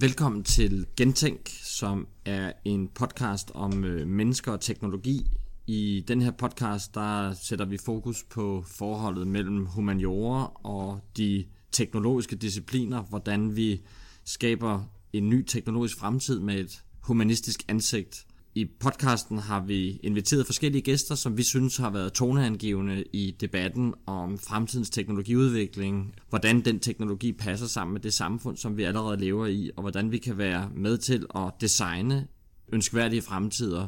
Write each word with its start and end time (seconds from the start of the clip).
Velkommen 0.00 0.44
til 0.44 0.86
Gentænk, 0.96 1.50
som 1.62 2.06
er 2.24 2.52
en 2.64 2.88
podcast 2.88 3.50
om 3.54 3.84
øh, 3.84 4.06
mennesker 4.06 4.52
og 4.52 4.60
teknologi. 4.60 5.26
I 5.66 6.04
den 6.08 6.22
her 6.22 6.30
podcast, 6.30 6.94
der 6.94 7.32
sætter 7.32 7.64
vi 7.64 7.78
fokus 7.78 8.22
på 8.22 8.64
forholdet 8.66 9.26
mellem 9.26 9.66
humaniora 9.66 10.52
og 10.54 11.00
de 11.16 11.44
teknologiske 11.72 12.36
discipliner, 12.36 13.02
hvordan 13.02 13.56
vi 13.56 13.82
skaber 14.24 14.82
en 15.12 15.28
ny 15.28 15.44
teknologisk 15.44 15.98
fremtid 15.98 16.40
med 16.40 16.60
et 16.60 16.82
humanistisk 17.00 17.64
ansigt. 17.68 18.26
I 18.58 18.64
podcasten 18.80 19.38
har 19.38 19.60
vi 19.60 20.00
inviteret 20.02 20.46
forskellige 20.46 20.82
gæster, 20.82 21.14
som 21.14 21.36
vi 21.36 21.42
synes 21.42 21.76
har 21.76 21.90
været 21.90 22.12
toneangivende 22.12 23.04
i 23.12 23.36
debatten 23.40 23.94
om 24.06 24.38
fremtidens 24.38 24.90
teknologiudvikling, 24.90 26.14
hvordan 26.28 26.60
den 26.60 26.80
teknologi 26.80 27.32
passer 27.32 27.66
sammen 27.66 27.92
med 27.92 28.00
det 28.00 28.14
samfund, 28.14 28.56
som 28.56 28.76
vi 28.76 28.82
allerede 28.82 29.20
lever 29.20 29.46
i, 29.46 29.70
og 29.76 29.82
hvordan 29.82 30.12
vi 30.12 30.18
kan 30.18 30.38
være 30.38 30.70
med 30.74 30.98
til 30.98 31.26
at 31.34 31.52
designe 31.60 32.26
ønskværdige 32.72 33.22
fremtider 33.22 33.86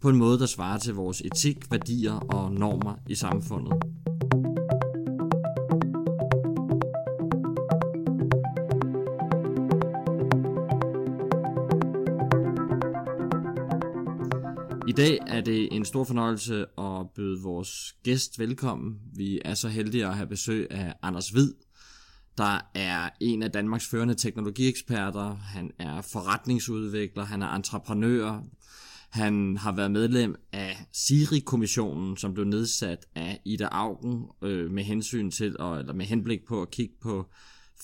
på 0.00 0.08
en 0.08 0.16
måde, 0.16 0.38
der 0.38 0.46
svarer 0.46 0.78
til 0.78 0.94
vores 0.94 1.20
etik, 1.20 1.70
værdier 1.70 2.12
og 2.12 2.52
normer 2.52 2.94
i 3.08 3.14
samfundet. 3.14 3.72
I 14.90 14.92
dag 14.92 15.18
er 15.26 15.40
det 15.40 15.68
en 15.72 15.84
stor 15.84 16.04
fornøjelse 16.04 16.66
at 16.78 17.10
byde 17.14 17.42
vores 17.42 17.96
gæst 18.02 18.38
velkommen. 18.38 18.98
Vi 19.16 19.40
er 19.44 19.54
så 19.54 19.68
heldige 19.68 20.06
at 20.06 20.14
have 20.14 20.26
besøg 20.26 20.66
af 20.70 20.94
Anders 21.02 21.28
Hvid, 21.28 21.54
der 22.38 22.58
er 22.74 23.10
en 23.20 23.42
af 23.42 23.50
Danmarks 23.50 23.86
førende 23.86 24.14
teknologieksperter. 24.14 25.34
Han 25.34 25.70
er 25.78 26.02
forretningsudvikler, 26.02 27.24
han 27.24 27.42
er 27.42 27.48
entreprenør. 27.48 28.42
Han 29.10 29.56
har 29.56 29.72
været 29.72 29.90
medlem 29.90 30.34
af 30.52 30.86
Siri-kommissionen, 30.92 32.16
som 32.16 32.34
blev 32.34 32.46
nedsat 32.46 33.06
af 33.14 33.40
Ida 33.44 33.68
Augen 33.72 34.24
øh, 34.42 34.70
med 34.70 34.84
hensyn 34.84 35.30
til, 35.30 35.46
eller 35.46 35.92
med 35.92 36.06
henblik 36.06 36.40
på 36.48 36.62
at 36.62 36.70
kigge 36.70 36.94
på 37.02 37.26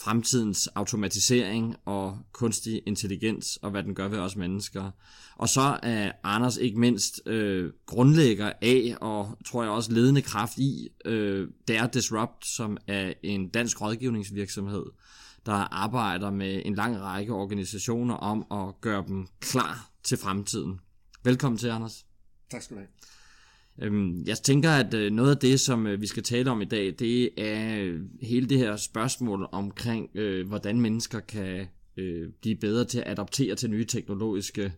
fremtidens 0.01 0.67
automatisering 0.67 1.77
og 1.85 2.19
kunstig 2.33 2.83
intelligens, 2.87 3.59
og 3.63 3.71
hvad 3.71 3.83
den 3.83 3.95
gør 3.95 4.09
ved 4.09 4.19
os 4.19 4.37
mennesker. 4.37 4.91
Og 5.37 5.49
så 5.49 5.79
er 5.83 6.13
Anders 6.23 6.57
ikke 6.57 6.81
mindst 6.81 7.21
øh, 7.27 7.73
grundlægger 7.87 8.53
af, 8.63 8.97
og 9.01 9.39
tror 9.47 9.63
jeg 9.63 9.73
også 9.73 9.93
ledende 9.93 10.23
kraft 10.23 10.59
i, 10.59 10.89
øh, 11.05 11.49
der 11.69 11.87
Disrupt, 11.87 12.47
som 12.47 12.77
er 12.87 13.13
en 13.23 13.49
dansk 13.49 13.81
rådgivningsvirksomhed, 13.81 14.85
der 15.47 15.53
arbejder 15.53 16.31
med 16.31 16.63
en 16.65 16.75
lang 16.75 17.01
række 17.01 17.33
organisationer 17.33 18.15
om 18.15 18.47
at 18.53 18.81
gøre 18.81 19.05
dem 19.09 19.27
klar 19.41 19.91
til 20.03 20.19
fremtiden. 20.19 20.81
Velkommen 21.25 21.59
til, 21.59 21.69
Anders. 21.69 22.07
Tak 22.51 22.63
skal 22.63 22.77
du 22.77 22.81
have. 22.81 22.89
Øhm, 23.83 24.23
jeg 24.27 24.39
tænker, 24.39 24.71
at 24.71 24.95
øh, 24.95 25.13
noget 25.13 25.31
af 25.31 25.37
det, 25.37 25.61
som 25.61 25.87
øh, 25.87 26.01
vi 26.01 26.07
skal 26.07 26.23
tale 26.23 26.51
om 26.51 26.63
i 26.63 26.65
dag, 26.65 26.95
det 26.99 27.31
er 27.43 27.79
øh, 27.81 28.01
hele 28.23 28.49
det 28.49 28.59
her 28.59 28.77
spørgsmål 28.77 29.49
omkring, 29.53 30.11
hvordan 30.47 30.81
mennesker 30.81 31.21
kan 31.21 31.67
blive 32.41 32.57
bedre 32.61 32.85
til 32.85 32.99
at 32.99 33.05
adaptere 33.07 33.55
til 33.55 33.71
nye 33.71 33.85
teknologiske 33.85 34.73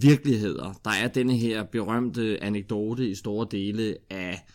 virkeligheder. 0.00 0.80
Der 0.84 0.90
er 0.90 1.08
denne 1.08 1.36
her 1.36 1.64
berømte 1.64 2.42
anekdote 2.42 3.08
i 3.08 3.14
store 3.14 3.46
dele 3.50 3.96
af 4.10 4.46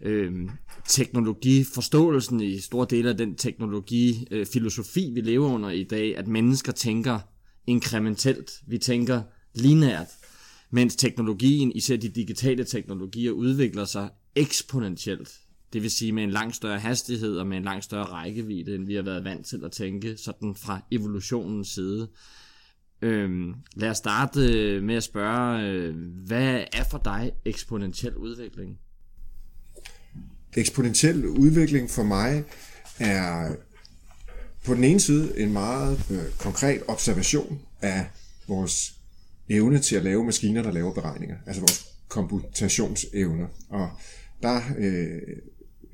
øh, 0.00 0.48
teknologiforståelsen, 0.88 2.40
i 2.40 2.58
store 2.58 2.86
dele 2.90 3.08
af 3.08 3.16
den 3.16 3.34
teknologifilosofi, 3.34 5.10
vi 5.14 5.20
lever 5.20 5.48
under 5.48 5.70
i 5.70 5.84
dag, 5.84 6.16
at 6.16 6.28
mennesker 6.28 6.72
tænker 6.72 7.18
inkrementelt. 7.66 8.52
Vi 8.66 8.78
tænker 8.78 9.22
linært 9.54 10.08
mens 10.70 10.96
teknologien, 10.96 11.72
især 11.72 11.96
de 11.96 12.08
digitale 12.08 12.64
teknologier, 12.64 13.30
udvikler 13.30 13.84
sig 13.84 14.10
eksponentielt. 14.34 15.40
Det 15.72 15.82
vil 15.82 15.90
sige 15.90 16.12
med 16.12 16.22
en 16.22 16.30
langt 16.30 16.56
større 16.56 16.78
hastighed 16.78 17.36
og 17.36 17.46
med 17.46 17.56
en 17.56 17.62
langt 17.62 17.84
større 17.84 18.04
rækkevidde, 18.04 18.74
end 18.74 18.86
vi 18.86 18.94
har 18.94 19.02
været 19.02 19.24
vant 19.24 19.46
til 19.46 19.64
at 19.64 19.72
tænke, 19.72 20.16
sådan 20.16 20.54
fra 20.54 20.80
evolutionens 20.90 21.68
side. 21.68 22.08
Øhm, 23.02 23.54
lad 23.74 23.90
os 23.90 23.96
starte 23.96 24.40
øh, 24.40 24.82
med 24.82 24.94
at 24.94 25.02
spørge, 25.02 25.66
øh, 25.66 25.96
hvad 26.26 26.64
er 26.72 26.84
for 26.90 26.98
dig 27.04 27.32
eksponentiel 27.44 28.16
udvikling? 28.16 28.78
Eksponentiel 30.56 31.26
udvikling 31.26 31.90
for 31.90 32.02
mig 32.02 32.44
er 32.98 33.54
på 34.64 34.74
den 34.74 34.84
ene 34.84 35.00
side 35.00 35.40
en 35.40 35.52
meget 35.52 36.10
øh, 36.10 36.18
konkret 36.38 36.82
observation 36.88 37.60
af 37.82 38.06
vores 38.48 38.99
evne 39.50 39.78
til 39.78 39.96
at 39.96 40.04
lave 40.04 40.24
maskiner, 40.24 40.62
der 40.62 40.72
laver 40.72 40.92
beregninger. 40.92 41.36
Altså 41.46 41.60
vores 41.60 41.86
komputationsevner. 42.08 43.46
Og 43.68 43.90
der 44.42 44.60
øh, 44.78 45.20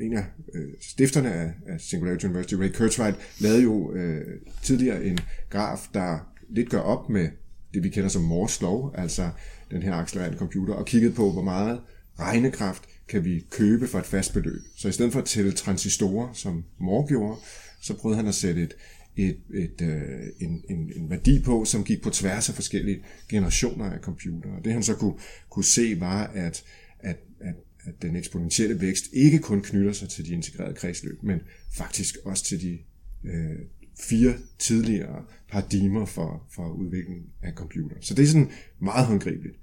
en 0.00 0.16
af 0.16 0.24
øh, 0.54 0.68
stifterne 0.80 1.32
af, 1.32 1.52
af 1.66 1.80
Singularity 1.80 2.24
University, 2.24 2.54
Ray 2.54 2.72
Kurzweil, 2.72 3.14
lavede 3.40 3.62
jo 3.62 3.92
øh, 3.92 4.40
tidligere 4.62 5.04
en 5.04 5.18
graf, 5.50 5.88
der 5.94 6.18
lidt 6.48 6.70
gør 6.70 6.80
op 6.80 7.08
med 7.08 7.28
det, 7.74 7.82
vi 7.82 7.88
kender 7.88 8.08
som 8.08 8.22
Moores 8.22 8.60
lov, 8.60 8.94
altså 8.98 9.30
den 9.70 9.82
her 9.82 9.94
accelererende 9.94 10.38
computer, 10.38 10.74
og 10.74 10.86
kiggede 10.86 11.14
på, 11.14 11.32
hvor 11.32 11.42
meget 11.42 11.80
regnekraft 12.18 12.82
kan 13.08 13.24
vi 13.24 13.46
købe 13.50 13.86
for 13.86 13.98
et 13.98 14.06
fast 14.06 14.32
beløb. 14.32 14.60
Så 14.76 14.88
i 14.88 14.92
stedet 14.92 15.12
for 15.12 15.20
at 15.20 15.24
tælle 15.24 15.52
transistorer, 15.52 16.32
som 16.32 16.64
Moore 16.78 17.06
gjorde, 17.08 17.36
så 17.80 17.94
prøvede 17.94 18.16
han 18.16 18.26
at 18.26 18.34
sætte 18.34 18.62
et, 18.62 18.76
et, 19.16 19.38
et, 19.54 19.82
øh, 19.82 20.26
en, 20.40 20.62
en, 20.68 20.92
en 20.96 21.10
værdi 21.10 21.42
på, 21.42 21.64
som 21.64 21.84
gik 21.84 22.02
på 22.02 22.10
tværs 22.10 22.48
af 22.48 22.54
forskellige 22.54 23.02
generationer 23.28 23.84
af 23.84 23.98
computere. 23.98 24.52
Og 24.52 24.64
det 24.64 24.72
han 24.72 24.82
så 24.82 24.94
kunne, 24.94 25.14
kunne 25.50 25.64
se 25.64 26.00
var, 26.00 26.26
at, 26.26 26.64
at, 27.00 27.16
at, 27.40 27.54
at 27.86 28.02
den 28.02 28.16
eksponentielle 28.16 28.80
vækst 28.80 29.04
ikke 29.12 29.38
kun 29.38 29.62
knytter 29.62 29.92
sig 29.92 30.08
til 30.08 30.24
de 30.26 30.32
integrerede 30.32 30.74
kredsløb, 30.74 31.22
men 31.22 31.40
faktisk 31.72 32.16
også 32.24 32.44
til 32.44 32.60
de 32.60 32.78
øh, 33.24 33.58
fire 34.00 34.34
tidligere 34.58 35.24
paradigmer 35.50 36.04
for, 36.04 36.46
for 36.50 36.68
udviklingen 36.68 37.26
af 37.42 37.52
computer. 37.52 37.96
Så 38.00 38.14
det 38.14 38.22
er 38.22 38.26
sådan 38.26 38.50
meget 38.78 39.06
håndgribeligt. 39.06 39.58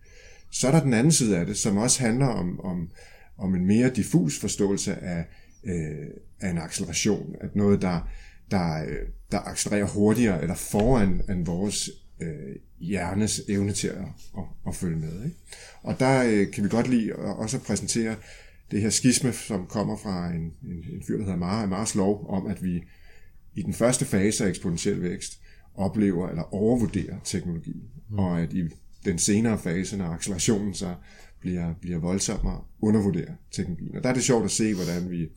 Så 0.50 0.68
er 0.68 0.72
der 0.72 0.84
den 0.84 0.94
anden 0.94 1.12
side 1.12 1.38
af 1.38 1.46
det, 1.46 1.58
som 1.58 1.78
også 1.78 2.02
handler 2.02 2.26
om, 2.26 2.60
om, 2.60 2.90
om 3.38 3.56
en 3.56 3.66
mere 3.66 3.90
diffus 3.90 4.40
forståelse 4.40 4.96
af, 4.96 5.26
øh, 5.64 6.08
af 6.40 6.50
en 6.50 6.58
acceleration, 6.58 7.36
at 7.42 7.56
noget, 7.56 7.82
der, 7.82 8.10
der, 8.52 8.86
der 9.32 9.40
accelererer 9.40 9.88
hurtigere 9.88 10.42
eller 10.42 10.56
foran 10.56 11.22
end 11.30 11.46
vores 11.46 11.90
øh, 12.22 12.56
hjernes 12.80 13.42
evne 13.48 13.72
til 13.72 13.88
at, 13.88 14.06
at, 14.38 14.44
at 14.68 14.76
følge 14.76 14.98
med. 14.98 15.26
Ikke? 15.26 15.38
Og 15.84 16.00
der 16.00 16.24
øh, 16.24 16.52
kan 16.52 16.64
vi 16.64 16.70
godt 16.70 16.88
lide 16.88 17.14
at 17.14 17.20
også 17.20 17.58
at 17.58 17.64
præsentere 17.64 18.16
det 18.72 18.82
her 18.82 18.90
skisme, 18.90 19.34
som 19.34 19.66
kommer 19.66 19.98
fra 19.98 20.28
en, 20.28 20.54
en, 20.64 20.96
en 20.96 21.04
fyr, 21.08 21.18
der 21.18 21.24
hedder 21.24 21.38
Mara, 21.38 21.66
Mars 21.66 21.96
lov, 21.96 22.26
om 22.30 22.48
at 22.48 22.64
vi 22.64 22.84
i 23.56 23.62
den 23.62 23.74
første 23.74 24.06
fase 24.06 24.46
af 24.46 24.50
eksponentiel 24.50 25.02
vækst 25.02 25.40
oplever 25.76 26.30
eller 26.30 26.54
overvurderer 26.54 27.16
teknologi, 27.24 27.76
mm. 28.10 28.20
og 28.20 28.42
at 28.42 28.54
i 28.54 28.64
den 29.06 29.20
senere 29.20 29.58
fase, 29.58 29.98
når 29.98 30.06
accelerationen 30.06 30.74
så 30.74 30.96
bliver, 31.40 31.74
bliver 31.82 32.00
voldsommere, 32.00 32.62
undervurderer 32.82 33.34
teknologien. 33.52 33.98
Og 33.98 34.04
der 34.04 34.10
er 34.10 34.14
det 34.14 34.24
sjovt 34.24 34.46
at 34.46 34.52
se, 34.52 34.74
hvordan 34.76 35.12
vi 35.12 35.30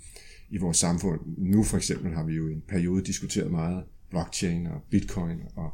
i 0.51 0.59
vores 0.59 0.77
samfund. 0.77 1.21
Nu 1.39 1.63
for 1.65 1.77
eksempel 1.77 2.15
har 2.15 2.25
vi 2.25 2.35
jo 2.35 2.49
i 2.49 2.53
en 2.53 2.63
periode 2.69 3.05
diskuteret 3.05 3.51
meget 3.51 3.85
blockchain 4.11 4.67
og 4.67 4.83
bitcoin, 4.91 5.39
og, 5.57 5.71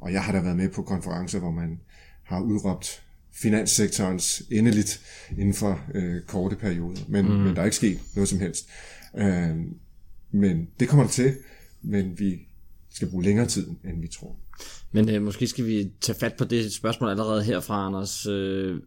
og 0.00 0.12
jeg 0.12 0.24
har 0.24 0.32
da 0.32 0.40
været 0.40 0.56
med 0.56 0.68
på 0.68 0.82
konferencer, 0.82 1.38
hvor 1.38 1.50
man 1.50 1.80
har 2.22 2.40
udråbt 2.40 3.02
finanssektorens 3.32 4.42
endeligt 4.50 5.00
inden 5.30 5.54
for 5.54 5.80
øh, 5.94 6.22
korte 6.22 6.56
perioder, 6.56 7.00
men, 7.08 7.24
mm. 7.24 7.32
men 7.32 7.54
der 7.54 7.60
er 7.60 7.64
ikke 7.64 7.76
sket 7.76 8.00
noget 8.14 8.28
som 8.28 8.40
helst. 8.40 8.68
Øh, 9.16 9.56
men 10.30 10.68
det 10.80 10.88
kommer 10.88 11.04
der 11.04 11.10
til, 11.10 11.36
men 11.82 12.18
vi 12.18 12.38
skal 12.90 13.10
bruge 13.10 13.24
længere 13.24 13.46
tid, 13.46 13.66
end 13.84 14.00
vi 14.00 14.08
tror. 14.08 14.36
Men 14.92 15.08
øh, 15.08 15.22
måske 15.22 15.46
skal 15.46 15.66
vi 15.66 15.92
tage 16.00 16.18
fat 16.18 16.34
på 16.38 16.44
det 16.44 16.72
spørgsmål 16.72 17.10
allerede 17.10 17.44
herfra, 17.44 17.86
Anders. 17.86 18.26
Øh, 18.26 18.80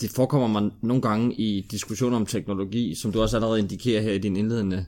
det 0.00 0.10
forekommer 0.10 0.60
mig 0.60 0.70
nogle 0.82 1.02
gange 1.02 1.34
i 1.34 1.66
diskussioner 1.70 2.16
om 2.16 2.26
teknologi, 2.26 2.94
som 2.94 3.12
du 3.12 3.22
også 3.22 3.36
allerede 3.36 3.58
indikerer 3.58 4.02
her 4.02 4.12
i 4.12 4.18
din 4.18 4.36
indledende 4.36 4.86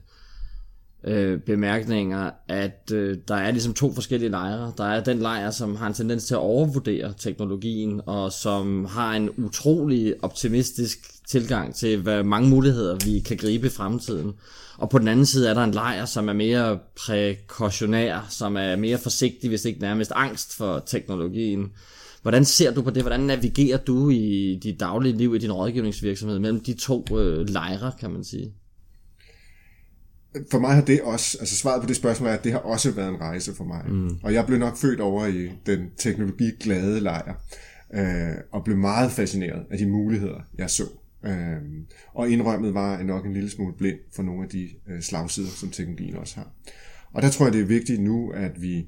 øh, 1.03 1.39
bemærkninger, 1.39 2.31
at 2.47 2.91
øh, 2.93 3.17
der 3.27 3.35
er 3.35 3.51
ligesom 3.51 3.73
to 3.73 3.93
forskellige 3.93 4.29
lejre. 4.29 4.73
Der 4.77 4.83
er 4.83 5.03
den 5.03 5.19
lejr, 5.19 5.51
som 5.51 5.75
har 5.75 5.87
en 5.87 5.93
tendens 5.93 6.25
til 6.25 6.33
at 6.33 6.39
overvurdere 6.39 7.13
teknologien, 7.17 8.01
og 8.05 8.31
som 8.31 8.85
har 8.85 9.13
en 9.13 9.29
utrolig 9.37 10.23
optimistisk 10.23 10.99
tilgang 11.27 11.75
til, 11.75 12.01
hvad 12.01 12.23
mange 12.23 12.49
muligheder 12.49 12.97
vi 13.05 13.19
kan 13.19 13.37
gribe 13.37 13.67
i 13.67 13.69
fremtiden. 13.69 14.33
Og 14.77 14.89
på 14.89 14.99
den 14.99 15.07
anden 15.07 15.25
side 15.25 15.49
er 15.49 15.53
der 15.53 15.63
en 15.63 15.71
lejr, 15.71 16.05
som 16.05 16.29
er 16.29 16.33
mere 16.33 16.79
prækautionær, 17.05 18.27
som 18.29 18.57
er 18.57 18.75
mere 18.75 18.97
forsigtig, 18.97 19.49
hvis 19.49 19.65
ikke 19.65 19.81
nærmest 19.81 20.11
angst 20.15 20.55
for 20.57 20.83
teknologien. 20.85 21.71
Hvordan 22.21 22.45
ser 22.45 22.73
du 22.73 22.81
på 22.81 22.89
det? 22.89 23.03
Hvordan 23.03 23.19
navigerer 23.19 23.77
du 23.77 24.09
i 24.09 24.59
dit 24.63 24.79
daglige 24.79 25.17
liv 25.17 25.35
i 25.35 25.37
din 25.37 25.51
rådgivningsvirksomhed 25.51 26.39
mellem 26.39 26.59
de 26.59 26.73
to 26.73 27.05
øh, 27.17 27.49
lejre, 27.49 27.91
kan 27.99 28.11
man 28.11 28.23
sige? 28.23 28.53
for 30.51 30.59
mig 30.59 30.75
har 30.75 30.81
det 30.81 31.01
også, 31.01 31.37
altså 31.39 31.55
svaret 31.55 31.81
på 31.81 31.87
det 31.87 31.95
spørgsmål 31.95 32.29
er, 32.29 32.33
at 32.33 32.43
det 32.43 32.51
har 32.51 32.59
også 32.59 32.91
været 32.91 33.09
en 33.09 33.19
rejse 33.19 33.55
for 33.55 33.63
mig. 33.63 33.85
Mm. 33.87 34.19
Og 34.23 34.33
jeg 34.33 34.45
blev 34.45 34.59
nok 34.59 34.77
født 34.77 34.99
over 34.99 35.25
i 35.25 35.51
den 35.65 35.89
teknologiglade 35.97 36.99
lejr, 36.99 37.33
øh, 37.93 38.35
og 38.51 38.63
blev 38.63 38.77
meget 38.77 39.11
fascineret 39.11 39.65
af 39.71 39.77
de 39.77 39.85
muligheder, 39.85 40.39
jeg 40.57 40.69
så. 40.69 40.83
Øh, 41.25 41.57
og 42.13 42.29
indrømmet 42.29 42.73
var 42.73 43.03
nok 43.03 43.25
en 43.25 43.33
lille 43.33 43.49
smule 43.49 43.73
blind 43.77 43.99
for 44.15 44.23
nogle 44.23 44.43
af 44.43 44.49
de 44.49 44.69
øh, 44.89 45.01
slagsider, 45.01 45.49
som 45.49 45.69
teknologien 45.69 46.15
også 46.15 46.35
har. 46.35 46.51
Og 47.13 47.21
der 47.21 47.29
tror 47.29 47.45
jeg, 47.45 47.53
det 47.53 47.61
er 47.61 47.65
vigtigt 47.65 48.01
nu, 48.01 48.31
at 48.31 48.61
vi 48.61 48.87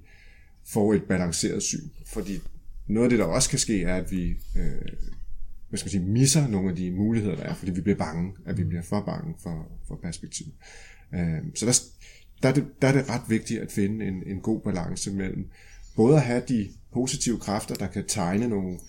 får 0.68 0.94
et 0.94 1.04
balanceret 1.04 1.64
syn, 1.64 1.90
fordi 2.08 2.40
noget 2.92 3.06
af 3.06 3.10
det, 3.10 3.20
der 3.20 3.26
også 3.26 3.50
kan 3.50 3.60
ske, 3.60 3.84
er, 3.84 3.96
at 3.96 4.12
vi 4.12 4.30
øh, 4.56 4.92
hvad 5.72 5.78
skal 5.78 5.88
man 5.88 5.92
sige, 5.92 6.04
misser 6.04 6.48
nogle 6.48 6.70
af 6.70 6.76
de 6.76 6.92
muligheder, 6.92 7.36
der 7.36 7.44
er, 7.44 7.54
fordi 7.54 7.72
vi 7.72 7.82
bliver 7.82 7.98
bange, 7.98 8.34
at 8.46 8.58
vi 8.58 8.64
bliver 8.64 8.82
for 8.82 9.02
bange 9.02 9.36
for, 9.44 9.72
for 9.88 9.96
perspektivet. 9.96 10.54
Øh, 11.14 11.38
så 11.56 11.66
der, 11.66 11.80
der, 12.44 12.50
er 12.50 12.54
det, 12.54 12.66
der 12.82 12.88
er 12.88 12.92
det 12.92 13.10
ret 13.10 13.22
vigtigt 13.28 13.62
at 13.62 13.72
finde 13.72 14.06
en, 14.06 14.24
en 14.26 14.40
god 14.40 14.62
balance 14.62 15.12
mellem 15.12 15.50
både 15.96 16.16
at 16.16 16.22
have 16.22 16.44
de 16.48 16.70
positive 16.94 17.40
kræfter, 17.40 17.76
der 17.76 17.88
kan 17.88 18.06
tegne 18.08 18.48
nogle, 18.48 18.80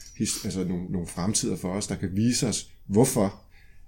altså 0.45 0.65
nogle, 0.69 0.85
nogle 0.85 1.07
fremtider 1.07 1.57
for 1.57 1.69
os, 1.69 1.87
der 1.87 1.97
kan 1.97 2.17
vise 2.17 2.49
os, 2.49 2.73
hvorfor 2.87 3.43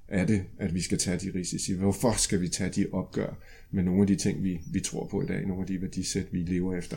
er 0.08 0.26
det, 0.26 0.42
at 0.58 0.74
vi 0.74 0.80
skal 0.80 0.98
tage 0.98 1.18
de 1.18 1.32
risici? 1.34 1.74
Hvorfor 1.74 2.12
skal 2.12 2.40
vi 2.40 2.48
tage 2.48 2.70
de 2.70 2.86
opgør 2.92 3.38
med 3.70 3.82
nogle 3.82 4.00
af 4.00 4.06
de 4.06 4.16
ting, 4.16 4.42
vi, 4.42 4.60
vi 4.66 4.80
tror 4.80 5.06
på 5.06 5.22
i 5.22 5.26
dag, 5.26 5.46
nogle 5.46 5.62
af 5.62 5.66
de 5.66 5.82
værdisæt, 5.82 6.32
vi 6.32 6.38
lever 6.38 6.76
efter? 6.76 6.96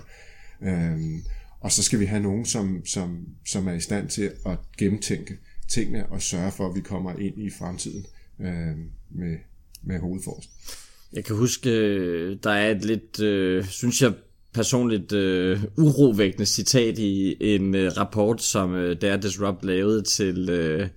Øhm, 0.62 1.22
og 1.60 1.72
så 1.72 1.84
skal 1.84 2.00
vi 2.00 2.06
have 2.06 2.22
nogen, 2.22 2.46
som, 2.46 2.86
som, 2.86 3.26
som 3.46 3.68
er 3.68 3.74
i 3.74 3.80
stand 3.80 4.10
til 4.10 4.32
at 4.46 4.58
gennemtænke 4.78 5.38
tingene 5.68 6.06
og 6.06 6.22
sørge 6.22 6.52
for, 6.52 6.70
at 6.70 6.76
vi 6.76 6.82
kommer 6.82 7.20
ind 7.20 7.38
i 7.38 7.50
fremtiden 7.60 8.06
øh, 8.40 8.78
med, 9.10 9.38
med 9.84 10.00
hovedforsk. 10.00 10.50
Jeg 11.14 11.26
kan 11.26 11.36
huske, 11.36 11.70
øh, 11.70 12.38
der 12.44 12.52
er 12.52 12.72
et 12.72 12.86
lidt, 12.86 13.20
øh, 13.20 13.66
synes 13.66 14.02
jeg 14.02 14.14
personligt, 14.54 15.12
øh, 15.12 15.64
urovækkende 15.78 16.46
citat 16.46 17.00
i 17.00 17.38
en 17.56 17.76
øh, 17.76 17.92
rapport, 17.98 18.42
som 18.42 18.76
øh, 18.76 19.02
Dare 19.02 19.22
Disrupt 19.22 19.66
lavede 19.66 20.02
til... 20.02 20.50
Øh, 20.50 20.88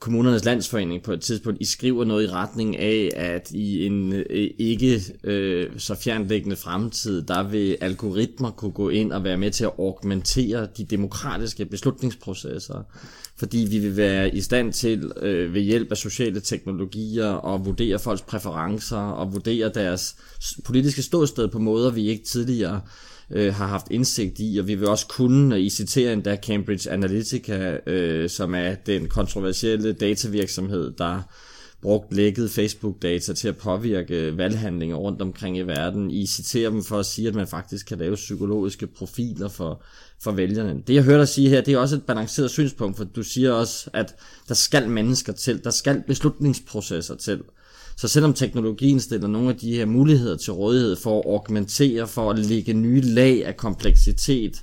kommunernes 0.00 0.44
landsforening 0.44 1.02
på 1.02 1.12
et 1.12 1.20
tidspunkt, 1.20 1.60
I 1.60 1.64
skriver 1.64 2.04
noget 2.04 2.24
i 2.24 2.30
retning 2.30 2.76
af, 2.76 3.10
at 3.16 3.50
i 3.50 3.86
en 3.86 4.12
øh, 4.12 4.50
ikke 4.58 5.02
øh, 5.24 5.70
så 5.78 5.94
fjernlæggende 5.94 6.56
fremtid, 6.56 7.22
der 7.22 7.42
vil 7.42 7.76
algoritmer 7.80 8.50
kunne 8.50 8.70
gå 8.70 8.88
ind 8.88 9.12
og 9.12 9.24
være 9.24 9.36
med 9.36 9.50
til 9.50 9.64
at 9.64 9.72
augmentere 9.78 10.68
de 10.76 10.84
demokratiske 10.84 11.64
beslutningsprocesser. 11.64 12.82
Fordi 13.36 13.66
vi 13.70 13.78
vil 13.78 13.96
være 13.96 14.34
i 14.34 14.40
stand 14.40 14.72
til 14.72 15.12
øh, 15.22 15.54
ved 15.54 15.62
hjælp 15.62 15.90
af 15.90 15.96
sociale 15.96 16.40
teknologier 16.40 17.54
at 17.54 17.64
vurdere 17.64 17.98
folks 17.98 18.22
præferencer 18.22 18.96
og 18.96 19.32
vurdere 19.32 19.70
deres 19.74 20.16
politiske 20.64 21.02
ståsted 21.02 21.48
på 21.48 21.58
måder, 21.58 21.90
vi 21.90 22.08
ikke 22.08 22.24
tidligere 22.24 22.74
øh, 22.74 23.09
Øh, 23.32 23.54
har 23.54 23.66
haft 23.66 23.86
indsigt 23.90 24.36
i, 24.38 24.58
og 24.58 24.66
vi 24.66 24.74
vil 24.74 24.88
også 24.88 25.06
kunne, 25.06 25.60
I 25.60 25.70
citerer 25.70 26.12
endda 26.12 26.36
Cambridge 26.36 26.90
Analytica, 26.90 27.78
øh, 27.86 28.30
som 28.30 28.54
er 28.54 28.74
den 28.74 29.08
kontroversielle 29.08 29.92
datavirksomhed, 29.92 30.92
der 30.98 31.22
brugt 31.82 32.12
lækket 32.12 32.50
Facebook-data 32.50 33.32
til 33.32 33.48
at 33.48 33.56
påvirke 33.56 34.36
valghandlinger 34.36 34.96
rundt 34.96 35.22
omkring 35.22 35.58
i 35.58 35.62
verden. 35.62 36.10
I 36.10 36.26
citerer 36.26 36.70
dem 36.70 36.84
for 36.84 36.98
at 36.98 37.06
sige, 37.06 37.28
at 37.28 37.34
man 37.34 37.46
faktisk 37.46 37.86
kan 37.86 37.98
lave 37.98 38.14
psykologiske 38.14 38.86
profiler 38.86 39.48
for, 39.48 39.82
for 40.22 40.32
vælgerne. 40.32 40.82
Det 40.86 40.94
jeg 40.94 41.02
hører 41.02 41.18
dig 41.18 41.28
sige 41.28 41.48
her, 41.48 41.60
det 41.60 41.74
er 41.74 41.78
også 41.78 41.96
et 41.96 42.02
balanceret 42.02 42.50
synspunkt, 42.50 42.96
for 42.96 43.04
du 43.04 43.22
siger 43.22 43.52
også, 43.52 43.90
at 43.92 44.14
der 44.48 44.54
skal 44.54 44.88
mennesker 44.88 45.32
til, 45.32 45.64
der 45.64 45.70
skal 45.70 46.02
beslutningsprocesser 46.06 47.14
til. 47.14 47.42
Så 48.00 48.08
selvom 48.08 48.34
teknologien 48.34 49.00
stiller 49.00 49.28
nogle 49.28 49.48
af 49.48 49.56
de 49.56 49.74
her 49.74 49.84
muligheder 49.86 50.36
til 50.36 50.52
rådighed 50.52 50.96
for 50.96 51.18
at 51.18 51.26
augmentere, 51.26 52.08
for 52.08 52.30
at 52.30 52.38
lægge 52.38 52.72
nye 52.72 53.00
lag 53.00 53.46
af 53.46 53.56
kompleksitet 53.56 54.62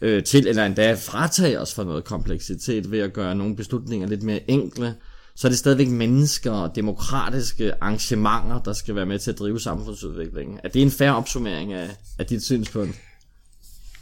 øh, 0.00 0.24
til, 0.24 0.46
eller 0.46 0.66
endda 0.66 0.94
fratage 0.94 1.60
os 1.60 1.74
for 1.74 1.84
noget 1.84 2.04
kompleksitet 2.04 2.90
ved 2.90 2.98
at 2.98 3.12
gøre 3.12 3.34
nogle 3.34 3.56
beslutninger 3.56 4.08
lidt 4.08 4.22
mere 4.22 4.50
enkle, 4.50 4.94
så 5.34 5.46
er 5.46 5.50
det 5.50 5.58
stadigvæk 5.58 5.88
mennesker 5.88 6.50
og 6.50 6.76
demokratiske 6.76 7.72
arrangementer, 7.82 8.62
der 8.62 8.72
skal 8.72 8.94
være 8.94 9.06
med 9.06 9.18
til 9.18 9.30
at 9.30 9.38
drive 9.38 9.60
samfundsudviklingen. 9.60 10.60
Er 10.64 10.68
det 10.68 10.82
en 10.82 10.90
færre 10.90 11.16
opsummering 11.16 11.72
af, 11.72 11.88
af 12.18 12.26
dit 12.26 12.44
synspunkt? 12.44 13.00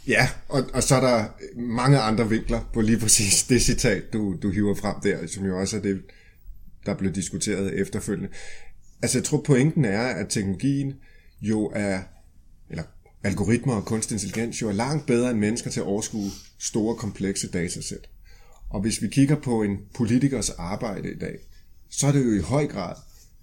Ja, 0.06 0.29
og, 0.49 0.62
og 0.75 0.82
så 0.82 0.94
er 0.94 1.00
der 1.00 1.25
mange 1.56 1.99
andre 1.99 2.29
vinkler 2.29 2.61
på 2.73 2.81
lige 2.81 2.99
præcis 2.99 3.43
det 3.43 3.62
citat, 3.62 4.12
du, 4.12 4.37
du 4.43 4.50
hiver 4.50 4.75
frem 4.75 4.94
der, 5.03 5.27
som 5.27 5.44
jo 5.44 5.61
også 5.61 5.77
er 5.77 5.81
det, 5.81 6.00
der 6.87 6.95
blev 6.95 7.13
diskuteret 7.13 7.81
efterfølgende. 7.81 8.31
Altså 9.03 9.19
jeg 9.19 9.25
tror 9.25 9.43
pointen 9.43 9.85
er, 9.85 10.03
at 10.03 10.29
teknologien 10.29 10.95
jo 11.41 11.73
er, 11.75 12.01
eller 12.71 12.83
algoritmer 13.23 13.75
og 13.75 13.85
kunstig 13.85 14.15
intelligens 14.15 14.63
jo 14.63 14.69
er 14.69 14.73
langt 14.73 15.07
bedre 15.07 15.31
end 15.31 15.39
mennesker 15.39 15.71
til 15.71 15.81
at 15.81 15.87
overskue 15.87 16.31
store, 16.59 16.97
komplekse 16.97 17.51
datasæt. 17.51 18.09
Og 18.71 18.81
hvis 18.81 19.03
vi 19.03 19.09
kigger 19.09 19.37
på 19.37 19.63
en 19.63 19.79
politikers 19.95 20.51
arbejde 20.51 21.13
i 21.13 21.19
dag, 21.19 21.39
så 21.91 22.07
er 22.07 22.13
det 22.13 22.25
jo 22.25 22.33
i 22.33 22.41
høj 22.41 22.67
grad 22.67 22.95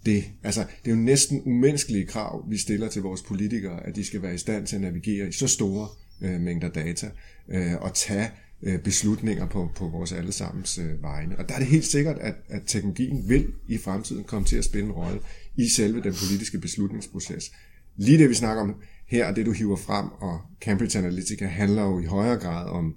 det. 0.06 0.24
Altså, 0.44 0.62
det 0.62 0.92
er 0.92 0.96
jo 0.96 1.02
næsten 1.02 1.42
umenneskelige 1.46 2.06
krav, 2.06 2.50
vi 2.50 2.58
stiller 2.58 2.90
til 2.90 3.02
vores 3.02 3.22
politikere, 3.22 3.88
at 3.88 3.96
de 3.96 4.06
skal 4.06 4.22
være 4.22 4.34
i 4.34 4.38
stand 4.38 4.68
til 4.68 4.76
at 4.76 4.82
navigere 4.82 5.28
i 5.28 5.32
så 5.32 5.48
store 5.48 5.88
øh, 6.22 6.42
mængder 6.42 6.70
data 6.70 7.12
øh, 7.50 7.74
og 7.82 7.94
tage 7.94 8.32
Øh, 8.64 8.80
beslutninger 8.80 9.48
på, 9.48 9.70
på 9.76 9.88
vores 9.88 10.12
allesammens 10.12 10.78
øh, 10.78 11.04
vegne. 11.04 11.40
Og 11.40 11.50
der 11.50 11.56
er 11.56 11.60
det 11.60 11.68
helt 11.68 11.86
sikkert, 11.86 12.18
at, 12.20 12.36
at 12.50 12.62
teknologien 12.68 13.30
vil 13.30 13.48
i 13.68 13.78
fremtiden 13.78 14.24
komme 14.24 14.48
til 14.48 14.58
at 14.58 14.66
spille 14.66 14.86
en 14.86 14.92
rolle 14.92 15.20
i 15.56 15.70
selve 15.70 16.02
den 16.02 16.14
politiske 16.14 16.60
beslutningsproces. 16.60 17.52
Lige 17.98 18.18
det, 18.18 18.30
vi 18.30 18.34
snakker 18.34 18.64
om 18.64 18.76
her, 19.08 19.26
og 19.26 19.36
det 19.36 19.46
du 19.46 19.52
hiver 19.52 19.76
frem, 19.76 20.06
og 20.06 20.40
Cambridge 20.62 20.98
Analytica 20.98 21.46
handler 21.46 21.84
jo 21.84 22.00
i 22.00 22.06
højere 22.06 22.38
grad 22.38 22.70
om, 22.70 22.96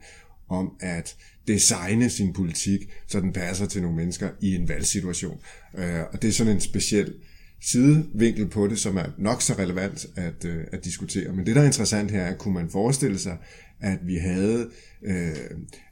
om 0.49 0.73
at 0.81 1.17
designe 1.47 2.11
sin 2.11 2.33
politik, 2.33 2.81
så 3.07 3.21
den 3.21 3.33
passer 3.33 3.67
til 3.67 3.83
nogle 3.83 3.97
mennesker 3.97 4.31
i 4.41 4.55
en 4.55 4.69
valgsituation. 4.69 5.41
Øh, 5.79 6.01
og 6.13 6.23
det 6.23 6.29
er 6.29 6.33
sådan 6.33 6.53
en 6.53 6.61
speciel 6.61 7.15
sidevinkel 7.63 8.49
på 8.49 8.67
det, 8.67 8.79
som 8.79 8.97
er 8.97 9.07
nok 9.19 9.43
så 9.43 9.55
relevant 9.59 10.07
at, 10.17 10.45
øh, 10.45 10.65
at 10.73 10.85
diskutere. 10.85 11.33
Men 11.33 11.47
det, 11.47 11.55
der 11.57 11.63
er 11.63 11.67
interessant 11.67 12.11
her, 12.11 12.23
er, 12.23 12.37
kunne 12.37 12.55
man 12.55 12.71
forestille 12.71 13.19
sig, 13.19 13.37
at 13.81 13.99
vi 14.07 14.17
havde 14.17 14.71
øh, 15.03 15.35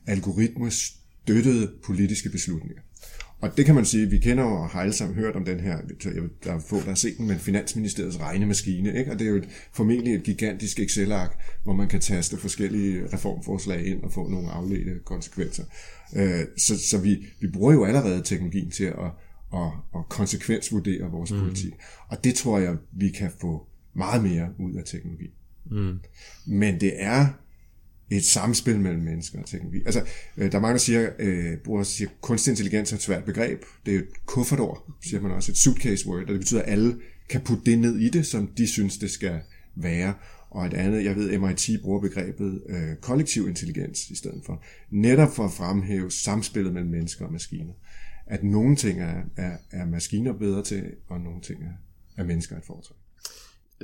algoritmer 0.06 0.68
støttede 0.70 1.72
politiske 1.84 2.30
beslutninger. 2.30 2.82
Og 3.42 3.56
det 3.56 3.66
kan 3.66 3.74
man 3.74 3.84
sige, 3.84 4.10
vi 4.10 4.18
kender 4.18 4.44
og 4.44 4.68
har 4.68 4.80
alle 4.80 4.92
sammen 4.92 5.16
hørt 5.16 5.36
om 5.36 5.44
den 5.44 5.60
her, 5.60 5.78
der 6.44 6.52
er 6.52 6.58
få, 6.58 6.76
der 6.76 6.88
har 6.88 6.94
set 6.94 7.18
den, 7.18 7.26
men 7.26 7.38
Finansministeriets 7.38 8.20
regnemaskine, 8.20 8.98
ikke? 8.98 9.12
og 9.12 9.18
det 9.18 9.24
er 9.26 9.30
jo 9.30 9.36
et, 9.36 9.48
formentlig 9.72 10.14
et 10.14 10.22
gigantisk 10.22 10.80
Excel-ark, 10.80 11.38
hvor 11.64 11.72
man 11.72 11.88
kan 11.88 12.00
taste 12.00 12.36
forskellige 12.36 13.02
reformforslag 13.12 13.86
ind 13.86 14.02
og 14.02 14.12
få 14.12 14.28
nogle 14.28 14.50
afledte 14.50 14.98
konsekvenser. 15.04 15.64
Øh, 16.16 16.40
så 16.58 16.78
så 16.78 16.98
vi, 16.98 17.26
vi 17.40 17.48
bruger 17.48 17.72
jo 17.72 17.84
allerede 17.84 18.22
teknologien 18.22 18.70
til 18.70 18.84
at, 18.84 19.10
at, 19.54 19.70
at 19.94 20.08
konsekvensvurdere 20.08 21.10
vores 21.10 21.32
mm. 21.32 21.38
politik, 21.38 21.72
og 22.08 22.24
det 22.24 22.34
tror 22.34 22.58
jeg, 22.58 22.76
vi 22.92 23.08
kan 23.08 23.30
få 23.40 23.66
meget 23.94 24.22
mere 24.22 24.48
ud 24.58 24.74
af 24.74 24.84
teknologi. 24.84 25.30
Mm. 25.70 25.98
Men 26.46 26.80
det 26.80 26.92
er 26.96 27.26
et 28.16 28.24
samspil 28.24 28.80
mellem 28.80 29.02
mennesker 29.02 29.38
og 29.38 29.46
teknologi. 29.46 29.82
Altså, 29.86 30.04
øh, 30.36 30.52
der 30.52 30.58
er 30.58 30.62
mange, 30.62 30.72
der 30.72 30.78
siger, 30.78 31.10
øh, 31.18 31.56
bruger, 31.64 31.82
siger, 31.82 32.10
kunstig 32.20 32.50
intelligens 32.50 32.92
er 32.92 32.96
et 32.96 33.02
svært 33.02 33.24
begreb. 33.24 33.62
Det 33.86 33.94
er 33.94 33.98
et 33.98 34.26
kuffertord, 34.26 34.92
siger 35.04 35.20
man 35.20 35.30
også, 35.30 35.52
et 35.52 35.58
suitcase 35.58 36.06
word, 36.06 36.22
og 36.22 36.28
det 36.28 36.38
betyder, 36.38 36.62
at 36.62 36.72
alle 36.72 36.96
kan 37.28 37.40
putte 37.40 37.70
det 37.70 37.78
ned 37.78 37.98
i 37.98 38.08
det, 38.08 38.26
som 38.26 38.46
de 38.46 38.66
synes, 38.66 38.98
det 38.98 39.10
skal 39.10 39.40
være. 39.74 40.14
Og 40.50 40.66
et 40.66 40.74
andet, 40.74 41.04
jeg 41.04 41.16
ved, 41.16 41.38
MIT 41.38 41.70
bruger 41.82 42.00
begrebet 42.00 42.62
øh, 42.68 42.96
kollektiv 43.00 43.48
intelligens 43.48 44.10
i 44.10 44.14
stedet 44.14 44.42
for. 44.46 44.64
Netop 44.90 45.34
for 45.34 45.44
at 45.44 45.52
fremhæve 45.52 46.10
samspillet 46.10 46.72
mellem 46.72 46.90
mennesker 46.90 47.26
og 47.26 47.32
maskiner. 47.32 47.72
At 48.26 48.44
nogle 48.44 48.76
ting 48.76 49.00
er, 49.00 49.22
er, 49.36 49.56
er 49.70 49.86
maskiner 49.86 50.32
bedre 50.32 50.62
til, 50.62 50.84
og 51.08 51.20
nogle 51.20 51.40
ting 51.40 51.62
er, 51.62 51.72
er 52.16 52.24
mennesker 52.24 52.56
et 52.56 52.64
foretræk. 52.66 52.96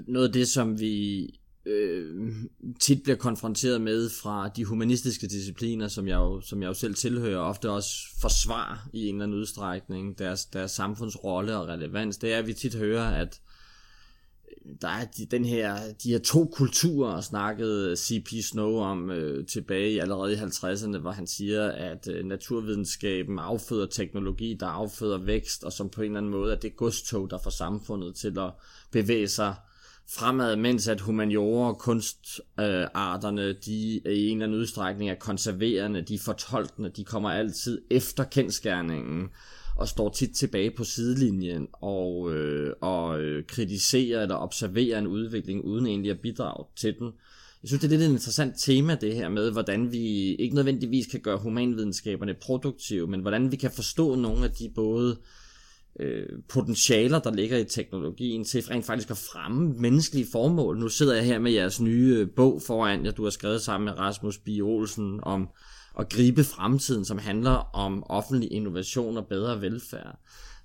Noget 0.08 0.26
af 0.26 0.32
det, 0.32 0.48
som 0.48 0.80
vi 0.80 1.24
øh, 1.66 2.32
tit 2.80 3.02
bliver 3.02 3.16
konfronteret 3.16 3.80
med 3.80 4.10
fra 4.22 4.48
de 4.48 4.64
humanistiske 4.64 5.26
discipliner, 5.26 5.88
som 5.88 6.08
jeg 6.08 6.16
jo, 6.16 6.40
som 6.40 6.62
jeg 6.62 6.68
jo 6.68 6.74
selv 6.74 6.94
tilhører, 6.94 7.38
ofte 7.38 7.70
også 7.70 7.90
forsvar 8.20 8.88
i 8.92 9.08
en 9.08 9.14
eller 9.14 9.24
anden 9.24 9.38
udstrækning 9.38 10.18
deres, 10.18 10.46
deres 10.46 10.70
samfundsrolle 10.70 11.56
og 11.56 11.68
relevans, 11.68 12.16
det 12.16 12.32
er, 12.32 12.38
at 12.38 12.46
vi 12.46 12.52
tit 12.52 12.74
hører, 12.74 13.04
at 13.04 13.40
der 14.80 14.88
er 14.88 15.04
de, 15.04 15.26
den 15.26 15.44
her, 15.44 15.92
de 16.02 16.10
her 16.10 16.18
to 16.18 16.44
kulturer, 16.44 17.20
snakkede 17.20 17.96
C.P. 17.96 18.28
Snow 18.42 18.76
om 18.76 19.10
øh, 19.10 19.46
tilbage 19.46 19.90
i 19.90 19.98
allerede 19.98 20.32
i 20.32 20.36
50'erne, 20.36 20.98
hvor 20.98 21.10
han 21.10 21.26
siger, 21.26 21.68
at 21.68 22.08
øh, 22.08 22.24
naturvidenskaben 22.24 23.38
afføder 23.38 23.86
teknologi, 23.86 24.56
der 24.60 24.66
afføder 24.66 25.18
vækst, 25.18 25.64
og 25.64 25.72
som 25.72 25.88
på 25.88 26.02
en 26.02 26.04
eller 26.04 26.18
anden 26.18 26.32
måde 26.32 26.52
er 26.52 26.58
det 26.58 26.76
godstog, 26.76 27.30
der 27.30 27.38
får 27.38 27.50
samfundet 27.50 28.14
til 28.14 28.38
at 28.38 28.50
bevæge 28.92 29.28
sig 29.28 29.54
fremad, 30.10 30.56
mens 30.56 30.88
at 30.88 31.00
humaniora 31.00 31.68
og 31.68 31.78
kunstarterne, 31.78 33.52
de 33.52 33.96
er 34.06 34.10
i 34.10 34.28
en 34.28 34.36
eller 34.36 34.46
anden 34.46 34.60
udstrækning 34.60 35.10
er 35.10 35.14
konserverende, 35.14 36.02
de 36.02 36.14
er 36.14 36.18
fortolkende, 36.18 36.90
de 36.96 37.04
kommer 37.04 37.30
altid 37.30 37.82
efter 37.90 38.24
kendskærningen. 38.24 39.28
og 39.76 39.88
står 39.88 40.08
tit 40.08 40.30
tilbage 40.30 40.70
på 40.70 40.84
sidelinjen 40.84 41.68
og, 41.72 42.34
øh, 42.34 42.74
og 42.80 43.20
øh, 43.20 43.44
kritiserer 43.46 44.22
eller 44.22 44.34
observerer 44.34 44.98
en 44.98 45.06
udvikling, 45.06 45.64
uden 45.64 45.86
egentlig 45.86 46.10
at 46.10 46.20
bidrage 46.20 46.64
til 46.76 46.94
den. 46.98 47.12
Jeg 47.62 47.68
synes, 47.68 47.80
det 47.80 47.86
er 47.86 47.90
lidt 47.90 48.02
et 48.02 48.12
interessant 48.12 48.54
tema, 48.58 48.94
det 48.94 49.14
her 49.14 49.28
med, 49.28 49.50
hvordan 49.50 49.92
vi 49.92 50.34
ikke 50.34 50.54
nødvendigvis 50.54 51.06
kan 51.06 51.20
gøre 51.20 51.38
humanvidenskaberne 51.38 52.34
produktive, 52.34 53.06
men 53.06 53.20
hvordan 53.20 53.52
vi 53.52 53.56
kan 53.56 53.70
forstå 53.70 54.14
nogle 54.14 54.44
af 54.44 54.50
de 54.50 54.72
både 54.74 55.10
øh, 55.10 55.47
Øh, 56.00 56.26
potentialer, 56.48 57.18
der 57.18 57.32
ligger 57.32 57.58
i 57.58 57.64
teknologien 57.64 58.44
til 58.44 58.62
rent 58.62 58.86
faktisk 58.86 59.10
at 59.10 59.16
fremme 59.16 59.74
menneskelige 59.78 60.26
formål. 60.32 60.78
Nu 60.78 60.88
sidder 60.88 61.14
jeg 61.14 61.24
her 61.24 61.38
med 61.38 61.52
jeres 61.52 61.80
nye 61.80 62.16
øh, 62.18 62.28
bog 62.36 62.62
foran 62.66 63.04
jer, 63.04 63.10
du 63.10 63.24
har 63.24 63.30
skrevet 63.30 63.62
sammen 63.62 63.84
med 63.84 63.98
Rasmus 63.98 64.38
B. 64.38 64.48
Olsen 64.62 65.20
om 65.22 65.48
at 65.98 66.08
gribe 66.08 66.44
fremtiden, 66.44 67.04
som 67.04 67.18
handler 67.18 67.76
om 67.76 68.04
offentlig 68.10 68.52
innovation 68.52 69.16
og 69.16 69.26
bedre 69.26 69.60
velfærd. 69.60 70.18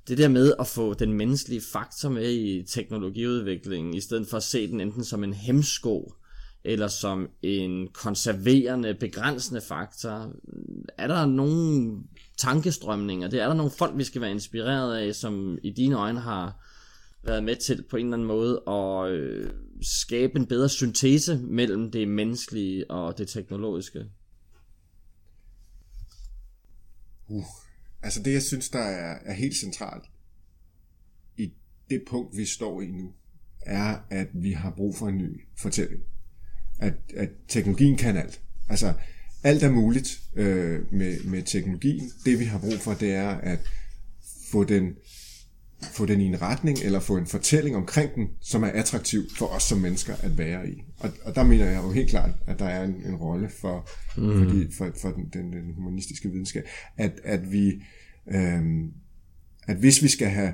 Det 0.07 0.17
der 0.17 0.27
med 0.27 0.53
at 0.59 0.67
få 0.67 0.93
den 0.93 1.13
menneskelige 1.13 1.61
faktor 1.71 2.09
med 2.09 2.33
i 2.33 2.63
teknologiudviklingen, 2.63 3.93
i 3.93 4.01
stedet 4.01 4.27
for 4.27 4.37
at 4.37 4.43
se 4.43 4.67
den 4.67 4.81
enten 4.81 5.03
som 5.03 5.23
en 5.23 5.33
hemsko, 5.33 6.13
eller 6.63 6.87
som 6.87 7.27
en 7.41 7.87
konserverende, 7.87 8.93
begrænsende 8.93 9.61
faktor. 9.61 10.31
Er 10.97 11.07
der 11.07 11.25
nogen 11.25 12.03
tankestrømninger? 12.43 13.27
Det 13.27 13.41
er 13.41 13.47
der 13.47 13.53
nogle 13.53 13.71
folk, 13.71 13.97
vi 13.97 14.03
skal 14.03 14.21
være 14.21 14.31
inspireret 14.31 14.97
af, 14.97 15.15
som 15.15 15.57
i 15.63 15.69
dine 15.69 15.95
øjne 15.95 16.19
har 16.19 16.65
været 17.23 17.43
med 17.43 17.55
til 17.55 17.83
på 17.89 17.97
en 17.97 18.05
eller 18.05 18.17
anden 18.17 18.27
måde 18.27 18.61
at 18.67 19.11
øh, 19.11 19.53
skabe 19.81 20.39
en 20.39 20.45
bedre 20.45 20.69
syntese 20.69 21.37
mellem 21.37 21.91
det 21.91 22.07
menneskelige 22.07 22.91
og 22.91 23.17
det 23.17 23.27
teknologiske? 23.27 24.05
Uh, 27.27 27.45
altså 28.01 28.23
det, 28.23 28.33
jeg 28.33 28.43
synes, 28.43 28.69
der 28.69 28.79
er, 28.79 29.17
er 29.25 29.33
helt 29.33 29.55
centralt 29.55 30.03
i 31.37 31.53
det 31.89 32.03
punkt, 32.09 32.37
vi 32.37 32.45
står 32.45 32.81
i 32.81 32.87
nu, 32.87 33.13
er, 33.61 33.97
at 34.09 34.27
vi 34.33 34.51
har 34.51 34.71
brug 34.71 34.95
for 34.97 35.07
en 35.07 35.17
ny 35.17 35.41
fortælling 35.57 36.03
at, 36.79 36.93
at 37.15 37.29
teknologien 37.47 37.97
kan 37.97 38.17
alt. 38.17 38.41
Altså, 38.69 38.93
alt 39.43 39.63
er 39.63 39.71
muligt 39.71 40.19
øh, 40.35 40.93
med, 40.93 41.23
med 41.23 41.43
teknologien. 41.43 42.11
Det 42.25 42.39
vi 42.39 42.45
har 42.45 42.59
brug 42.59 42.73
for, 42.79 42.93
det 42.93 43.11
er 43.13 43.29
at 43.29 43.59
få 44.51 44.63
den, 44.63 44.93
få 45.91 46.05
den 46.05 46.21
i 46.21 46.25
en 46.25 46.41
retning, 46.41 46.77
eller 46.83 46.99
få 46.99 47.17
en 47.17 47.27
fortælling 47.27 47.75
omkring 47.75 48.15
den, 48.15 48.27
som 48.41 48.63
er 48.63 48.67
attraktiv 48.67 49.23
for 49.37 49.45
os 49.45 49.63
som 49.63 49.77
mennesker 49.77 50.15
at 50.15 50.37
være 50.37 50.69
i. 50.69 50.83
Og, 50.99 51.11
og 51.23 51.35
der 51.35 51.43
mener 51.43 51.65
jeg 51.65 51.83
jo 51.83 51.91
helt 51.91 52.09
klart, 52.09 52.31
at 52.47 52.59
der 52.59 52.65
er 52.65 52.83
en, 52.83 52.95
en 53.05 53.15
rolle 53.15 53.49
for, 53.61 53.89
mm. 54.17 54.37
for, 54.37 54.53
de, 54.53 54.67
for, 54.77 54.91
for 55.01 55.09
den, 55.09 55.29
den, 55.33 55.53
den 55.53 55.73
humanistiske 55.75 56.29
videnskab. 56.29 56.63
At, 56.97 57.11
at 57.23 57.51
vi, 57.51 57.83
øh, 58.31 58.61
at 59.67 59.77
hvis 59.77 60.03
vi 60.03 60.07
skal 60.07 60.27
have 60.27 60.53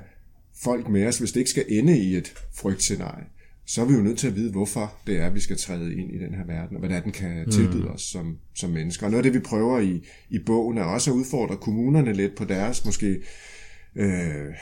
folk 0.62 0.88
med 0.88 1.06
os, 1.06 1.18
hvis 1.18 1.32
det 1.32 1.40
ikke 1.40 1.50
skal 1.50 1.64
ende 1.68 1.98
i 1.98 2.16
et 2.16 2.34
frygtscenarie, 2.54 3.24
så 3.70 3.80
er 3.80 3.84
vi 3.84 3.94
jo 3.94 4.00
nødt 4.00 4.18
til 4.18 4.26
at 4.26 4.36
vide, 4.36 4.50
hvorfor 4.50 4.94
det 5.06 5.16
er, 5.16 5.30
vi 5.30 5.40
skal 5.40 5.56
træde 5.56 5.94
ind 5.94 6.12
i 6.14 6.18
den 6.18 6.34
her 6.34 6.44
verden, 6.46 6.76
og 6.76 6.78
hvad 6.78 6.88
det 6.88 6.96
er, 6.96 7.02
den 7.02 7.12
kan 7.12 7.42
mm. 7.44 7.50
tilbyde 7.50 7.88
os 7.88 8.02
som, 8.02 8.38
som 8.54 8.70
mennesker. 8.70 9.06
Og 9.06 9.10
noget 9.10 9.26
af 9.26 9.32
det, 9.32 9.40
vi 9.40 9.44
prøver 9.44 9.80
i, 9.80 10.06
i 10.30 10.38
bogen, 10.38 10.78
er 10.78 10.82
også 10.82 11.10
at 11.10 11.14
udfordre 11.14 11.56
kommunerne 11.56 12.12
lidt 12.12 12.36
på 12.36 12.44
deres 12.44 12.84
måske 12.84 13.18
øh, 13.96 14.54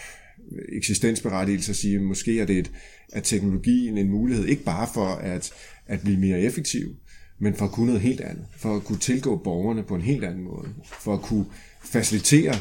eksistensberettigelse, 0.68 1.70
at 1.70 1.76
sige, 1.76 1.98
måske 1.98 2.40
er 2.40 2.44
det 2.44 2.58
et, 2.58 2.70
at 3.12 3.24
teknologien 3.24 3.98
en 3.98 4.08
mulighed, 4.08 4.44
ikke 4.44 4.64
bare 4.64 4.88
for 4.94 5.06
at, 5.06 5.52
at 5.86 6.00
blive 6.00 6.18
mere 6.18 6.40
effektiv, 6.40 6.96
men 7.38 7.54
for 7.54 7.64
at 7.64 7.72
kunne 7.72 7.86
noget 7.86 8.00
helt 8.00 8.20
andet, 8.20 8.46
for 8.56 8.76
at 8.76 8.84
kunne 8.84 8.98
tilgå 8.98 9.36
borgerne 9.36 9.82
på 9.82 9.94
en 9.94 10.02
helt 10.02 10.24
anden 10.24 10.44
måde, 10.44 10.68
for 10.84 11.14
at 11.14 11.22
kunne 11.22 11.46
facilitere 11.84 12.54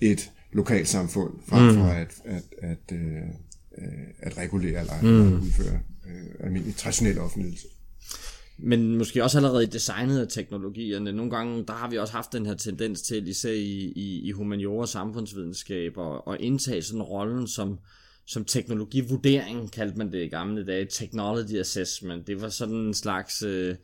et 0.00 0.30
lokalsamfund, 0.52 1.32
frem 1.48 1.74
for 1.74 1.82
mm. 1.82 1.88
at, 1.88 2.20
at, 2.24 2.42
at, 2.62 2.70
at 2.70 2.92
øh, 2.92 3.22
øh, 3.78 4.08
at 4.18 4.38
regulere 4.38 4.80
eller 4.80 5.02
mm. 5.02 5.42
udføre 5.42 5.80
øh, 6.06 6.46
almindelig 6.46 6.76
traditionel 6.76 7.18
offentlighed. 7.18 7.68
Men 8.58 8.96
måske 8.98 9.24
også 9.24 9.38
allerede 9.38 9.64
i 9.64 9.66
designet 9.66 10.20
af 10.20 10.28
teknologierne. 10.28 11.12
Nogle 11.12 11.30
gange, 11.30 11.64
der 11.66 11.72
har 11.72 11.90
vi 11.90 11.98
også 11.98 12.12
haft 12.14 12.32
den 12.32 12.46
her 12.46 12.54
tendens 12.54 13.02
til, 13.02 13.28
især 13.28 13.50
i, 13.50 13.92
i, 13.96 14.20
i 14.20 14.30
humaniora 14.30 14.80
og 14.80 14.88
samfundsvidenskab, 14.88 15.96
og, 15.96 16.28
og 16.28 16.40
indtage 16.40 16.82
sådan 16.82 17.02
rollen 17.02 17.48
som, 17.48 17.78
som 18.26 18.44
teknologivurdering, 18.44 19.72
kaldte 19.72 19.98
man 19.98 20.12
det 20.12 20.24
i 20.24 20.28
gamle 20.28 20.66
dage, 20.66 20.86
technology 20.90 21.54
assessment. 21.54 22.26
Det 22.26 22.40
var 22.40 22.48
sådan 22.48 22.74
en 22.74 22.94
slags 22.94 23.42
øh, 23.42 23.76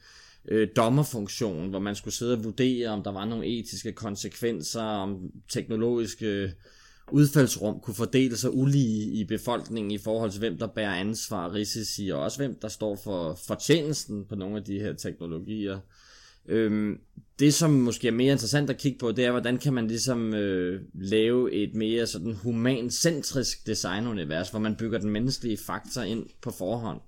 øh, 0.49 0.69
dommerfunktion, 0.77 1.71
hvor 1.71 1.79
man 1.79 1.95
skulle 1.95 2.15
sidde 2.15 2.33
og 2.33 2.45
vurdere, 2.45 2.89
om 2.89 3.03
der 3.03 3.13
var 3.13 3.25
nogle 3.25 3.47
etiske 3.47 3.93
konsekvenser, 3.93 4.83
om 4.83 5.31
teknologiske 5.49 6.53
udfaldsrum 7.13 7.81
kunne 7.81 7.95
fordele 7.95 8.37
sig 8.37 8.55
ulige 8.55 9.13
i 9.13 9.25
befolkningen 9.25 9.91
i 9.91 9.99
forhold 9.99 10.31
til, 10.31 10.39
hvem 10.39 10.59
der 10.59 10.67
bærer 10.67 10.95
ansvar 10.95 11.47
og 11.47 11.55
risici, 11.55 12.09
og 12.09 12.21
også 12.21 12.39
hvem 12.39 12.59
der 12.63 12.69
står 12.69 12.97
for 13.05 13.39
fortjenesten 13.47 14.25
på 14.25 14.35
nogle 14.35 14.57
af 14.57 14.65
de 14.65 14.79
her 14.79 14.93
teknologier. 14.93 15.79
Øhm, 16.49 16.99
det, 17.39 17.55
som 17.55 17.71
måske 17.71 18.09
er 18.09 18.13
mere 18.13 18.33
interessant 18.33 18.71
at 18.71 18.79
kigge 18.79 18.99
på, 18.99 19.13
det 19.13 19.25
er, 19.25 19.31
hvordan 19.31 19.59
kan 19.59 19.73
man 19.73 19.89
ligesom 19.89 20.35
øh, 20.35 20.81
lave 20.95 21.53
et 21.53 21.75
mere 21.75 22.07
sådan 22.07 22.33
humancentrisk 22.33 23.67
designunivers, 23.67 24.51
hvor 24.51 24.59
man 24.59 24.77
bygger 24.77 24.99
den 24.99 25.11
menneskelige 25.11 25.57
faktor 25.57 26.03
ind 26.03 26.27
på 26.43 26.51
forhånd. 26.51 27.01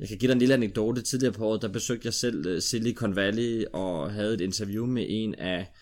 Jeg 0.00 0.08
kan 0.08 0.18
give 0.18 0.28
dig 0.28 0.32
en 0.32 0.38
lille 0.38 0.54
anekdote. 0.54 1.02
Tidligere 1.02 1.32
på 1.32 1.46
året, 1.46 1.62
der 1.62 1.68
besøgte 1.68 2.06
jeg 2.06 2.14
selv 2.14 2.46
øh, 2.46 2.62
Silicon 2.62 3.16
Valley 3.16 3.64
og 3.72 4.12
havde 4.12 4.34
et 4.34 4.40
interview 4.40 4.86
med 4.86 5.06
en 5.08 5.34
af 5.34 5.72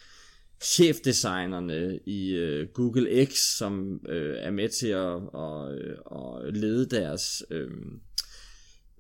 chefdesignerne 0.63 1.99
i 2.07 2.31
øh, 2.35 2.69
Google 2.69 3.27
X, 3.27 3.37
som 3.59 4.01
øh, 4.09 4.37
er 4.39 4.51
med 4.51 4.69
til 4.69 4.89
at, 4.89 5.17
at, 5.35 5.73
at 6.19 6.47
øh, 6.47 6.55
lede 6.55 6.87
deres 6.87 7.43
øh, 7.51 7.71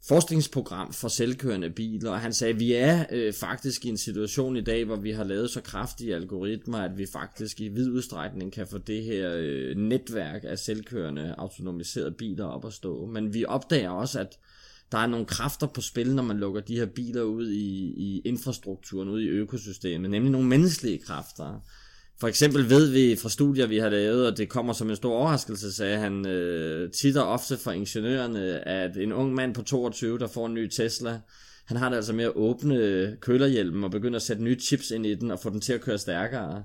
forskningsprogram 0.08 0.92
for 0.92 1.08
selvkørende 1.08 1.70
biler, 1.70 2.10
og 2.10 2.20
han 2.20 2.32
sagde, 2.32 2.54
at 2.54 2.60
vi 2.60 2.72
er 2.72 3.04
øh, 3.12 3.32
faktisk 3.32 3.84
i 3.84 3.88
en 3.88 3.96
situation 3.96 4.56
i 4.56 4.60
dag, 4.60 4.84
hvor 4.84 4.96
vi 4.96 5.10
har 5.10 5.24
lavet 5.24 5.50
så 5.50 5.60
kraftige 5.60 6.14
algoritmer, 6.14 6.78
at 6.78 6.98
vi 6.98 7.06
faktisk 7.12 7.60
i 7.60 7.68
vid 7.68 7.90
udstrækning 7.90 8.52
kan 8.52 8.66
få 8.66 8.78
det 8.78 9.04
her 9.04 9.32
øh, 9.36 9.76
netværk 9.76 10.44
af 10.44 10.58
selvkørende 10.58 11.34
autonomiserede 11.38 12.12
biler 12.12 12.44
op 12.44 12.64
at 12.64 12.72
stå. 12.72 13.06
Men 13.06 13.34
vi 13.34 13.44
opdager 13.44 13.90
også, 13.90 14.20
at 14.20 14.38
der 14.92 14.98
er 14.98 15.06
nogle 15.06 15.26
kræfter 15.26 15.66
på 15.66 15.80
spil, 15.80 16.14
når 16.14 16.22
man 16.22 16.38
lukker 16.38 16.60
de 16.60 16.76
her 16.76 16.86
biler 16.86 17.22
ud 17.22 17.50
i, 17.50 17.94
i 17.96 18.22
infrastrukturen, 18.24 19.08
ud 19.08 19.20
i 19.20 19.28
økosystemet, 19.28 20.10
nemlig 20.10 20.32
nogle 20.32 20.48
menneskelige 20.48 20.98
kræfter. 20.98 21.60
For 22.20 22.28
eksempel 22.28 22.70
ved 22.70 22.90
vi 22.90 23.16
fra 23.16 23.28
studier, 23.28 23.66
vi 23.66 23.78
har 23.78 23.88
lavet, 23.88 24.26
og 24.26 24.36
det 24.36 24.48
kommer 24.48 24.72
som 24.72 24.90
en 24.90 24.96
stor 24.96 25.14
overraskelse, 25.14 25.72
sagde 25.72 25.98
han 25.98 26.26
øh, 26.26 26.90
tit 26.90 27.16
og 27.16 27.28
ofte 27.28 27.56
fra 27.56 27.72
ingeniørerne, 27.72 28.68
at 28.68 28.96
en 28.96 29.12
ung 29.12 29.34
mand 29.34 29.54
på 29.54 29.62
22, 29.62 30.18
der 30.18 30.26
får 30.26 30.46
en 30.46 30.54
ny 30.54 30.68
Tesla, 30.68 31.20
han 31.64 31.76
har 31.76 31.88
det 31.88 31.96
altså 31.96 32.12
med 32.12 32.24
at 32.24 32.32
åbne 32.34 33.16
kølerhjelmen 33.20 33.84
og 33.84 33.90
begynde 33.90 34.16
at 34.16 34.22
sætte 34.22 34.42
nye 34.42 34.60
chips 34.60 34.90
ind 34.90 35.06
i 35.06 35.14
den 35.14 35.30
og 35.30 35.40
få 35.40 35.50
den 35.50 35.60
til 35.60 35.72
at 35.72 35.80
køre 35.80 35.98
stærkere. 35.98 36.64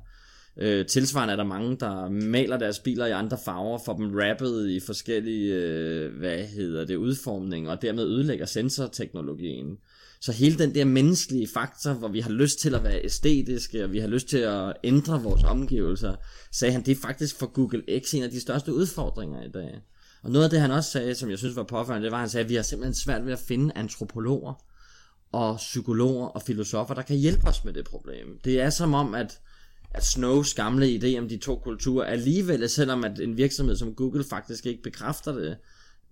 Øh, 0.60 0.86
tilsvarende 0.86 1.32
er 1.32 1.36
der 1.36 1.44
mange, 1.44 1.78
der 1.80 2.10
maler 2.10 2.58
deres 2.58 2.80
biler 2.80 3.06
i 3.06 3.12
andre 3.12 3.38
farver, 3.46 3.80
får 3.86 3.94
dem 3.94 4.12
rappet 4.14 4.70
i 4.70 4.80
forskellige, 4.80 5.54
øh, 5.54 6.18
hvad 6.20 6.38
hedder 6.38 6.86
det, 6.86 6.96
udformninger, 6.96 7.72
og 7.72 7.82
dermed 7.82 8.04
ødelægger 8.04 8.46
sensorteknologien. 8.46 9.78
Så 10.22 10.32
hele 10.32 10.58
den 10.58 10.76
der 10.76 10.86
menneskelige 10.86 11.48
faktor, 11.54 11.94
hvor 11.94 12.08
vi 12.08 12.20
har 12.20 12.30
lyst 12.30 12.60
til 12.60 12.76
at 12.76 12.84
være 12.84 13.06
æstetiske, 13.06 13.84
og 13.84 13.92
vi 13.92 14.00
har 14.00 14.08
lyst 14.08 14.28
til 14.28 14.38
at 14.38 14.74
ændre 14.84 15.24
vores 15.24 15.44
omgivelser, 15.44 16.16
sagde 16.52 16.72
han, 16.72 16.86
det 16.86 16.92
er 16.92 17.02
faktisk 17.02 17.40
for 17.40 17.46
Google 17.46 17.84
X 18.00 18.14
en 18.14 18.24
af 18.24 18.30
de 18.30 18.40
største 18.40 18.74
udfordringer 18.74 19.44
i 19.44 19.52
dag. 19.52 19.82
Og 20.24 20.32
noget 20.32 20.44
af 20.44 20.50
det, 20.50 20.62
han 20.62 20.72
også 20.72 20.92
sagde, 20.92 21.16
som 21.16 21.30
jeg 21.30 21.38
synes 21.38 21.56
var 21.56 21.64
påførende, 21.64 22.04
det 22.04 22.12
var, 22.12 22.18
at 22.18 22.22
han 22.22 22.30
sagde, 22.30 22.44
at 22.44 22.50
vi 22.50 22.56
har 22.56 22.62
simpelthen 22.62 22.96
svært 22.96 23.26
ved 23.26 23.34
at 23.34 23.40
finde 23.40 23.72
antropologer 23.76 24.64
og 25.32 25.58
psykologer 25.58 26.28
og 26.28 26.42
filosofer, 26.42 26.94
der 26.94 27.02
kan 27.02 27.18
hjælpe 27.18 27.48
os 27.48 27.66
med 27.66 27.74
det 27.74 27.86
problem. 27.86 28.40
Det 28.44 28.62
er 28.62 28.70
som 28.70 28.94
om, 28.94 29.16
at 29.16 29.40
at 29.98 30.06
Snows 30.06 30.54
gamle 30.54 30.96
idé 30.96 31.20
om 31.20 31.30
de 31.30 31.38
to 31.38 31.56
kulturer 31.56 32.06
alligevel, 32.06 32.70
selvom 32.70 33.04
at 33.04 33.20
en 33.20 33.38
virksomhed 33.38 33.76
som 33.76 33.96
Google 33.96 34.24
faktisk 34.24 34.66
ikke 34.66 34.84
bekræfter 34.84 35.32
det, 35.32 35.58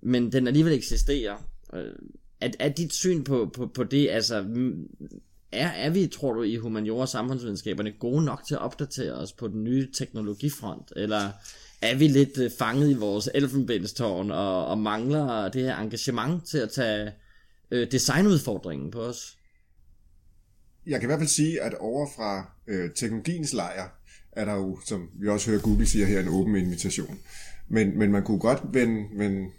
men 0.01 0.32
den 0.32 0.48
alligevel 0.48 0.74
eksisterer. 0.74 1.38
Øh, 1.74 1.92
at, 2.42 2.56
er, 2.60 2.65
er 2.65 2.70
dit 2.70 2.94
syn 2.94 3.24
på, 3.24 3.51
på, 3.54 3.68
på 3.68 3.84
det, 3.84 4.10
altså, 4.10 4.46
er, 5.51 5.68
er 5.68 5.89
vi, 5.89 6.08
tror 6.08 6.34
du, 6.34 6.44
i 6.44 6.56
humaniora 6.56 7.01
og 7.01 7.10
samfundsvidenskaberne 7.10 7.92
gode 7.92 8.25
nok 8.25 8.42
til 8.48 8.56
at 8.56 8.62
opdatere 8.62 9.13
os 9.13 9.34
på 9.34 9.48
den 9.48 9.63
nye 9.63 9.92
teknologifront, 9.98 10.94
eller 10.96 11.32
er 11.82 11.96
vi 11.96 12.08
lidt 12.08 12.38
øh, 12.38 12.51
fanget 12.60 12.92
i 12.92 12.94
vores 12.94 13.30
elfenbenstårn 13.34 14.32
og, 14.32 14.68
og 14.68 14.77
mangler 14.77 15.50
det 15.50 15.62
her 15.62 15.77
engagement 15.77 16.46
til 16.46 16.58
at 16.58 16.70
tage 16.70 17.12
øh, 17.72 17.92
designudfordringen 17.92 18.92
på 18.92 19.01
os? 19.01 19.38
jeg 20.86 21.00
kan 21.00 21.08
i 21.08 21.10
hvert 21.10 21.20
fald 21.20 21.30
sige, 21.30 21.62
at 21.62 21.74
over 21.74 22.08
fra 22.15 22.55
øh, 22.67 22.89
teknologiens 22.95 23.53
lejr, 23.53 23.89
er 24.31 24.45
der 24.45 24.53
jo, 24.53 24.79
som 24.86 25.10
vi 25.13 25.27
også 25.27 25.50
hører 25.50 25.62
Google 25.62 25.86
siger 25.86 26.05
her, 26.05 26.19
en 26.19 26.27
åben 26.27 26.55
invitation. 26.55 27.19
Men, 27.67 27.98
men 27.98 28.12
man 28.12 28.24
kunne 28.24 28.39
godt 28.39 28.62
vende, 28.74 29.05
vende 29.17 29.50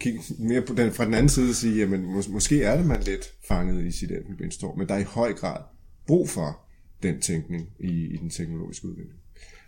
kigge 0.00 0.20
mere 0.38 0.62
på 0.62 0.74
den, 0.74 0.92
fra 0.92 1.04
den 1.04 1.14
anden 1.14 1.28
side 1.28 1.48
og 1.48 1.54
sige, 1.54 1.76
jamen 1.76 2.18
mås- 2.18 2.32
måske 2.32 2.62
er 2.62 2.76
det 2.76 2.86
man 2.86 3.02
lidt 3.02 3.34
fanget 3.48 3.84
i 3.84 3.92
sit 3.92 4.10
elfenbenstår, 4.10 4.74
men 4.74 4.88
der 4.88 4.94
er 4.94 4.98
i 4.98 5.02
høj 5.02 5.32
grad 5.32 5.62
brug 6.06 6.28
for 6.28 6.60
den 7.02 7.20
tænkning 7.20 7.68
i, 7.80 8.06
i 8.06 8.16
den 8.16 8.30
teknologiske 8.30 8.88
udvikling. 8.88 9.20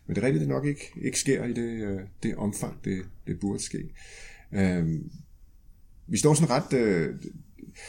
men 0.07 0.17
det 0.17 0.23
er 0.23 0.27
rigtigt, 0.27 0.41
det 0.41 0.49
nok 0.49 0.67
ikke, 0.67 0.93
ikke 1.03 1.21
sker 1.21 1.45
i 1.45 1.53
det, 1.53 1.83
øh, 1.83 2.01
det 2.23 2.35
omfang, 2.37 2.85
det, 2.85 3.05
det 3.27 3.41
burde 3.41 3.63
ske. 3.63 3.95
Øh, 4.53 4.89
vi 6.07 6.17
står 6.17 6.35
sådan 6.35 6.51
ret... 6.51 6.73
Øh, 6.73 7.15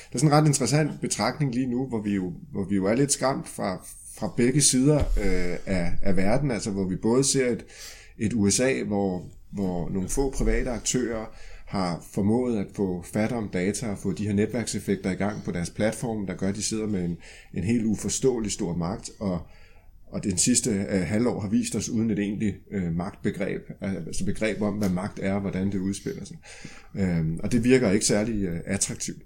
det 0.09 0.15
er 0.15 0.19
sådan 0.19 0.29
en 0.29 0.37
ret 0.37 0.47
interessant 0.47 0.91
betragtning 1.01 1.55
lige 1.55 1.67
nu, 1.67 1.87
hvor 1.87 2.01
vi 2.01 2.15
jo, 2.15 2.33
hvor 2.51 2.63
vi 2.63 2.75
jo 2.75 2.85
er 2.85 2.95
lidt 2.95 3.11
skræmt 3.11 3.47
fra, 3.47 3.85
fra 4.17 4.33
begge 4.37 4.61
sider 4.61 4.97
øh, 4.97 5.57
af, 5.65 5.91
af 6.01 6.17
verden, 6.17 6.51
altså 6.51 6.71
hvor 6.71 6.83
vi 6.83 6.95
både 6.95 7.23
ser 7.23 7.49
et, 7.49 7.65
et 8.17 8.33
USA, 8.33 8.83
hvor, 8.83 9.25
hvor 9.51 9.89
nogle 9.89 10.09
få 10.09 10.31
private 10.31 10.69
aktører 10.69 11.25
har 11.65 12.05
formået 12.11 12.59
at 12.59 12.67
få 12.75 13.05
fat 13.13 13.31
om 13.31 13.49
data 13.49 13.87
og 13.87 13.97
få 13.97 14.11
de 14.11 14.25
her 14.25 14.33
netværkseffekter 14.33 15.11
i 15.11 15.15
gang 15.15 15.43
på 15.43 15.51
deres 15.51 15.69
platform, 15.69 16.27
der 16.27 16.33
gør, 16.33 16.47
at 16.47 16.55
de 16.55 16.63
sidder 16.63 16.87
med 16.87 17.05
en, 17.05 17.17
en 17.53 17.63
helt 17.63 17.85
uforståelig 17.85 18.51
stor 18.51 18.75
magt, 18.75 19.09
og, 19.19 19.47
og 20.07 20.23
den 20.23 20.37
sidste 20.37 20.69
øh, 20.69 21.01
halvår 21.01 21.39
har 21.39 21.49
vist 21.49 21.75
os 21.75 21.89
uden 21.89 22.11
et 22.11 22.19
egentligt 22.19 22.55
øh, 22.71 22.95
magtbegreb, 22.95 23.61
altså 23.81 24.25
begreb 24.25 24.61
om, 24.61 24.73
hvad 24.73 24.89
magt 24.89 25.19
er 25.19 25.33
og 25.33 25.41
hvordan 25.41 25.71
det 25.71 25.77
udspiller 25.77 26.25
sig. 26.25 26.37
Øh, 26.95 27.25
og 27.39 27.51
det 27.51 27.63
virker 27.63 27.91
ikke 27.91 28.05
særlig 28.05 28.43
øh, 28.43 28.59
attraktivt. 28.65 29.21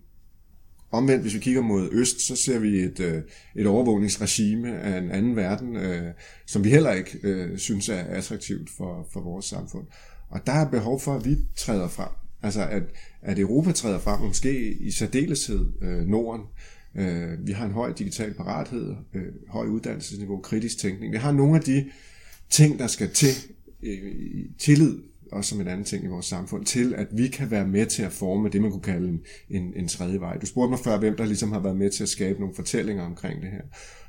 Omvendt, 0.91 1.21
hvis 1.21 1.33
vi 1.33 1.39
kigger 1.39 1.61
mod 1.61 1.89
øst, 1.91 2.21
så 2.21 2.35
ser 2.35 2.59
vi 2.59 2.79
et, 2.79 2.99
øh, 2.99 3.21
et 3.55 3.67
overvågningsregime 3.67 4.79
af 4.79 4.97
en 4.97 5.11
anden 5.11 5.35
verden, 5.35 5.75
øh, 5.75 6.13
som 6.45 6.63
vi 6.63 6.69
heller 6.69 6.91
ikke 6.91 7.19
øh, 7.23 7.57
synes 7.57 7.89
er 7.89 8.03
attraktivt 8.03 8.69
for, 8.77 9.07
for 9.13 9.21
vores 9.21 9.45
samfund. 9.45 9.85
Og 10.29 10.39
der 10.45 10.53
er 10.53 10.69
behov 10.69 10.99
for, 10.99 11.15
at 11.15 11.25
vi 11.25 11.37
træder 11.55 11.87
frem. 11.87 12.09
Altså 12.41 12.67
at, 12.67 12.83
at 13.21 13.39
Europa 13.39 13.71
træder 13.71 13.99
frem, 13.99 14.19
måske 14.19 14.73
i 14.73 14.91
særdeleshed 14.91 15.65
øh, 15.81 16.07
Norden. 16.07 16.41
Øh, 16.95 17.47
vi 17.47 17.51
har 17.51 17.65
en 17.65 17.71
høj 17.71 17.93
digital 17.93 18.33
parathed, 18.33 18.95
øh, 19.13 19.25
høj 19.47 19.65
uddannelsesniveau, 19.65 20.41
kritisk 20.41 20.77
tænkning. 20.77 21.13
Vi 21.13 21.17
har 21.17 21.31
nogle 21.31 21.55
af 21.55 21.61
de 21.61 21.85
ting, 22.49 22.79
der 22.79 22.87
skal 22.87 23.09
til, 23.09 23.33
øh, 23.83 24.45
tillid, 24.59 24.97
også 25.31 25.49
som 25.49 25.61
en 25.61 25.67
anden 25.67 25.85
ting 25.85 26.03
i 26.03 26.07
vores 26.07 26.25
samfund, 26.25 26.65
til 26.65 26.93
at 26.93 27.07
vi 27.11 27.27
kan 27.27 27.51
være 27.51 27.67
med 27.67 27.85
til 27.85 28.03
at 28.03 28.11
forme 28.11 28.49
det, 28.49 28.61
man 28.61 28.71
kunne 28.71 28.81
kalde 28.81 29.09
en, 29.09 29.21
en, 29.49 29.73
en 29.75 29.87
tredje 29.87 30.19
vej. 30.19 30.37
Du 30.37 30.45
spurgte 30.45 30.69
mig 30.69 30.79
før, 30.79 30.99
hvem 30.99 31.15
der 31.15 31.25
ligesom 31.25 31.51
har 31.51 31.59
været 31.59 31.77
med 31.77 31.89
til 31.89 32.03
at 32.03 32.09
skabe 32.09 32.39
nogle 32.39 32.55
fortællinger 32.55 33.03
omkring 33.03 33.41
det 33.41 33.49
her. 33.51 33.61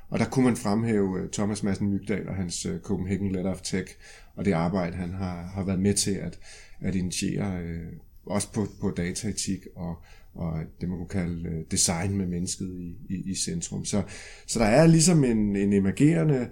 Og 0.08 0.18
der 0.18 0.24
kunne 0.24 0.44
man 0.44 0.56
fremhæve 0.56 1.20
øh, 1.20 1.30
Thomas 1.30 1.62
Madsen 1.62 1.90
Mygdal 1.90 2.28
og 2.28 2.34
hans 2.34 2.66
øh, 2.66 2.80
Copenhagen 2.80 3.32
Letter 3.32 3.50
of 3.50 3.60
Tech, 3.60 3.94
og 4.36 4.44
det 4.44 4.52
arbejde, 4.52 4.96
han 4.96 5.12
har, 5.12 5.50
har 5.54 5.64
været 5.64 5.80
med 5.80 5.94
til 5.94 6.14
at, 6.14 6.38
at 6.80 6.94
initiere 6.94 7.62
øh, 7.62 7.92
også 8.26 8.52
på, 8.52 8.66
på 8.80 8.90
dataetik 8.90 9.66
og, 9.76 9.96
og 10.34 10.60
det, 10.80 10.88
man 10.88 10.98
kunne 10.98 11.08
kalde 11.08 11.48
øh, 11.48 11.64
design 11.70 12.16
med 12.16 12.26
mennesket 12.26 12.68
i, 12.68 12.96
i, 13.08 13.30
i 13.30 13.34
centrum. 13.34 13.84
Så, 13.84 14.02
så 14.46 14.58
der 14.58 14.64
er 14.64 14.86
ligesom 14.86 15.24
en, 15.24 15.56
en 15.56 15.72
emergerende 15.72 16.48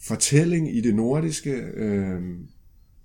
fortælling 0.00 0.76
i 0.76 0.80
det 0.80 0.94
nordiske, 0.94 1.52
øh, 1.52 2.20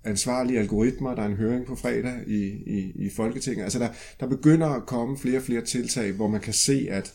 ansvarlige 0.04 0.58
algoritmer, 0.58 1.14
der 1.14 1.22
er 1.22 1.26
en 1.26 1.36
høring 1.36 1.66
på 1.66 1.76
fredag 1.76 2.14
i, 2.26 2.44
i, 2.66 2.92
i 2.94 3.10
Folketinget. 3.10 3.62
Altså 3.64 3.78
der, 3.78 3.88
der 4.20 4.26
begynder 4.26 4.66
at 4.66 4.86
komme 4.86 5.18
flere 5.18 5.38
og 5.38 5.42
flere 5.42 5.60
tiltag, 5.60 6.12
hvor 6.12 6.28
man 6.28 6.40
kan 6.40 6.52
se, 6.52 6.86
at, 6.90 7.12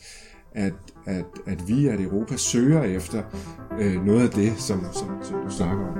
at, 0.52 0.72
at, 1.06 1.24
at 1.46 1.68
vi, 1.68 1.88
at 1.88 2.00
Europa 2.00 2.36
søger 2.36 2.82
efter 2.82 3.22
øh, 3.80 4.06
noget 4.06 4.22
af 4.22 4.30
det, 4.30 4.52
som, 4.58 4.84
som, 4.92 5.22
som 5.22 5.40
du 5.44 5.50
snakker 5.50 5.86
om. 5.86 5.94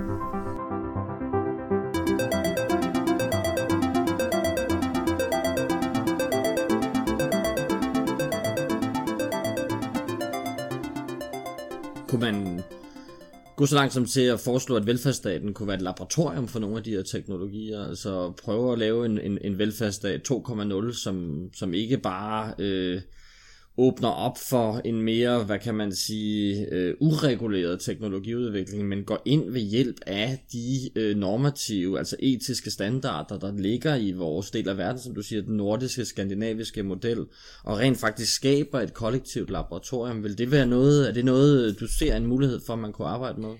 Kunne 12.08 12.20
man 12.20 12.60
gå 13.58 13.66
så 13.66 13.74
langt 13.74 13.94
som 13.94 14.06
til 14.06 14.20
at 14.20 14.40
foreslå, 14.40 14.76
at 14.76 14.86
velfærdsstaten 14.86 15.54
kunne 15.54 15.66
være 15.66 15.76
et 15.76 15.82
laboratorium 15.82 16.48
for 16.48 16.58
nogle 16.58 16.76
af 16.76 16.82
de 16.82 16.90
her 16.90 17.02
teknologier, 17.02 17.88
altså 17.88 18.32
prøve 18.44 18.72
at 18.72 18.78
lave 18.78 19.06
en, 19.06 19.18
en, 19.18 19.38
en 19.40 19.58
velfærdsstat 19.58 20.30
2.0, 20.30 20.92
som, 21.02 21.48
som 21.54 21.74
ikke 21.74 21.98
bare 21.98 22.54
øh, 22.58 23.00
åbner 23.78 24.08
op 24.08 24.38
for 24.38 24.80
en 24.84 25.02
mere, 25.02 25.44
hvad 25.44 25.58
kan 25.58 25.74
man 25.74 25.92
sige, 25.92 26.66
øh, 26.72 26.94
ureguleret 27.00 27.80
teknologiudvikling, 27.80 28.88
men 28.88 29.04
går 29.04 29.22
ind 29.24 29.50
ved 29.50 29.60
hjælp 29.60 29.96
af 30.06 30.44
de 30.52 30.90
øh, 30.96 31.16
normative, 31.16 31.98
altså 31.98 32.16
etiske 32.18 32.70
standarder, 32.70 33.38
der 33.38 33.52
ligger 33.52 33.94
i 33.94 34.12
vores 34.12 34.50
del 34.50 34.68
af 34.68 34.78
verden, 34.78 35.02
som 35.02 35.14
du 35.14 35.22
siger, 35.22 35.42
den 35.42 35.56
nordiske, 35.56 36.04
skandinaviske 36.04 36.82
model, 36.82 37.26
og 37.64 37.78
rent 37.78 37.98
faktisk 37.98 38.34
skaber 38.34 38.80
et 38.80 38.94
kollektivt 38.94 39.50
laboratorium. 39.50 40.22
Vil 40.22 40.38
det 40.38 40.50
være 40.50 40.66
noget, 40.66 41.08
er 41.08 41.12
det 41.12 41.24
noget, 41.24 41.80
du 41.80 41.86
ser 41.86 42.16
en 42.16 42.26
mulighed 42.26 42.60
for, 42.66 42.72
at 42.72 42.78
man 42.78 42.92
kunne 42.92 43.08
arbejde 43.08 43.40
med? 43.40 43.50